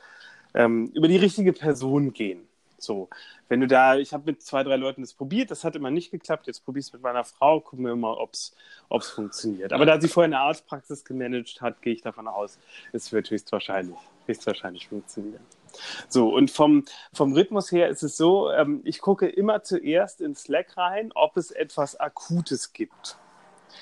ähm, 0.55 0.91
über 0.95 1.09
die 1.09 1.17
richtige 1.17 1.53
Person 1.53 2.13
gehen. 2.13 2.47
So, 2.83 3.09
wenn 3.49 3.61
du 3.61 3.67
da, 3.67 3.97
ich 3.97 4.13
habe 4.13 4.25
mit 4.27 4.43
zwei, 4.43 4.63
drei 4.63 4.77
Leuten 4.77 5.03
das 5.03 5.15
probiert, 5.15 5.51
das 5.51 5.65
hat 5.65 5.77
immer 5.77 5.91
nicht 5.91 6.11
geklappt, 6.11 6.47
jetzt 6.47 6.65
probiere 6.65 6.81
ich 6.81 6.87
es 6.87 6.93
mit 6.93 7.03
meiner 7.03 7.25
Frau, 7.25 7.61
gucken 7.61 7.85
wir 7.85 7.97
mal, 7.97 8.15
ob 8.15 8.33
es 8.33 8.55
funktioniert. 9.09 9.73
Aber 9.73 9.87
da 9.87 10.01
sie 10.01 10.09
vorher 10.09 10.27
eine 10.27 10.39
Arztpraxis 10.39 11.05
gemanagt 11.05 11.61
hat, 11.61 11.83
gehe 11.83 11.93
ich 11.93 12.03
davon 12.03 12.29
aus, 12.29 12.59
es 12.93 13.13
wird 13.13 13.31
höchstwahrscheinlich, 13.31 13.99
höchstwahrscheinlich 14.27 14.89
funktionieren. 14.89 15.45
So, 16.09 16.35
und 16.35 16.51
vom, 16.51 16.85
vom 17.13 17.33
Rhythmus 17.33 17.71
her 17.71 17.89
ist 17.89 18.03
es 18.03 18.17
so, 18.17 18.51
ähm, 18.51 18.81
ich 18.85 19.01
gucke 19.01 19.29
immer 19.29 19.63
zuerst 19.63 20.21
in 20.21 20.35
Slack 20.35 20.77
rein, 20.77 21.13
ob 21.15 21.37
es 21.37 21.51
etwas 21.51 21.99
Akutes 21.99 22.73
gibt. 22.73 23.17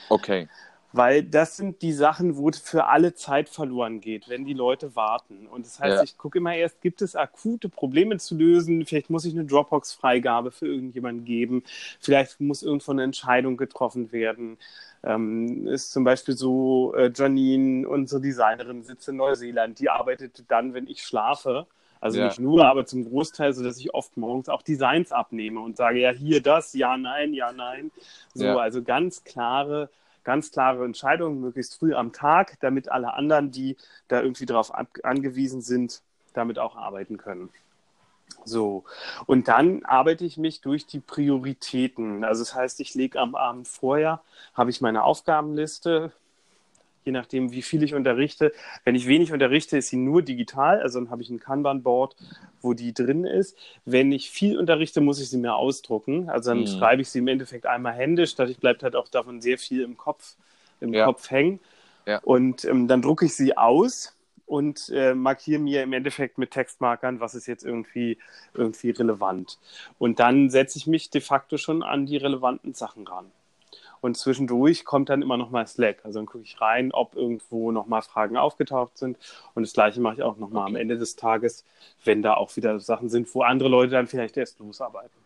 Okay. 0.09 0.49
Weil 0.93 1.23
das 1.23 1.57
sind 1.57 1.83
die 1.83 1.93
Sachen, 1.93 2.37
wo 2.37 2.51
für 2.51 2.87
alle 2.87 3.15
Zeit 3.15 3.49
verloren 3.51 4.01
geht, 4.01 4.29
wenn 4.29 4.47
die 4.47 4.55
Leute 4.55 4.97
warten. 4.97 5.47
Und 5.47 5.67
das 5.67 5.79
heißt, 5.81 5.97
Ja. 5.97 6.03
ich 6.03 6.17
gucke 6.17 6.39
immer 6.39 6.55
erst, 6.55 6.81
gibt 6.81 7.03
es 7.03 7.15
akute 7.15 7.69
Probleme 7.69 8.17
zu 8.19 8.35
lösen? 8.37 8.87
Vielleicht 8.87 9.11
muss 9.11 9.27
ich 9.27 9.35
eine 9.35 9.45
Dropbox-Freigabe 9.45 10.51
für 10.51 10.67
irgendjemanden 10.67 11.25
geben. 11.27 11.63
Vielleicht 12.01 12.41
muss 12.41 12.63
irgendwo 12.63 12.93
eine 12.93 13.03
Entscheidung 13.03 13.57
getroffen 13.59 14.13
werden. 14.13 14.57
Ähm, 15.05 15.67
ist 15.69 15.93
zum 15.93 16.05
Beispiel 16.05 16.37
so, 16.37 16.95
äh, 16.95 17.13
Janine, 17.15 17.87
unsere 17.89 18.21
Designerin, 18.21 18.83
sitzt 18.83 19.09
in 19.09 19.17
Neuseeland. 19.17 19.79
Die 19.79 19.91
arbeitet 19.91 20.45
dann, 20.49 20.75
wenn 20.75 20.87
ich 20.89 21.03
schlafe. 21.03 21.67
Also 22.01 22.19
Ja. 22.19 22.25
nicht 22.25 22.39
nur, 22.39 22.65
aber 22.67 22.87
zum 22.87 23.05
Großteil, 23.05 23.53
so 23.53 23.63
dass 23.65 23.79
ich 23.79 23.93
oft 23.95 24.17
morgens 24.17 24.49
auch 24.49 24.63
Designs 24.63 25.13
abnehme 25.13 25.61
und 25.61 25.77
sage, 25.77 26.01
ja, 26.01 26.11
hier 26.13 26.41
das, 26.43 26.73
ja, 26.75 26.97
nein, 26.97 27.35
ja, 27.35 27.53
nein. 27.53 27.91
So, 28.35 28.45
Ja. 28.45 28.57
also 28.59 28.83
ganz 28.83 29.25
klare, 29.25 29.91
ganz 30.29 30.53
klare 30.53 30.85
Entscheidungen, 30.85 31.41
möglichst 31.41 31.79
früh 31.79 31.95
am 31.95 32.13
Tag, 32.13 32.59
damit 32.61 32.91
alle 32.91 33.15
anderen, 33.15 33.51
die 33.51 33.79
da 34.09 34.21
irgendwie 34.21 34.45
drauf 34.45 34.75
ab 34.75 34.89
angewiesen 35.03 35.63
sind, 35.63 36.03
damit 36.35 36.59
auch 36.59 36.77
arbeiten 36.77 37.17
können. 37.17 37.49
So, 38.45 38.85
und 39.25 39.49
dann 39.49 39.87
arbeite 39.87 40.27
ich 40.27 40.37
mich 40.37 40.61
durch 40.61 40.85
die 40.85 41.01
Prioritäten. 41.01 42.25
Also 42.25 42.43
das 42.43 42.55
heißt, 42.55 42.79
ich 42.81 42.95
lege 42.95 43.19
am 43.19 43.37
Abend 43.37 43.69
vorher, 43.69 44.21
habe 44.53 44.69
ich 44.69 44.83
meine 44.83 45.03
Aufgabenliste, 45.03 46.13
je 47.09 47.13
nachdem, 47.13 47.53
wie 47.53 47.63
viel 47.63 47.83
ich 47.83 47.95
unterrichte. 47.95 48.53
Wenn 48.85 48.95
ich 48.95 49.07
wenig 49.09 49.33
unterrichte, 49.33 49.79
ist 49.79 49.89
sie 49.89 49.97
nur 49.97 50.23
digital, 50.23 50.81
also 50.81 51.01
dann 51.01 51.11
habe 51.11 51.23
ich 51.23 51.31
ein 51.31 51.41
Kanban-Board, 51.41 52.17
wo 52.61 52.75
die 52.75 52.93
drin 52.93 53.25
ist. 53.25 53.57
Wenn 53.85 54.13
ich 54.13 54.31
viel 54.31 54.59
unterrichte, 54.59 55.01
muss 55.01 55.21
ich 55.21 55.31
sie 55.31 55.39
mir 55.39 55.55
ausdrucken. 55.55 56.29
Also 56.29 56.51
dann 56.51 56.61
Mhm. 56.61 56.67
schreibe 56.67 57.03
ich 57.03 57.09
sie 57.11 57.19
im 57.21 57.29
Endeffekt 57.29 57.67
einmal 57.67 57.95
händisch, 57.95 58.35
dadurch 58.35 58.59
bleibt 58.59 58.83
halt 58.83 58.97
auch 58.97 59.09
davon 59.09 59.41
sehr 59.41 59.59
viel 59.59 59.83
im 59.83 59.97
Kopf, 59.97 60.37
im 60.81 60.93
Ja. 60.93 61.07
Kopf 61.07 61.31
hängen. 61.31 61.61
Ja. 62.07 62.23
Und 62.23 62.65
ähm, 62.65 62.89
dann 62.89 63.03
drucke 63.03 63.27
ich 63.27 63.35
sie 63.35 63.57
aus 63.57 64.17
und 64.47 64.89
äh, 64.91 65.15
markiere 65.15 65.61
mir 65.61 65.83
im 65.83 65.93
Endeffekt 65.93 66.39
mit 66.39 66.51
Textmarkern, 66.53 67.21
was 67.21 67.35
ist 67.35 67.47
jetzt 67.47 67.65
irgendwie, 67.65 68.19
irgendwie 68.55 68.91
relevant. 68.91 69.59
Und 69.99 70.19
dann 70.21 70.51
setze 70.51 70.79
ich 70.79 70.87
mich 70.87 71.11
de 71.11 71.21
facto 71.21 71.57
schon 71.59 71.83
an 71.83 72.07
die 72.07 72.17
relevanten 72.17 72.75
Sachen 72.75 73.07
ran. 73.07 73.31
Und 74.01 74.17
zwischendurch 74.17 74.85
kommt 74.85 75.09
dann 75.09 75.23
immer 75.23 75.37
noch 75.37 75.51
mal 75.51 75.67
Slack. 75.67 76.05
Also 76.05 76.19
dann 76.19 76.27
gucke 76.27 76.45
ich 76.45 76.61
rein, 76.61 76.93
ob 76.93 77.17
irgendwo 77.17 77.73
noch 77.73 77.87
mal 77.87 78.03
Fragen 78.03 78.37
aufgetaucht 78.37 78.99
sind. 78.99 79.19
Und 79.55 79.63
das 79.63 79.73
Gleiche 79.73 80.01
mache 80.01 80.17
ich 80.17 80.23
auch 80.23 80.37
noch 80.39 80.51
mal 80.51 80.67
am 80.67 80.75
Okay. 80.75 80.83
Ende 80.83 80.99
des 80.99 81.17
Tages, 81.17 81.65
wenn 82.05 82.23
da 82.23 82.35
auch 82.35 82.57
wieder 82.57 82.81
Sachen 82.81 83.09
sind, 83.09 83.33
wo 83.35 83.43
andere 83.43 83.69
Leute 83.69 83.93
dann 83.93 84.07
vielleicht 84.07 84.37
erst 84.37 84.59
losarbeiten. 84.61 85.19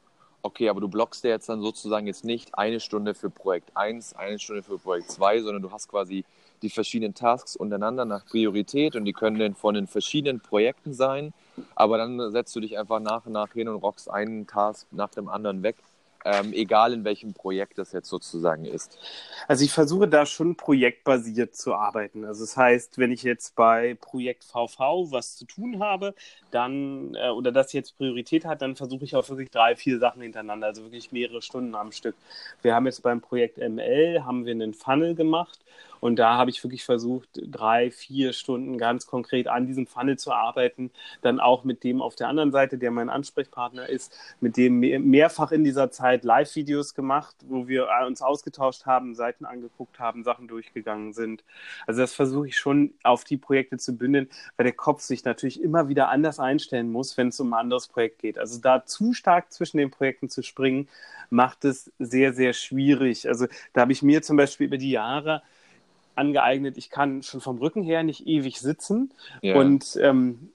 Okay, 0.45 0.69
aber 0.69 0.81
du 0.81 0.89
blockst 0.89 1.23
ja 1.25 1.31
jetzt 1.31 1.49
dann 1.49 1.61
sozusagen 1.63 2.07
jetzt 2.09 2.25
nicht 2.25 2.59
eine 2.59 2.81
Stunde 2.81 3.15
für 3.15 3.31
Projekt 3.31 3.77
1, 3.77 4.15
eine 4.15 4.41
Stunde 4.41 4.63
für 4.65 4.79
Projekt 4.79 5.11
2, 5.11 5.41
sondern 5.41 5.63
du 5.63 5.71
hast 5.71 5.89
quasi 5.89 6.25
die 6.63 6.71
verschiedenen 6.71 7.15
Tasks 7.15 7.55
untereinander 7.57 8.05
nach 8.05 8.27
Priorität 8.27 8.97
und 8.97 9.05
die 9.05 9.13
können 9.13 9.39
dann 9.39 9.55
von 9.55 9.75
den 9.75 9.87
verschiedenen 9.87 10.41
Projekten 10.41 10.95
sein, 10.95 11.33
aber 11.77 11.99
dann 11.99 12.33
setzt 12.33 12.57
du 12.57 12.61
dich 12.61 12.79
einfach 12.79 13.01
nach 13.01 13.27
und 13.27 13.33
nach 13.33 13.53
hin 13.53 13.69
und 13.69 13.77
rockst 13.77 14.11
einen 14.11 14.47
Task 14.49 14.87
nach 14.91 15.11
dem 15.11 15.29
anderen 15.29 15.63
weg, 15.63 15.77
ähm, 16.25 16.53
egal 16.53 16.93
in 16.93 17.05
welchem 17.05 17.35
Projekt 17.35 17.79
das 17.79 17.93
jetzt 17.93 18.09
sozusagen 18.09 18.65
ist. 18.65 18.99
Also 19.49 19.65
ich 19.65 19.73
versuche 19.73 20.09
da 20.09 20.27
schon 20.27 20.57
projektbasiert 20.57 21.55
zu 21.55 21.75
arbeiten. 21.75 22.25
Also 22.25 22.43
das 22.45 22.57
heißt, 22.57 22.99
wenn 22.99 23.13
ich 23.13 23.23
jetzt 23.23 23.55
bei 23.57 23.97
Projekt 24.01 24.45
VV 24.45 25.11
was 25.11 25.37
zu 25.37 25.45
tun 25.45 25.81
habe, 25.81 26.15
dann 26.51 27.15
äh, 27.15 27.31
oder 27.31 27.53
das 27.53 27.73
jetzt 27.73 27.97
Priorität 27.97 28.45
hat, 28.45 28.63
dann 28.63 28.77
versuche 28.77 29.05
ich 29.05 29.17
auch 29.17 29.29
wirklich 29.29 29.51
drei, 29.51 29.77
vier 29.77 29.99
Sachen 29.99 30.23
hintereinander, 30.23 30.69
also 30.69 30.83
wirklich 30.83 31.13
mehrere 31.13 31.43
Stunden 31.43 31.75
am 31.75 31.93
Stück. 31.93 32.15
Wir 32.63 32.75
haben 32.75 32.87
jetzt 32.87 33.03
beim 33.03 33.21
Projekt 33.21 33.59
ML 33.59 34.25
haben 34.25 34.45
wir 34.45 34.53
einen 34.53 34.75
Funnel 34.75 35.15
gemacht 35.15 35.59
und 36.03 36.17
da 36.17 36.37
habe 36.37 36.51
ich 36.51 36.63
wirklich 36.65 36.85
versucht, 36.85 37.29
drei, 37.35 37.93
vier 37.93 38.33
Stunden 38.33 38.77
ganz 38.77 39.07
konkret 39.07 39.47
an 39.47 39.69
diesem 39.69 39.87
Funnel 39.87 40.19
zu 40.19 40.33
arbeiten. 40.33 40.91
Dann 41.21 41.39
auch 41.39 41.63
mit 41.63 41.85
dem 41.85 42.03
auf 42.03 42.17
der 42.17 42.27
anderen 42.27 42.51
Seite, 42.51 42.77
der 42.77 42.91
mein 42.91 43.09
Ansprechpartner 43.09 43.89
ist, 43.89 44.13
mit 44.41 44.57
dem 44.57 44.81
mehr- 44.81 44.99
mehrfach 44.99 45.53
in 45.53 45.63
dieser 45.63 45.93
Zeit 45.93 46.25
Live-Videos 46.25 46.95
gemacht, 46.97 47.37
wo 47.49 47.69
wir 47.69 47.87
äh, 47.89 48.05
uns 48.05 48.21
ausgetauscht 48.21 48.85
haben, 48.85 49.15
Seiten 49.15 49.45
angeguckt 49.45 50.01
haben, 50.01 50.25
Sachen 50.25 50.49
durchgegangen 50.49 51.13
sind. 51.13 51.45
Also 51.87 52.01
das 52.01 52.13
versuche 52.15 52.49
ich 52.49 52.59
schon 52.59 52.95
auf 53.05 53.23
die 53.23 53.37
Projekte 53.37 53.79
zu 53.79 53.97
bündeln, 53.97 54.29
weil 54.57 54.65
der 54.65 54.73
Kopf 54.73 55.03
sich 55.03 55.25
natürlich 55.25 55.63
immer 55.63 55.89
wieder 55.89 56.09
anders 56.09 56.41
einstellen 56.41 56.91
muss, 56.91 57.17
wenn 57.17 57.29
es 57.29 57.39
um 57.39 57.55
ein 57.55 57.61
anderes 57.61 57.87
Projekt 57.87 58.19
geht. 58.19 58.39
Also 58.39 58.61
da 58.61 58.85
zu 58.85 59.13
stark 59.13 59.53
zwischen 59.53 59.77
den 59.77 59.93
Projekten 59.93 60.29
zu 60.29 60.43
springen, 60.43 60.89
macht 61.31 61.65
es 61.65 61.93
sehr, 62.01 62.33
sehr 62.33 62.55
schwierig. 62.55 63.29
Also 63.29 63.47
da 63.73 63.83
habe 63.83 63.93
ich 63.93 64.03
mir 64.03 64.23
zum 64.23 64.37
Beispiel 64.37 64.67
über 64.67 64.79
die 64.79 64.91
Jahre 64.91 65.43
angeeignet, 66.15 66.77
ich 66.79 66.91
kann 66.91 67.23
schon 67.23 67.41
vom 67.41 67.59
Rücken 67.59 67.83
her 67.83 68.03
nicht 68.03 68.27
ewig 68.27 68.61
sitzen 68.61 69.13
Ja. 69.41 69.57
und 69.57 69.97
ähm, 70.01 70.51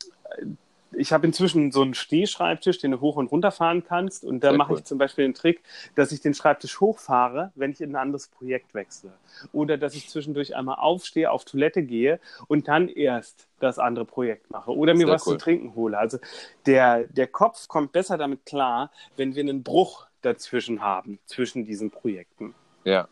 ich 0.93 1.11
habe 1.11 1.27
inzwischen 1.27 1.71
so 1.71 1.81
einen 1.81 1.93
Stehschreibtisch, 1.93 2.79
den 2.79 2.91
du 2.91 3.01
hoch 3.01 3.17
und 3.17 3.27
runter 3.27 3.51
fahren 3.51 3.83
kannst. 3.85 4.23
Und 4.23 4.43
da 4.43 4.53
mache 4.53 4.71
cool. 4.71 4.77
ich 4.79 4.85
zum 4.85 4.97
Beispiel 4.97 5.25
den 5.25 5.33
Trick, 5.33 5.61
dass 5.95 6.11
ich 6.13 6.21
den 6.21 6.33
Schreibtisch 6.33 6.79
hochfahre, 6.79 7.51
wenn 7.55 7.71
ich 7.71 7.81
in 7.81 7.91
ein 7.91 7.95
anderes 7.97 8.29
Projekt 8.29 8.73
wechsle. 8.73 9.11
Oder 9.51 9.77
dass 9.77 9.93
ich 9.95 10.09
zwischendurch 10.09 10.55
einmal 10.55 10.75
aufstehe, 10.79 11.29
auf 11.29 11.43
Toilette 11.43 11.83
gehe 11.83 12.19
und 12.47 12.67
dann 12.69 12.87
erst 12.87 13.47
das 13.59 13.79
andere 13.79 14.05
Projekt 14.05 14.49
mache. 14.49 14.71
Oder 14.71 14.93
mir 14.93 15.05
Sehr 15.05 15.13
was 15.15 15.27
cool. 15.27 15.33
zu 15.33 15.37
trinken 15.43 15.75
hole. 15.75 15.97
Also 15.97 16.19
der, 16.65 17.03
der 17.03 17.27
Kopf 17.27 17.67
kommt 17.67 17.91
besser 17.91 18.17
damit 18.17 18.45
klar, 18.45 18.89
wenn 19.17 19.35
wir 19.35 19.43
einen 19.43 19.63
Bruch 19.63 20.07
dazwischen 20.21 20.81
haben, 20.81 21.19
zwischen 21.25 21.65
diesen 21.65 21.91
Projekten. 21.91 22.55
ja. 22.85 23.07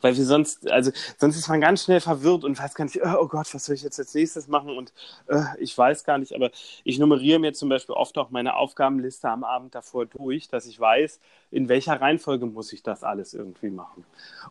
Weil 0.00 0.16
wir 0.16 0.24
sonst, 0.24 0.70
also 0.70 0.90
sonst 1.18 1.36
ist 1.36 1.48
man 1.48 1.60
ganz 1.60 1.84
schnell 1.84 2.00
verwirrt 2.00 2.44
und 2.44 2.58
weiß 2.58 2.74
gar 2.74 2.84
nicht, 2.84 3.00
oh, 3.02 3.16
oh 3.20 3.28
Gott, 3.28 3.52
was 3.54 3.64
soll 3.64 3.74
ich 3.74 3.82
jetzt 3.82 3.98
als 3.98 4.14
nächstes 4.14 4.48
machen? 4.48 4.76
Und 4.76 4.92
äh, 5.28 5.42
ich 5.58 5.76
weiß 5.76 6.04
gar 6.04 6.18
nicht, 6.18 6.34
aber 6.34 6.50
ich 6.84 6.98
nummeriere 6.98 7.38
mir 7.38 7.52
zum 7.52 7.68
Beispiel 7.68 7.94
oft 7.94 8.18
auch 8.18 8.30
meine 8.30 8.54
Aufgabenliste 8.56 9.28
am 9.28 9.44
Abend 9.44 9.74
davor 9.74 10.06
durch, 10.06 10.48
dass 10.48 10.66
ich 10.66 10.78
weiß, 10.78 11.20
in 11.50 11.68
welcher 11.68 12.00
Reihenfolge 12.00 12.46
muss 12.46 12.72
ich 12.72 12.82
das 12.82 13.04
alles 13.04 13.34
irgendwie 13.34 13.70
machen. 13.70 14.04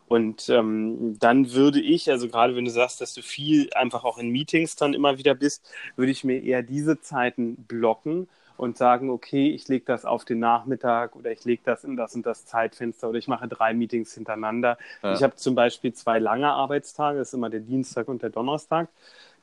Und 0.06 0.48
ähm, 0.48 1.18
dann 1.18 1.52
würde 1.52 1.80
ich, 1.80 2.10
also 2.10 2.28
gerade 2.28 2.56
wenn 2.56 2.64
du 2.64 2.70
sagst, 2.70 3.00
dass 3.00 3.14
du 3.14 3.22
viel 3.22 3.70
einfach 3.74 4.04
auch 4.04 4.18
in 4.18 4.30
Meetings 4.30 4.76
dann 4.76 4.94
immer 4.94 5.18
wieder 5.18 5.34
bist, 5.34 5.68
würde 5.96 6.12
ich 6.12 6.24
mir 6.24 6.42
eher 6.42 6.62
diese 6.62 7.00
Zeiten 7.00 7.56
blocken 7.56 8.28
und 8.58 8.76
sagen, 8.76 9.08
okay, 9.08 9.50
ich 9.50 9.68
lege 9.68 9.84
das 9.86 10.04
auf 10.04 10.24
den 10.24 10.40
Nachmittag 10.40 11.14
oder 11.16 11.30
ich 11.30 11.44
lege 11.44 11.62
das 11.64 11.84
in 11.84 11.96
das 11.96 12.14
und 12.14 12.26
das 12.26 12.44
Zeitfenster 12.44 13.08
oder 13.08 13.18
ich 13.18 13.28
mache 13.28 13.46
drei 13.46 13.72
Meetings 13.72 14.12
hintereinander. 14.12 14.76
Ja. 15.02 15.14
Ich 15.14 15.22
habe 15.22 15.36
zum 15.36 15.54
Beispiel 15.54 15.94
zwei 15.94 16.18
lange 16.18 16.48
Arbeitstage, 16.48 17.18
das 17.18 17.28
ist 17.28 17.34
immer 17.34 17.50
der 17.50 17.60
Dienstag 17.60 18.08
und 18.08 18.20
der 18.20 18.30
Donnerstag, 18.30 18.88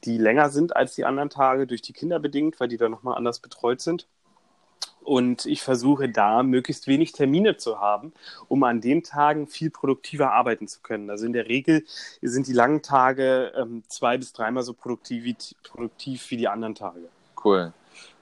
die 0.03 0.17
länger 0.17 0.49
sind 0.49 0.75
als 0.75 0.95
die 0.95 1.05
anderen 1.05 1.29
Tage 1.29 1.65
durch 1.65 1.81
die 1.81 1.93
Kinder 1.93 2.19
bedingt, 2.19 2.59
weil 2.59 2.67
die 2.67 2.77
dann 2.77 2.91
nochmal 2.91 3.15
anders 3.15 3.39
betreut 3.39 3.79
sind. 3.79 4.05
Und 5.01 5.45
ich 5.45 5.61
versuche 5.61 6.09
da 6.09 6.43
möglichst 6.43 6.87
wenig 6.87 7.13
Termine 7.13 7.55
zu 7.55 7.79
haben, 7.79 8.11
um 8.49 8.63
an 8.63 8.81
den 8.81 9.03
Tagen 9.03 9.47
viel 9.47 9.69
produktiver 9.69 10.33
arbeiten 10.33 10.67
zu 10.67 10.81
können. 10.81 11.09
Also 11.09 11.25
in 11.25 11.31
der 11.31 11.47
Regel 11.47 11.85
sind 12.21 12.47
die 12.47 12.53
langen 12.53 12.81
Tage 12.81 13.53
ähm, 13.55 13.83
zwei 13.87 14.17
bis 14.17 14.33
dreimal 14.33 14.63
so 14.63 14.73
produktiv, 14.73 15.23
produktiv 15.63 16.29
wie 16.31 16.37
die 16.37 16.47
anderen 16.47 16.75
Tage. 16.75 17.07
Cool. 17.41 17.71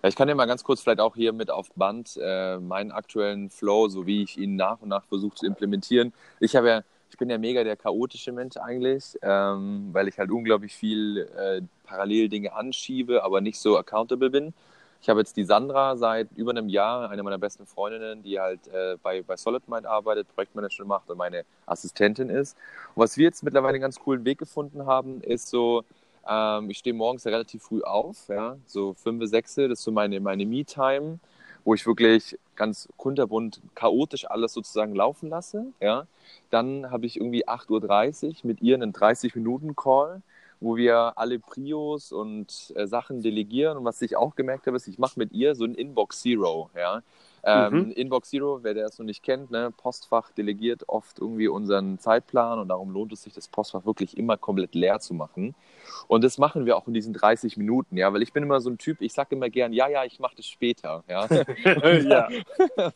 Ja, 0.02 0.10
ich 0.10 0.16
kann 0.16 0.28
dir 0.28 0.36
mal 0.36 0.46
ganz 0.46 0.64
kurz 0.64 0.82
vielleicht 0.82 1.00
auch 1.00 1.16
hier 1.16 1.34
mit 1.34 1.50
auf 1.50 1.70
Band 1.76 2.18
äh, 2.22 2.58
meinen 2.60 2.92
aktuellen 2.92 3.50
Flow, 3.50 3.88
so 3.90 4.06
wie 4.06 4.24
ich 4.24 4.38
ihn 4.38 4.56
nach 4.56 4.82
und 4.82 4.90
nach 4.90 5.06
versuche 5.06 5.36
zu 5.36 5.46
implementieren. 5.46 6.14
Ich 6.40 6.56
habe 6.56 6.68
ja, 6.68 6.82
ich 7.10 7.18
bin 7.18 7.30
ja 7.30 7.38
mega 7.38 7.64
der 7.64 7.76
chaotische 7.78 8.32
Mensch 8.32 8.58
eigentlich, 8.58 9.18
ähm, 9.22 9.90
weil 9.92 10.08
ich 10.08 10.18
halt 10.18 10.32
unglaublich 10.32 10.76
viel 10.76 11.30
äh, 11.38 11.62
parallel 11.84 12.30
Dinge 12.30 12.54
anschiebe, 12.54 13.24
aber 13.24 13.42
nicht 13.42 13.60
so 13.60 13.78
accountable 13.78 14.30
bin. 14.30 14.54
Ich 15.04 15.10
habe 15.10 15.20
jetzt 15.20 15.36
die 15.36 15.44
Sandra 15.44 15.98
seit 15.98 16.32
über 16.38 16.52
einem 16.52 16.70
Jahr, 16.70 17.10
eine 17.10 17.24
meiner 17.24 17.38
besten 17.38 17.66
Freundinnen, 17.66 18.24
die 18.24 18.40
halt 18.40 18.68
äh, 18.70 18.96
bei, 19.04 19.22
bei 19.22 19.36
SolidMind 19.36 19.86
arbeitet, 19.86 20.34
Projektmanagement 20.34 20.88
macht 20.88 21.10
und 21.10 21.18
meine 21.18 21.44
Assistentin 21.66 22.30
ist. 22.30 22.56
Und 22.96 23.04
was 23.04 23.18
wir 23.18 23.26
jetzt 23.26 23.44
mittlerweile 23.44 23.74
einen 23.74 23.82
ganz 23.82 24.00
coolen 24.00 24.24
Weg 24.24 24.38
gefunden 24.38 24.86
haben, 24.86 25.20
ist 25.22 25.50
so, 25.50 25.84
ähm, 26.28 26.70
ich 26.70 26.80
stehe 26.80 26.94
morgens 26.94 27.26
relativ 27.26 27.64
früh 27.64 27.82
auf, 27.82 28.28
ja, 28.30 28.58
so 28.66 28.94
fünf, 28.94 29.26
sechs, 29.28 29.56
das 29.56 29.72
ist 29.72 29.84
so 29.84 29.92
meine, 29.92 30.20
meine 30.20 30.46
Me-Time, 30.46 31.20
wo 31.66 31.74
ich 31.74 31.86
wirklich 31.86 32.38
ganz 32.56 32.90
kunterbunt, 32.98 33.62
chaotisch 33.76 34.30
alles 34.30 34.54
sozusagen 34.54 34.96
laufen 34.96 35.30
lasse. 35.30 35.68
Ja. 35.80 36.08
Dann 36.50 36.92
habe 36.92 37.06
ich 37.06 37.18
irgendwie 37.18 37.48
8.30 37.48 38.28
Uhr 38.28 38.34
mit 38.44 38.62
ihr 38.62 38.76
einen 38.76 38.94
30-Minuten-Call, 38.94 40.22
wo 40.60 40.76
wir 40.76 41.18
alle 41.18 41.40
Prios 41.40 42.12
und 42.12 42.74
äh, 42.76 42.88
Sachen 42.88 43.22
delegieren. 43.22 43.78
Und 43.78 43.86
was 43.86 44.02
ich 44.02 44.16
auch 44.16 44.36
gemerkt 44.36 44.68
habe, 44.68 44.78
ist, 44.78 44.88
ich 44.88 45.00
mache 45.00 45.20
mit 45.20 45.32
ihr 45.32 45.56
so 45.56 45.66
ein 45.66 45.76
Inbox 45.76 46.22
Zero. 46.22 46.70
Ja. 46.76 47.02
Ähm, 47.46 47.88
mhm. 47.88 47.92
Inbox 47.92 48.30
Zero, 48.30 48.60
wer 48.64 48.74
das 48.74 48.98
noch 49.00 49.06
nicht 49.06 49.22
kennt, 49.22 49.52
ne, 49.52 49.74
Postfach 49.76 50.32
delegiert 50.32 50.88
oft 50.88 51.20
irgendwie 51.20 51.50
unseren 51.50 52.00
Zeitplan 52.00 52.60
und 52.60 52.70
darum 52.70 52.92
lohnt 52.92 53.12
es 53.12 53.24
sich, 53.24 53.34
das 53.34 53.50
Postfach 53.50 53.86
wirklich 53.86 54.18
immer 54.18 54.38
komplett 54.38 54.76
leer 54.76 55.00
zu 55.00 55.14
machen. 55.14 55.54
Und 56.08 56.24
das 56.24 56.38
machen 56.38 56.66
wir 56.66 56.78
auch 56.78 56.88
in 56.88 56.94
diesen 56.94 57.14
30 57.14 57.58
Minuten, 57.58 57.98
ja, 57.98 58.14
weil 58.14 58.22
ich 58.22 58.32
bin 58.32 58.44
immer 58.44 58.62
so 58.62 58.70
ein 58.70 58.78
Typ, 58.78 59.02
ich 59.02 59.12
sage 59.12 59.36
immer 59.36 59.50
gern, 59.50 59.74
ja, 59.74 59.90
ja, 59.90 60.06
ich 60.06 60.20
mache 60.20 60.38
das 60.38 60.48
später, 60.48 61.04
ja. 61.10 61.28
ja. 62.00 62.30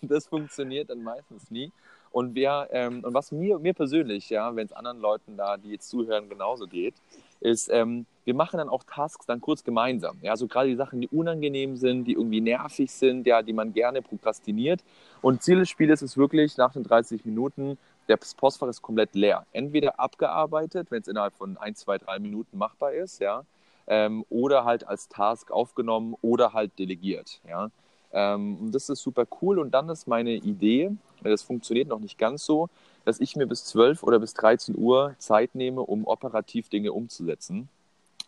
das 0.01 0.27
funktioniert 0.27 0.89
dann 0.89 1.03
meistens 1.03 1.51
nie. 1.51 1.71
Und 2.11 2.33
wer, 2.35 2.69
ähm, 2.71 3.03
und 3.03 3.13
was 3.13 3.33
mir, 3.33 3.59
mir 3.59 3.73
persönlich, 3.73 4.29
ja, 4.29 4.55
wenn 4.55 4.65
es 4.65 4.73
anderen 4.73 4.99
Leuten 4.99 5.35
da, 5.35 5.57
die 5.57 5.71
jetzt 5.71 5.89
zuhören, 5.89 6.29
genauso 6.29 6.67
geht, 6.67 6.95
ist, 7.41 7.69
ähm, 7.69 8.05
wir 8.27 8.33
machen 8.33 8.57
dann 8.57 8.67
auch 8.67 8.83
Tasks 8.83 9.25
dann 9.25 9.39
kurz 9.39 9.63
gemeinsam. 9.63 10.17
Ja, 10.21 10.31
also 10.31 10.47
gerade 10.47 10.67
die 10.67 10.75
Sachen, 10.75 10.99
die 10.99 11.07
unangenehm 11.07 11.77
sind, 11.77 12.03
die 12.03 12.11
irgendwie 12.11 12.41
nervig 12.41 12.91
sind, 12.91 13.25
ja, 13.25 13.41
die 13.41 13.53
man 13.53 13.71
gerne 13.71 14.01
prokrastiniert. 14.01 14.83
Und 15.21 15.43
Ziel 15.43 15.59
des 15.59 15.69
Spiels 15.69 16.01
ist 16.01 16.17
wirklich 16.17 16.57
nach 16.57 16.73
den 16.73 16.83
30 16.83 17.23
Minuten, 17.23 17.77
das 18.07 18.35
Postfach 18.35 18.67
ist 18.67 18.81
komplett 18.81 19.15
leer. 19.15 19.45
Entweder 19.53 19.97
abgearbeitet, 19.97 20.91
wenn 20.91 21.01
es 21.01 21.07
innerhalb 21.07 21.35
von 21.35 21.55
1, 21.55 21.79
2, 21.79 21.99
3 21.99 22.19
Minuten 22.19 22.57
machbar 22.57 22.91
ist, 22.91 23.21
ja, 23.21 23.45
ähm, 23.87 24.25
oder 24.29 24.65
halt 24.65 24.85
als 24.85 25.07
Task 25.07 25.49
aufgenommen 25.49 26.15
oder 26.21 26.51
halt 26.51 26.77
delegiert, 26.77 27.39
ja. 27.47 27.71
Ähm, 28.11 28.57
und 28.57 28.75
das 28.75 28.89
ist 28.89 29.01
super 29.01 29.25
cool. 29.41 29.57
Und 29.57 29.71
dann 29.71 29.87
ist 29.87 30.05
meine 30.05 30.31
Idee, 30.33 30.91
das 31.23 31.43
funktioniert 31.43 31.87
noch 31.87 31.99
nicht 31.99 32.17
ganz 32.17 32.45
so, 32.45 32.67
dass 33.05 33.21
ich 33.21 33.37
mir 33.37 33.47
bis 33.47 33.63
12 33.63 34.03
oder 34.03 34.19
bis 34.19 34.33
13 34.33 34.77
Uhr 34.77 35.15
Zeit 35.17 35.55
nehme, 35.55 35.79
um 35.81 36.05
operativ 36.05 36.67
Dinge 36.67 36.91
umzusetzen. 36.91 37.69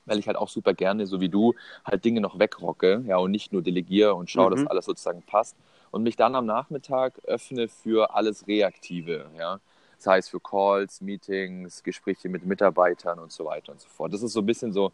Weil 0.10 0.20
ich 0.20 0.28
halt 0.28 0.38
auch 0.38 0.50
super 0.50 0.74
gerne, 0.74 1.08
so 1.08 1.22
wie 1.22 1.30
du, 1.30 1.56
halt 1.86 2.04
Dinge 2.04 2.22
noch 2.22 2.40
wegrocke, 2.40 3.04
ja, 3.08 3.18
und 3.18 3.32
nicht 3.32 3.54
nur 3.54 3.62
delegiere 3.62 4.16
und 4.16 4.30
schaue, 4.30 4.52
mhm. 4.52 4.56
dass 4.56 4.68
alles 4.68 4.86
sozusagen 4.86 5.22
passt. 5.22 5.56
Und 5.92 6.04
mich 6.04 6.16
dann 6.16 6.36
am 6.36 6.46
Nachmittag 6.46 7.20
öffne 7.26 7.68
für 7.68 8.14
alles 8.14 8.48
Reaktive, 8.48 9.26
ja. 9.38 9.60
Das 9.98 10.08
heißt 10.08 10.30
für 10.30 10.40
Calls, 10.40 11.02
Meetings, 11.02 11.84
Gespräche 11.84 12.30
mit 12.30 12.46
Mitarbeitern 12.46 13.20
und 13.20 13.32
so 13.34 13.46
weiter 13.46 13.74
und 13.74 13.82
so 13.82 13.90
fort. 13.90 14.14
Das 14.14 14.24
ist 14.24 14.32
so 14.32 14.40
ein 14.40 14.46
bisschen 14.46 14.72
so 14.72 14.94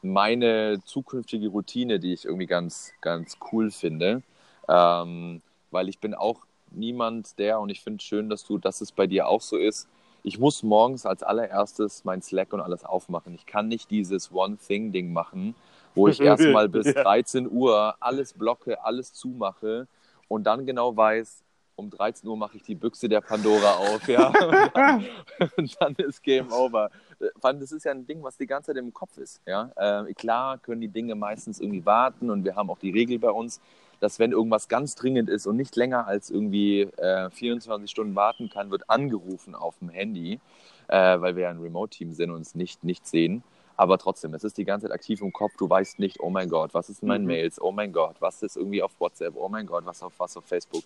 meine 0.00 0.80
zukünftige 0.84 1.48
Routine, 1.48 1.98
die 1.98 2.14
ich 2.14 2.24
irgendwie 2.24 2.46
ganz, 2.46 2.92
ganz 3.02 3.36
cool 3.52 3.70
finde. 3.70 4.22
Ähm, 4.68 5.42
weil 5.70 5.88
ich 5.88 5.98
bin 5.98 6.14
auch 6.14 6.46
niemand, 6.70 7.38
der, 7.38 7.60
und 7.60 7.68
ich 7.68 7.82
finde 7.82 7.98
es 7.98 8.04
schön, 8.04 8.30
dass 8.30 8.44
du, 8.44 8.58
dass 8.58 8.80
es 8.80 8.92
bei 8.92 9.06
dir 9.06 9.28
auch 9.28 9.42
so 9.42 9.56
ist, 9.56 9.88
ich 10.26 10.40
muss 10.40 10.64
morgens 10.64 11.06
als 11.06 11.22
allererstes 11.22 12.04
mein 12.04 12.20
Slack 12.20 12.52
und 12.52 12.60
alles 12.60 12.84
aufmachen. 12.84 13.32
Ich 13.32 13.46
kann 13.46 13.68
nicht 13.68 13.92
dieses 13.92 14.32
One-Thing-Ding 14.32 15.12
machen, 15.12 15.54
wo 15.94 16.08
ich 16.08 16.20
erstmal 16.20 16.68
bis 16.68 16.86
ja. 16.86 17.04
13 17.04 17.48
Uhr 17.48 17.94
alles 18.00 18.32
blocke, 18.32 18.84
alles 18.84 19.14
zumache 19.14 19.86
und 20.26 20.42
dann 20.42 20.66
genau 20.66 20.96
weiß, 20.96 21.44
um 21.76 21.90
13 21.90 22.28
Uhr 22.28 22.36
mache 22.36 22.56
ich 22.56 22.64
die 22.64 22.74
Büchse 22.74 23.08
der 23.08 23.20
Pandora 23.20 23.74
auf, 23.76 24.08
ja. 24.08 24.32
und 25.56 25.76
dann 25.80 25.94
ist 25.94 26.20
Game 26.24 26.50
Over. 26.50 26.90
Vor 27.38 27.50
allem, 27.50 27.60
das 27.60 27.70
ist 27.70 27.84
ja 27.84 27.92
ein 27.92 28.04
Ding, 28.04 28.20
was 28.24 28.36
die 28.36 28.46
ganze 28.46 28.72
Zeit 28.72 28.78
im 28.78 28.92
Kopf 28.92 29.16
ist, 29.18 29.40
ja. 29.46 29.70
Äh, 29.76 30.12
klar 30.14 30.58
können 30.58 30.80
die 30.80 30.88
Dinge 30.88 31.14
meistens 31.14 31.60
irgendwie 31.60 31.86
warten 31.86 32.30
und 32.30 32.44
wir 32.44 32.56
haben 32.56 32.68
auch 32.68 32.78
die 32.80 32.90
Regel 32.90 33.20
bei 33.20 33.30
uns, 33.30 33.60
dass 34.00 34.18
wenn 34.18 34.32
irgendwas 34.32 34.68
ganz 34.68 34.94
dringend 34.94 35.28
ist 35.28 35.46
und 35.46 35.56
nicht 35.56 35.76
länger 35.76 36.06
als 36.06 36.30
irgendwie 36.30 36.82
äh, 36.82 37.30
24 37.30 37.90
Stunden 37.90 38.14
warten 38.14 38.50
kann, 38.50 38.70
wird 38.70 38.88
angerufen 38.88 39.54
auf 39.54 39.78
dem 39.78 39.88
Handy, 39.88 40.40
äh, 40.88 41.20
weil 41.20 41.36
wir 41.36 41.44
ja 41.44 41.50
ein 41.50 41.60
Remote-Team 41.60 42.12
sind 42.12 42.30
und 42.30 42.36
uns 42.36 42.54
nicht, 42.54 42.84
nicht 42.84 43.06
sehen. 43.06 43.42
Aber 43.76 43.98
trotzdem, 43.98 44.32
es 44.34 44.44
ist 44.44 44.56
die 44.56 44.64
ganze 44.64 44.86
Zeit 44.86 44.94
aktiv 44.94 45.20
im 45.20 45.32
Kopf. 45.32 45.52
Du 45.58 45.68
weißt 45.68 45.98
nicht, 45.98 46.20
oh 46.20 46.30
mein 46.30 46.48
Gott, 46.48 46.72
was 46.72 46.88
ist 46.88 47.02
in 47.02 47.08
meinen 47.08 47.22
mhm. 47.22 47.28
Mails? 47.28 47.60
Oh 47.60 47.72
mein 47.72 47.92
Gott, 47.92 48.16
was 48.20 48.42
ist 48.42 48.56
irgendwie 48.56 48.82
auf 48.82 48.98
WhatsApp? 48.98 49.34
Oh 49.36 49.48
mein 49.48 49.66
Gott, 49.66 49.84
was 49.84 50.02
auf 50.02 50.14
was 50.18 50.36
auf 50.36 50.44
Facebook? 50.44 50.82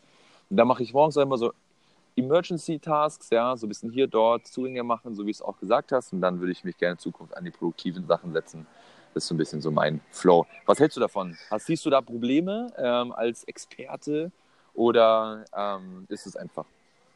Und 0.48 0.56
da 0.56 0.64
mache 0.64 0.82
ich 0.82 0.92
morgens 0.92 1.16
immer 1.16 1.38
so 1.38 1.52
Emergency 2.16 2.78
Tasks, 2.78 3.30
ja, 3.30 3.56
so 3.56 3.66
ein 3.66 3.68
bisschen 3.68 3.90
hier, 3.90 4.08
dort, 4.08 4.46
Zugänge 4.46 4.82
machen, 4.82 5.14
so 5.14 5.24
wie 5.24 5.30
es 5.30 5.40
auch 5.40 5.56
gesagt 5.58 5.92
hast. 5.92 6.12
Und 6.12 6.20
dann 6.20 6.40
würde 6.40 6.52
ich 6.52 6.64
mich 6.64 6.76
gerne 6.76 6.92
in 6.92 6.98
Zukunft 6.98 7.36
an 7.36 7.44
die 7.44 7.50
produktiven 7.50 8.06
Sachen 8.06 8.32
setzen. 8.32 8.66
Das 9.14 9.24
ist 9.24 9.28
so 9.28 9.34
ein 9.34 9.38
bisschen 9.38 9.60
so 9.60 9.70
mein 9.70 10.00
Flow. 10.10 10.46
Was 10.66 10.78
hältst 10.78 10.96
du 10.96 11.00
davon? 11.00 11.36
Hast, 11.50 11.66
siehst 11.66 11.84
du 11.84 11.90
da 11.90 12.00
Probleme 12.00 12.72
ähm, 12.76 13.12
als 13.12 13.44
Experte 13.44 14.30
oder 14.74 15.44
ähm, 15.56 16.06
ist 16.08 16.26
es 16.26 16.36
einfach 16.36 16.64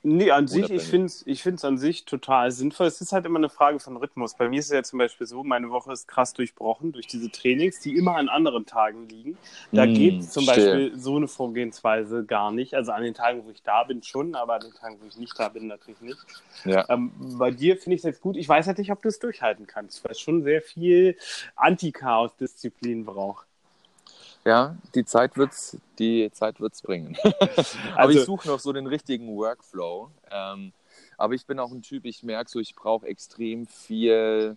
Nee, 0.07 0.31
an 0.33 0.47
sich, 0.47 0.69
ich 0.71 0.83
finde 0.83 1.07
es 1.07 1.27
ich 1.27 1.43
find's 1.43 1.65
an 1.65 1.79
sich 1.79 2.05
total 2.05 2.51
sinnvoll. 2.51 2.87
Es 2.87 3.01
ist 3.01 3.13
halt 3.13 3.25
immer 3.25 3.39
eine 3.39 3.49
Frage 3.49 3.81
von 3.81 3.97
Rhythmus. 3.97 4.35
Bei 4.35 4.51
mir 4.51 4.59
ist 4.59 4.67
es 4.67 4.73
ja 4.73 4.83
zum 4.83 4.99
Beispiel 4.99 5.27
so, 5.27 5.43
meine 5.43 5.71
Woche 5.71 5.93
ist 5.93 6.07
krass 6.07 6.35
durchbrochen 6.35 6.93
durch 6.93 7.07
diese 7.07 7.31
Trainings, 7.31 7.81
die 7.81 7.97
immer 7.97 8.17
an 8.17 8.29
anderen 8.29 8.67
Tagen 8.67 9.09
liegen. 9.09 9.39
Da 9.73 9.87
mm, 9.87 9.95
geht 9.95 10.31
zum 10.31 10.43
still. 10.43 10.57
Beispiel 10.57 10.99
so 11.01 11.17
eine 11.17 11.27
Vorgehensweise 11.27 12.23
gar 12.27 12.53
nicht. 12.53 12.75
Also 12.75 12.93
an 12.93 13.03
den 13.03 13.15
Tagen, 13.15 13.47
wo 13.47 13.51
ich 13.51 13.63
da 13.63 13.83
bin, 13.85 14.03
schon, 14.03 14.35
aber 14.35 14.57
an 14.57 14.61
den 14.61 14.75
Tagen, 14.75 14.99
wo 15.01 15.07
ich 15.07 15.17
nicht 15.17 15.39
da 15.39 15.49
bin, 15.49 15.69
natürlich 15.69 16.03
nicht. 16.03 16.19
Ja. 16.67 16.85
Ähm, 16.91 17.11
bei 17.39 17.51
dir 17.51 17.79
finde 17.79 17.95
ich 17.95 18.01
es 18.01 18.05
jetzt 18.05 18.21
gut. 18.21 18.37
Ich 18.37 18.47
weiß 18.47 18.67
halt 18.67 18.77
nicht, 18.77 18.93
ob 18.93 19.01
du 19.01 19.09
es 19.09 19.19
durchhalten 19.19 19.67
kannst, 19.67 20.05
weil 20.05 20.13
es 20.13 20.21
schon 20.21 20.43
sehr 20.43 20.61
viel 20.61 21.17
Anti-Chaos-Disziplin 21.57 23.07
braucht. 23.07 23.47
Ja, 24.45 24.77
die 24.95 25.05
Zeit 25.05 25.37
wird's, 25.37 25.79
die 25.99 26.31
Zeit 26.33 26.61
wird's 26.61 26.83
bringen. 26.83 27.17
aber 27.23 27.69
also, 27.97 28.19
ich 28.19 28.25
suche 28.25 28.49
noch 28.49 28.61
so 28.61 28.73
den 28.73 28.87
richtigen 28.87 29.35
Workflow. 29.35 30.11
Ähm, 30.31 30.73
aber 31.17 31.35
ich 31.35 31.47
bin 31.47 31.59
auch 31.59 31.71
ein 31.71 31.83
Typ, 31.83 32.05
ich 32.05 32.23
merke 32.23 32.51
so, 32.51 32.61
ich 32.61 32.75
brauche 32.75 33.07
extrem 33.07 33.67
viel 33.67 34.57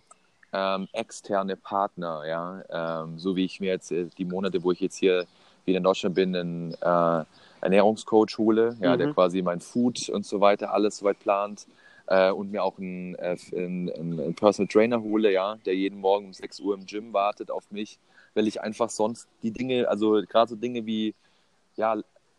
ähm, 0.52 0.88
externe 0.92 1.56
Partner, 1.56 2.24
ja. 2.26 3.02
Ähm, 3.02 3.18
so 3.18 3.36
wie 3.36 3.44
ich 3.44 3.60
mir 3.60 3.72
jetzt 3.72 3.90
äh, 3.92 4.06
die 4.18 4.24
Monate, 4.24 4.62
wo 4.62 4.72
ich 4.72 4.80
jetzt 4.80 4.96
hier 4.96 5.26
wieder 5.64 5.78
in 5.78 5.84
Deutschland 5.84 6.14
bin, 6.14 6.34
einen 6.34 6.74
äh, 6.74 7.24
Ernährungscoach 7.60 8.38
hole, 8.38 8.76
ja, 8.80 8.94
mhm. 8.94 8.98
der 8.98 9.12
quasi 9.12 9.42
mein 9.42 9.60
Food 9.60 10.08
und 10.08 10.26
so 10.26 10.40
weiter 10.40 10.72
alles 10.72 10.98
soweit 10.98 11.18
plant. 11.20 11.66
Äh, 12.06 12.30
und 12.30 12.50
mir 12.50 12.62
auch 12.62 12.78
einen, 12.78 13.14
äh, 13.16 13.36
einen, 13.54 13.90
einen, 13.90 14.34
Personal 14.34 14.68
Trainer 14.68 15.02
hole, 15.02 15.30
ja, 15.30 15.56
der 15.66 15.74
jeden 15.74 16.00
Morgen 16.00 16.26
um 16.26 16.32
6 16.32 16.60
Uhr 16.60 16.74
im 16.74 16.86
Gym 16.86 17.12
wartet 17.12 17.50
auf 17.50 17.70
mich 17.70 17.98
weil 18.34 18.46
ich 18.46 18.60
einfach 18.60 18.90
sonst 18.90 19.28
die 19.42 19.50
Dinge, 19.50 19.88
also 19.88 20.22
gerade 20.28 20.50
so 20.50 20.56
Dinge 20.56 20.86
wie, 20.86 21.14
ja, 21.76 21.96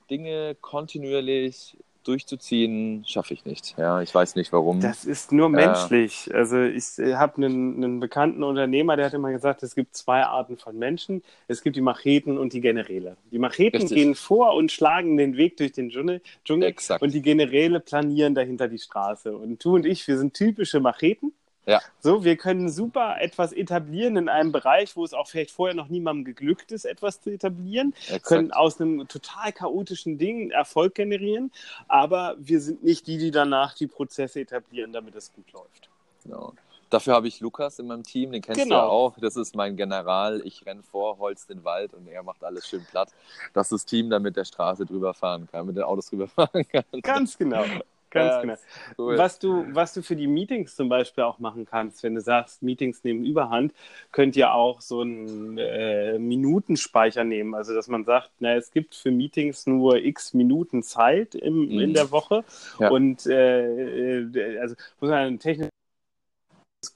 Dinge 0.10 0.56
kontinuierlich 0.60 1.78
durchzuziehen, 2.04 3.04
schaffe 3.06 3.34
ich 3.34 3.46
nicht. 3.46 3.76
Ja, 3.78 4.02
ich 4.02 4.14
weiß 4.14 4.36
nicht 4.36 4.52
warum. 4.52 4.80
Das 4.80 5.06
ist 5.06 5.32
nur 5.32 5.50
menschlich. 5.50 6.30
Äh, 6.32 6.38
also 6.38 6.62
ich 6.62 6.98
habe 7.16 7.38
einen, 7.38 7.76
einen, 7.76 8.00
bekannten 8.00 8.44
Unternehmer, 8.44 8.96
der 8.96 9.08
hat 9.08 9.14
immer 9.14 9.32
gesagt, 9.32 9.64
es 9.64 9.76
gibt 9.76 9.96
zwei 9.96 10.24
Arten 10.24 10.58
von 10.58 10.78
Menschen. 10.78 11.22
Es 11.48 11.62
gibt 11.62 11.76
die 11.76 11.82
Macheten 11.82 12.38
und 12.38 12.54
die 12.54 12.62
Generäle. 12.62 13.18
Die 13.32 13.40
Macheten 13.40 13.82
richtig. 13.82 13.98
gehen 13.98 14.16
vor 14.16 14.56
und 14.56 14.72
schlagen 14.72 15.18
den 15.18 15.38
Weg 15.38 15.58
durch 15.58 15.72
den 15.74 15.90
Dschungel, 15.90 16.22
Dschungel 16.46 16.74
und 17.00 17.14
die 17.14 17.22
Generäle 17.22 17.80
planieren 17.80 18.34
dahinter 18.34 18.68
die 18.68 18.80
Straße. 18.80 19.36
Und 19.36 19.64
du 19.64 19.76
und 19.76 19.86
ich, 19.86 20.08
wir 20.08 20.18
sind 20.18 20.34
typische 20.34 20.80
Macheten. 20.80 21.34
Ja. 21.66 21.82
So, 22.00 22.24
wir 22.24 22.36
können 22.36 22.70
super 22.70 23.18
etwas 23.20 23.54
etablieren 23.54 24.18
in 24.18 24.30
einem 24.30 24.52
Bereich, 24.52 24.96
wo 24.96 25.04
es 25.04 25.14
auch 25.14 25.28
vielleicht 25.28 25.52
vorher 25.52 25.76
noch 25.76 25.88
niemandem 25.88 26.26
geglückt 26.26 26.72
ist, 26.72 26.86
etwas 26.86 27.22
zu 27.22 27.30
etablieren. 27.30 27.94
Exakt. 28.04 28.26
Können 28.26 28.52
aus 28.52 28.82
einem 28.82 29.08
total 29.08 29.52
chaotischen 29.52 30.18
Ding 30.18 30.52
Erfolg 30.52 30.96
generieren, 30.96 31.52
aber 31.88 32.36
wir 32.40 32.60
sind 32.60 32.84
nicht 32.84 33.06
die, 33.08 33.18
die 33.18 33.32
danach 33.32 33.76
die 33.76 33.88
Prozesse 33.88 34.42
etablieren, 34.42 34.94
damit 34.94 35.16
es 35.16 35.32
gut 35.34 35.52
läuft. 35.52 35.90
Genau. 36.24 36.54
Dafür 36.90 37.14
habe 37.14 37.28
ich 37.28 37.40
Lukas 37.40 37.78
in 37.78 37.86
meinem 37.86 38.04
Team, 38.04 38.32
den 38.32 38.42
kennst 38.42 38.64
genau. 38.64 38.82
du 38.82 38.92
auch. 38.92 39.18
Das 39.20 39.36
ist 39.36 39.56
mein 39.56 39.78
General. 39.78 40.42
Ich 40.44 40.66
renne 40.66 40.82
vor, 40.82 41.20
holz 41.20 41.46
den 41.46 41.64
Wald 41.64 41.94
und 41.94 42.08
er 42.08 42.24
macht 42.24 42.44
alles 42.44 42.68
schön 42.68 42.84
platt, 42.90 43.10
dass 43.54 43.70
das 43.70 43.86
Team 43.86 44.10
dann 44.10 44.24
mit 44.24 44.36
der 44.36 44.46
Straße 44.46 44.86
drüber 44.86 45.14
fahren 45.14 45.48
kann, 45.52 45.68
mit 45.68 45.76
den 45.76 45.84
Autos 45.84 46.10
drüber 46.10 46.28
fahren 46.28 46.68
kann. 46.68 46.84
Ganz 47.04 47.38
genau. 47.38 47.64
Ganz 48.12 48.32
ja, 48.32 48.42
genau. 48.42 48.56
Cool. 48.98 49.18
Was, 49.18 49.40
du, 49.40 49.66
was 49.70 49.94
du 49.94 50.02
für 50.02 50.16
die 50.16 50.28
Meetings 50.28 50.76
zum 50.76 50.90
Beispiel 50.90 51.24
auch 51.24 51.40
machen 51.40 51.66
kannst, 51.66 52.02
wenn 52.04 52.16
du 52.16 52.22
sagst, 52.22 52.64
Meetings 52.64 53.04
nehmen 53.04 53.24
Überhand, 53.24 53.74
könnt 54.12 54.36
ihr 54.36 54.54
auch 54.54 54.82
so 54.82 55.02
einen 55.02 55.58
äh, 55.58 56.18
Minutenspeicher 56.18 57.24
nehmen. 57.24 57.54
Also, 57.54 57.74
dass 57.74 57.88
man 57.88 58.06
sagt, 58.06 58.32
na, 58.40 58.56
es 58.56 58.72
gibt 58.72 58.96
für 58.96 59.12
Meetings 59.12 59.68
nur 59.68 59.98
x 59.98 60.34
Minuten 60.34 60.82
Zeit 60.84 61.36
im, 61.36 61.68
mhm. 61.68 61.80
in 61.80 61.94
der 61.94 62.12
Woche. 62.12 62.44
Ja. 62.80 62.90
Und 62.90 63.26
äh, 63.26 64.22
äh 64.22 64.60
also 64.60 64.76
muss 65.00 65.10
man 65.10 65.40
technisch 65.40 65.70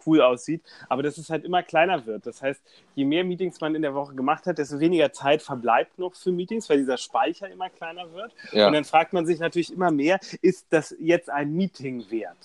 cool 0.06 0.22
aussieht, 0.22 0.62
aber 0.90 1.04
dass 1.04 1.18
es 1.18 1.30
halt 1.30 1.44
immer 1.44 1.64
kleiner 1.64 2.06
wird. 2.06 2.26
Das 2.26 2.42
heißt, 2.42 2.62
je 2.96 3.06
mehr 3.06 3.24
Meetings 3.24 3.60
man 3.60 3.76
in 3.76 3.82
der 3.82 3.94
Woche 3.94 4.14
gemacht 4.14 4.46
hat, 4.46 4.58
desto 4.58 4.80
weniger 4.80 5.12
Zeit 5.12 5.42
verbleibt 5.42 6.00
noch 6.00 6.16
für 6.16 6.32
Meetings, 6.32 6.70
weil 6.70 6.78
dieser 6.78 6.98
Speicher 6.98 7.50
immer 7.50 7.70
kleiner 7.70 8.12
wird. 8.14 8.32
Ja. 8.52 8.68
Und 8.68 8.74
dann 8.74 8.86
fragt 8.86 9.14
man 9.14 9.26
sich 9.26 9.40
natürlich 9.40 9.74
immer 9.74 9.92
mehr, 9.92 10.20
ist 10.42 10.68
das 10.70 10.96
jetzt 11.00 11.30
ein 11.30 11.54
Meeting 11.54 12.10
wert? 12.10 12.38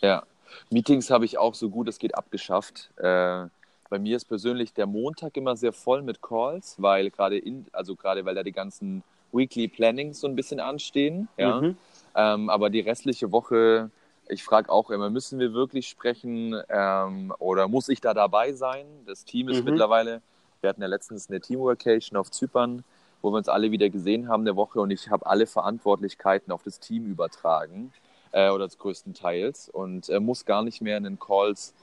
Ja, 0.00 0.22
Meetings 0.70 1.10
habe 1.10 1.24
ich 1.24 1.38
auch 1.38 1.54
so 1.54 1.68
gut 1.68 1.88
es 1.88 1.98
geht 1.98 2.14
abgeschafft. 2.14 2.90
Äh, 2.96 3.46
bei 3.90 3.98
mir 3.98 4.16
ist 4.16 4.26
persönlich 4.26 4.72
der 4.72 4.86
Montag 4.86 5.36
immer 5.36 5.56
sehr 5.56 5.72
voll 5.72 6.02
mit 6.02 6.20
Calls, 6.20 6.76
weil 6.78 7.10
gerade 7.10 7.38
in, 7.38 7.66
also 7.72 7.96
gerade 7.96 8.24
weil 8.24 8.34
da 8.34 8.42
die 8.42 8.52
ganzen 8.52 9.02
Weekly 9.32 9.68
Plannings 9.68 10.20
so 10.20 10.28
ein 10.28 10.36
bisschen 10.36 10.60
anstehen. 10.60 11.28
Ja. 11.36 11.60
Mhm. 11.60 11.76
Ähm, 12.14 12.50
aber 12.50 12.70
die 12.70 12.80
restliche 12.80 13.32
Woche, 13.32 13.90
ich 14.28 14.44
frage 14.44 14.70
auch 14.70 14.90
immer, 14.90 15.10
müssen 15.10 15.38
wir 15.38 15.52
wirklich 15.52 15.88
sprechen 15.88 16.60
ähm, 16.68 17.32
oder 17.38 17.68
muss 17.68 17.88
ich 17.88 18.00
da 18.00 18.14
dabei 18.14 18.52
sein? 18.52 18.86
Das 19.06 19.24
Team 19.24 19.48
ist 19.48 19.60
mhm. 19.60 19.70
mittlerweile, 19.70 20.22
wir 20.60 20.70
hatten 20.70 20.82
ja 20.82 20.88
letztens 20.88 21.28
eine 21.28 21.40
Teamworkation 21.40 22.18
auf 22.18 22.30
Zypern, 22.30 22.84
wo 23.22 23.30
wir 23.30 23.38
uns 23.38 23.48
alle 23.48 23.70
wieder 23.70 23.88
gesehen 23.90 24.28
haben 24.28 24.44
der 24.44 24.56
Woche 24.56 24.80
und 24.80 24.90
ich 24.90 25.10
habe 25.10 25.26
alle 25.26 25.46
Verantwortlichkeiten 25.46 26.52
auf 26.52 26.62
das 26.62 26.78
Team 26.78 27.06
übertragen 27.06 27.92
äh, 28.32 28.50
oder 28.50 28.68
größtenteils 28.68 29.68
und 29.68 30.08
äh, 30.08 30.20
muss 30.20 30.44
gar 30.44 30.62
nicht 30.62 30.80
mehr 30.80 30.96
in 30.96 31.04
den 31.04 31.18
Calls 31.18 31.74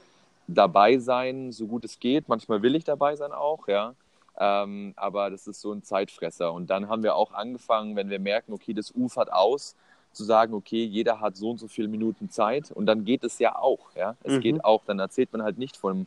dabei 0.46 0.98
sein, 0.98 1.52
so 1.52 1.66
gut 1.66 1.84
es 1.84 1.98
geht. 1.98 2.28
Manchmal 2.28 2.62
will 2.62 2.74
ich 2.74 2.84
dabei 2.84 3.16
sein 3.16 3.32
auch, 3.32 3.68
ja. 3.68 3.94
Ähm, 4.38 4.92
aber 4.96 5.30
das 5.30 5.46
ist 5.46 5.60
so 5.60 5.72
ein 5.72 5.82
Zeitfresser. 5.82 6.52
Und 6.52 6.68
dann 6.68 6.88
haben 6.88 7.02
wir 7.02 7.16
auch 7.16 7.32
angefangen, 7.32 7.96
wenn 7.96 8.10
wir 8.10 8.18
merken, 8.18 8.52
okay, 8.52 8.74
das 8.74 8.92
ufert 8.94 9.32
aus, 9.32 9.74
zu 10.16 10.24
sagen, 10.24 10.54
okay, 10.54 10.84
jeder 10.84 11.20
hat 11.20 11.36
so 11.36 11.50
und 11.50 11.58
so 11.58 11.68
viele 11.68 11.88
Minuten 11.88 12.30
Zeit. 12.30 12.70
Und 12.72 12.86
dann 12.86 13.04
geht 13.04 13.22
es 13.22 13.38
ja 13.38 13.56
auch, 13.56 13.94
ja. 13.94 14.16
Es 14.22 14.34
mhm. 14.34 14.40
geht 14.40 14.64
auch. 14.64 14.82
Dann 14.84 14.98
erzählt 14.98 15.32
man 15.32 15.42
halt 15.42 15.58
nicht 15.58 15.76
von 15.76 16.06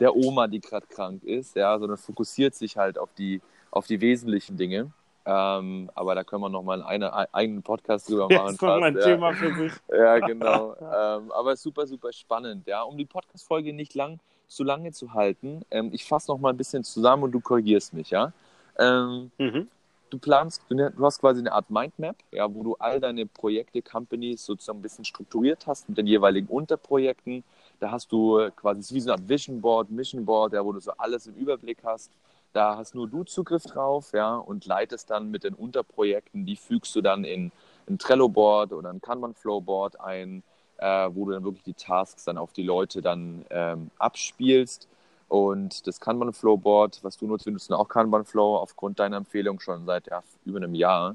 der 0.00 0.16
Oma, 0.16 0.46
die 0.46 0.60
gerade 0.60 0.86
krank 0.86 1.22
ist, 1.22 1.56
ja, 1.56 1.78
sondern 1.78 1.98
fokussiert 1.98 2.54
sich 2.54 2.76
halt 2.76 2.98
auf 2.98 3.10
die, 3.16 3.40
auf 3.70 3.86
die 3.86 4.00
wesentlichen 4.00 4.56
Dinge. 4.56 4.90
Ähm, 5.26 5.90
aber 5.94 6.14
da 6.14 6.24
können 6.24 6.42
wir 6.42 6.48
nochmal 6.48 6.82
einen 6.82 7.04
eigenen 7.04 7.62
Podcast 7.62 8.08
drüber 8.08 8.28
machen. 8.28 8.46
Das 8.46 8.52
ist 8.54 8.62
noch 8.62 8.82
ein 8.82 8.96
ja. 8.96 9.02
Thema 9.02 9.32
für 9.34 9.54
sich. 9.54 9.72
Ja, 9.92 10.18
genau. 10.18 10.74
ähm, 10.76 11.30
aber 11.30 11.56
super, 11.56 11.86
super 11.86 12.12
spannend. 12.12 12.66
Ja, 12.66 12.82
um 12.82 12.96
die 12.96 13.04
Podcast-Folge 13.04 13.72
nicht 13.72 13.94
lang, 13.94 14.18
zu 14.48 14.64
lange 14.64 14.90
zu 14.92 15.12
halten, 15.12 15.62
ähm, 15.70 15.90
ich 15.92 16.04
fasse 16.04 16.32
noch 16.32 16.38
mal 16.38 16.50
ein 16.50 16.56
bisschen 16.56 16.82
zusammen 16.82 17.24
und 17.24 17.32
du 17.32 17.40
korrigierst 17.40 17.92
mich, 17.92 18.10
ja. 18.10 18.32
Ähm, 18.78 19.30
mhm. 19.38 19.68
Du 20.10 20.18
planst, 20.18 20.62
du, 20.68 20.74
du, 20.74 21.04
hast 21.04 21.20
quasi 21.20 21.40
eine 21.40 21.52
Art 21.52 21.70
Mindmap, 21.70 22.16
ja, 22.32 22.52
wo 22.52 22.64
du 22.64 22.74
all 22.74 22.98
deine 22.98 23.26
Projekte, 23.26 23.80
Companies 23.80 24.44
sozusagen 24.44 24.80
ein 24.80 24.82
bisschen 24.82 25.04
strukturiert 25.04 25.68
hast 25.68 25.88
mit 25.88 25.98
den 25.98 26.08
jeweiligen 26.08 26.48
Unterprojekten. 26.48 27.44
Da 27.78 27.92
hast 27.92 28.10
du 28.10 28.50
quasi 28.56 28.94
wie 28.94 29.00
so 29.00 29.12
eine 29.12 29.20
Art 29.20 29.28
Vision 29.28 29.60
Board, 29.60 29.90
Mission 29.90 30.24
Board, 30.24 30.52
ja, 30.52 30.64
wo 30.64 30.72
du 30.72 30.80
so 30.80 30.90
alles 30.98 31.28
im 31.28 31.34
Überblick 31.34 31.78
hast. 31.84 32.10
Da 32.52 32.76
hast 32.76 32.96
nur 32.96 33.08
du 33.08 33.22
Zugriff 33.22 33.62
drauf, 33.62 34.10
ja, 34.12 34.34
und 34.36 34.66
leitest 34.66 35.10
dann 35.10 35.30
mit 35.30 35.44
den 35.44 35.54
Unterprojekten, 35.54 36.44
die 36.44 36.56
fügst 36.56 36.94
du 36.96 37.00
dann 37.00 37.22
in 37.22 37.52
ein 37.88 37.98
Trello-Board 37.98 38.72
oder 38.72 38.90
ein 38.90 39.00
Kanban-Flow-Board 39.00 40.00
ein, 40.00 40.42
äh, 40.78 41.08
wo 41.12 41.26
du 41.26 41.32
dann 41.32 41.44
wirklich 41.44 41.62
die 41.62 41.74
Tasks 41.74 42.24
dann 42.24 42.38
auf 42.38 42.52
die 42.52 42.64
Leute 42.64 43.00
dann 43.00 43.44
ähm, 43.50 43.90
abspielst. 43.98 44.88
Und 45.30 45.86
das 45.86 46.00
Kanban 46.00 46.32
Flow 46.32 46.56
Board, 46.56 46.98
was 47.04 47.16
du 47.16 47.28
nutzt, 47.28 47.46
wir 47.46 47.52
nutzen 47.52 47.72
auch 47.72 47.86
Kanban 47.86 48.24
Flow 48.24 48.56
aufgrund 48.56 48.98
deiner 48.98 49.16
Empfehlung 49.16 49.60
schon 49.60 49.86
seit 49.86 50.08
ja, 50.08 50.24
über 50.44 50.56
einem 50.58 50.74
Jahr. 50.74 51.14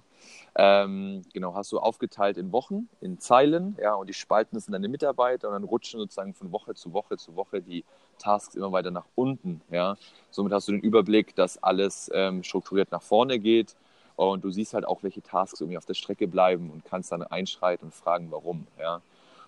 Ähm, 0.56 1.22
genau, 1.34 1.54
hast 1.54 1.74
du 1.74 1.80
aufgeteilt 1.80 2.38
in 2.38 2.54
Wochen, 2.54 2.88
in 3.02 3.20
Zeilen, 3.20 3.76
ja, 3.78 3.94
und 3.94 4.08
die 4.08 4.14
Spalten 4.14 4.58
sind 4.58 4.72
deine 4.72 4.88
Mitarbeiter 4.88 5.50
und 5.50 5.54
dann 5.56 5.66
rutschen 5.66 6.00
sozusagen 6.00 6.34
von 6.34 6.54
Woche 6.54 6.76
zu 6.76 6.94
Woche 6.94 7.18
zu 7.18 7.36
Woche 7.36 7.62
die 7.62 7.84
Tasks 8.18 8.56
immer 8.56 8.72
weiter 8.72 8.90
nach 8.90 9.04
unten, 9.16 9.60
ja. 9.70 9.98
Somit 10.32 10.54
hast 10.54 10.70
du 10.70 10.72
den 10.72 10.82
Überblick, 10.82 11.36
dass 11.36 11.62
alles 11.62 12.10
ähm, 12.14 12.42
strukturiert 12.42 12.94
nach 12.94 13.02
vorne 13.02 13.38
geht 13.38 13.76
und 14.16 14.46
du 14.46 14.50
siehst 14.50 14.74
halt 14.74 14.88
auch, 14.88 15.04
welche 15.04 15.24
Tasks 15.24 15.60
irgendwie 15.60 15.78
auf 15.78 15.86
der 15.86 15.94
Strecke 15.94 16.26
bleiben 16.26 16.72
und 16.72 16.86
kannst 16.86 17.12
dann 17.12 17.22
einschreiten 17.22 17.88
und 17.88 17.94
fragen, 17.94 18.32
warum, 18.32 18.66
ja. 18.80 19.02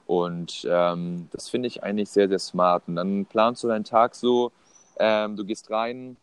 Und 0.08 0.66
ähm, 0.70 1.28
das 1.32 1.50
finde 1.50 1.68
ich 1.68 1.84
eigentlich 1.84 2.10
sehr, 2.10 2.30
sehr 2.30 2.40
smart. 2.40 2.84
Und 2.88 2.96
dann 2.96 3.26
planst 3.26 3.64
du 3.64 3.68
deinen 3.68 3.84
Tag 3.84 4.16
so, 4.16 4.52
ähm, 5.00 5.36
du 5.36 5.44
gehst 5.44 5.70
rein, 5.70 6.16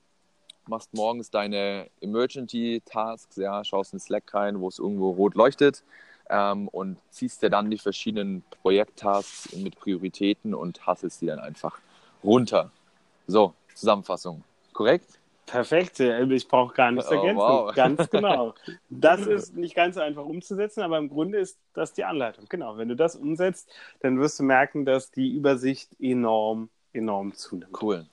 machst 0.66 0.92
morgens 0.94 1.30
deine 1.30 1.88
Emergency 2.00 2.82
Tasks, 2.86 3.36
ja, 3.36 3.62
schaust 3.62 3.92
in 3.92 4.00
Slack 4.00 4.32
rein, 4.32 4.60
wo 4.60 4.68
es 4.68 4.78
irgendwo 4.78 5.10
rot 5.10 5.34
leuchtet 5.34 5.84
ähm, 6.30 6.68
und 6.68 6.96
ziehst 7.10 7.42
dir 7.42 7.50
dann 7.50 7.70
die 7.70 7.78
verschiedenen 7.78 8.42
Projekttasks 8.62 9.54
mit 9.56 9.78
Prioritäten 9.78 10.54
und 10.54 10.86
hasselst 10.86 11.20
die 11.20 11.26
dann 11.26 11.38
einfach 11.38 11.78
runter. 12.24 12.70
So, 13.26 13.52
Zusammenfassung. 13.74 14.42
Korrekt? 14.72 15.18
Perfekt, 15.46 16.00
ich 16.00 16.48
brauche 16.48 16.74
gar 16.74 16.90
nichts 16.90 17.10
oh, 17.10 17.14
ergänzen. 17.14 17.36
Wow. 17.36 17.74
Ganz 17.74 18.10
genau. 18.10 18.54
Das 18.88 19.26
ist 19.26 19.54
nicht 19.54 19.74
ganz 19.74 19.96
so 19.96 20.00
einfach 20.00 20.24
umzusetzen, 20.24 20.82
aber 20.82 20.98
im 20.98 21.08
Grunde 21.08 21.38
ist 21.38 21.58
das 21.74 21.92
die 21.92 22.04
Anleitung. 22.04 22.46
Genau, 22.48 22.76
wenn 22.76 22.88
du 22.88 22.96
das 22.96 23.14
umsetzt, 23.16 23.70
dann 24.00 24.18
wirst 24.18 24.38
du 24.38 24.42
merken, 24.42 24.84
dass 24.84 25.10
die 25.10 25.34
Übersicht 25.34 25.90
enorm, 26.00 26.70
enorm 26.92 27.34
zunimmt. 27.34 27.80
Cool. 27.80 28.06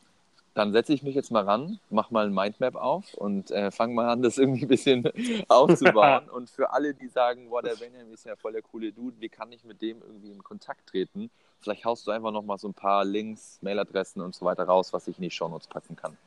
Dann 0.53 0.73
setze 0.73 0.93
ich 0.93 1.01
mich 1.01 1.15
jetzt 1.15 1.31
mal 1.31 1.45
ran, 1.45 1.79
mache 1.89 2.13
mal 2.13 2.25
ein 2.25 2.33
Mindmap 2.33 2.75
auf 2.75 3.13
und 3.13 3.51
äh, 3.51 3.71
fange 3.71 3.93
mal 3.93 4.09
an, 4.09 4.21
das 4.21 4.37
irgendwie 4.37 4.65
ein 4.65 4.67
bisschen 4.67 5.09
aufzubauen. 5.47 6.27
und 6.33 6.49
für 6.49 6.73
alle, 6.73 6.93
die 6.93 7.07
sagen, 7.07 7.49
boah, 7.49 7.61
der 7.61 7.75
Benjamin 7.75 8.11
ist 8.13 8.25
ja 8.25 8.35
voll 8.35 8.51
der 8.51 8.61
coole 8.61 8.91
Dude, 8.91 9.15
wie 9.19 9.29
kann 9.29 9.53
ich 9.53 9.63
mit 9.63 9.81
dem 9.81 10.01
irgendwie 10.01 10.31
in 10.31 10.43
Kontakt 10.43 10.89
treten? 10.89 11.29
Vielleicht 11.61 11.85
haust 11.85 12.05
du 12.05 12.11
einfach 12.11 12.31
nochmal 12.31 12.57
so 12.57 12.67
ein 12.67 12.73
paar 12.73 13.05
Links, 13.05 13.59
Mailadressen 13.61 14.21
und 14.21 14.35
so 14.35 14.45
weiter 14.45 14.63
raus, 14.63 14.91
was 14.91 15.07
ich 15.07 15.17
in 15.17 15.23
die 15.23 15.31
Shownotes 15.31 15.67
packen 15.67 15.95
kann. 15.95 16.17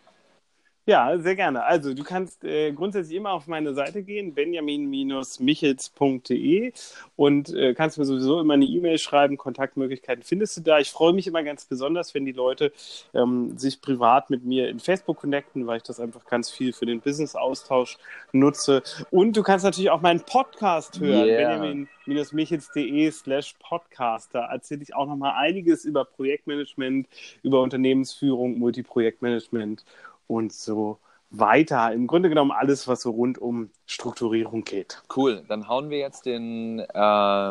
Ja, 0.87 1.19
sehr 1.19 1.35
gerne. 1.35 1.65
Also 1.65 1.95
du 1.95 2.05
kannst 2.05 2.45
äh, 2.45 2.71
grundsätzlich 2.73 3.17
immer 3.17 3.33
auf 3.33 3.47
meine 3.47 3.73
Seite 3.73 4.03
gehen, 4.03 4.35
benjamin-michels.de 4.35 6.73
und 7.17 7.55
äh, 7.55 7.73
kannst 7.73 7.97
mir 7.97 8.05
sowieso 8.05 8.39
immer 8.39 8.53
eine 8.53 8.67
E-Mail 8.67 8.99
schreiben. 8.99 9.39
Kontaktmöglichkeiten 9.39 10.23
findest 10.23 10.59
du 10.59 10.61
da. 10.61 10.81
Ich 10.81 10.91
freue 10.91 11.15
mich 11.15 11.27
immer 11.27 11.43
ganz 11.43 11.65
besonders, 11.65 12.15
wenn 12.15 12.27
die 12.27 12.33
Leute 12.33 12.71
ähm, 13.15 13.57
sich 13.57 13.81
privat 13.81 14.29
mit 14.29 14.45
mir 14.45 14.69
in 14.69 14.79
Facebook 14.79 15.21
connecten, 15.21 15.67
weil 15.67 15.79
ich 15.79 15.85
das 15.85 16.01
einfach 16.01 16.27
ganz 16.27 16.51
viel 16.51 16.75
für 16.75 16.85
den 16.85 17.01
Business-Austausch 17.01 17.97
nutze. 18.33 18.83
Und 19.11 19.39
du 19.39 19.43
kannst 19.43 19.65
natürlich 19.65 19.89
auch 19.89 20.03
meinen 20.03 20.21
Podcast 20.21 21.01
hören, 21.01 21.29
yeah. 21.29 21.59
benjamin-michels.de 21.59 23.11
slash 23.11 23.55
podcast. 23.59 24.35
Da 24.35 24.53
erzähle 24.53 24.83
ich 24.83 24.95
auch 24.95 25.07
nochmal 25.07 25.33
einiges 25.37 25.87
über 25.87 26.05
Projektmanagement, 26.05 27.09
über 27.43 27.63
Unternehmensführung, 27.63 28.59
Multiprojektmanagement 28.59 29.83
und 30.27 30.53
so 30.53 30.99
weiter. 31.31 31.93
Im 31.93 32.07
Grunde 32.07 32.29
genommen 32.29 32.53
alles, 32.53 32.87
was 32.89 33.03
so 33.03 33.11
rund 33.11 33.39
um 33.39 33.71
Strukturierung 33.87 34.65
geht. 34.65 35.03
Cool, 35.15 35.45
dann 35.49 35.69
hauen 35.69 35.91
wir 35.91 35.99
jetzt 35.99 36.27
den 36.27 36.79
äh, 36.79 36.85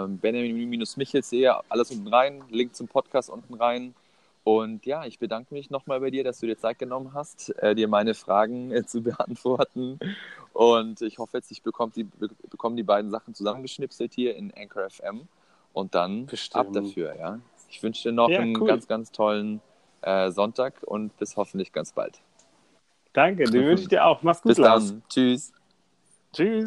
Benjamin-Michels 0.07 1.33
alles 1.69 1.91
unten 1.91 2.07
rein, 2.07 2.43
Link 2.49 2.75
zum 2.75 2.87
Podcast 2.87 3.29
unten 3.29 3.53
rein. 3.55 3.93
Und 4.43 4.85
ja, 4.85 5.05
ich 5.05 5.19
bedanke 5.19 5.53
mich 5.53 5.69
nochmal 5.69 6.01
bei 6.01 6.09
dir, 6.09 6.23
dass 6.23 6.39
du 6.39 6.47
dir 6.47 6.57
Zeit 6.57 6.77
genommen 6.77 7.13
hast, 7.13 7.57
äh, 7.59 7.75
dir 7.75 7.87
meine 7.87 8.13
Fragen 8.13 8.71
äh, 8.71 8.85
zu 8.85 9.01
beantworten. 9.01 9.99
Und 10.51 11.01
ich 11.01 11.17
hoffe 11.17 11.37
jetzt, 11.37 11.51
ich 11.51 11.63
bekomme 11.63 11.93
die, 11.95 12.03
bekomme 12.49 12.75
die 12.75 12.83
beiden 12.83 13.09
Sachen 13.09 13.33
zusammengeschnipselt 13.33 14.13
hier 14.13 14.35
in 14.35 14.53
Anchor 14.55 14.89
FM. 14.89 15.27
Und 15.71 15.95
dann 15.95 16.25
Bestimmt. 16.25 16.67
ab 16.67 16.73
dafür, 16.73 17.15
ja. 17.15 17.39
Ich 17.69 17.81
wünsche 17.81 18.09
dir 18.09 18.11
noch 18.11 18.29
ja, 18.29 18.39
einen 18.39 18.55
cool. 18.57 18.67
ganz, 18.67 18.87
ganz 18.87 19.11
tollen 19.11 19.61
äh, 20.01 20.29
Sonntag 20.29 20.83
und 20.83 21.17
bis 21.17 21.37
hoffentlich 21.37 21.71
ganz 21.71 21.93
bald. 21.93 22.19
Danke, 23.13 23.43
den 23.45 23.65
wünsche 23.65 23.83
ich 23.83 23.89
dir 23.89 24.05
auch. 24.05 24.23
Mach's 24.23 24.41
gut, 24.41 24.49
Bis 24.49 24.57
dann. 24.57 25.03
Tschüss. 25.07 25.53
Tschüss. 26.33 26.61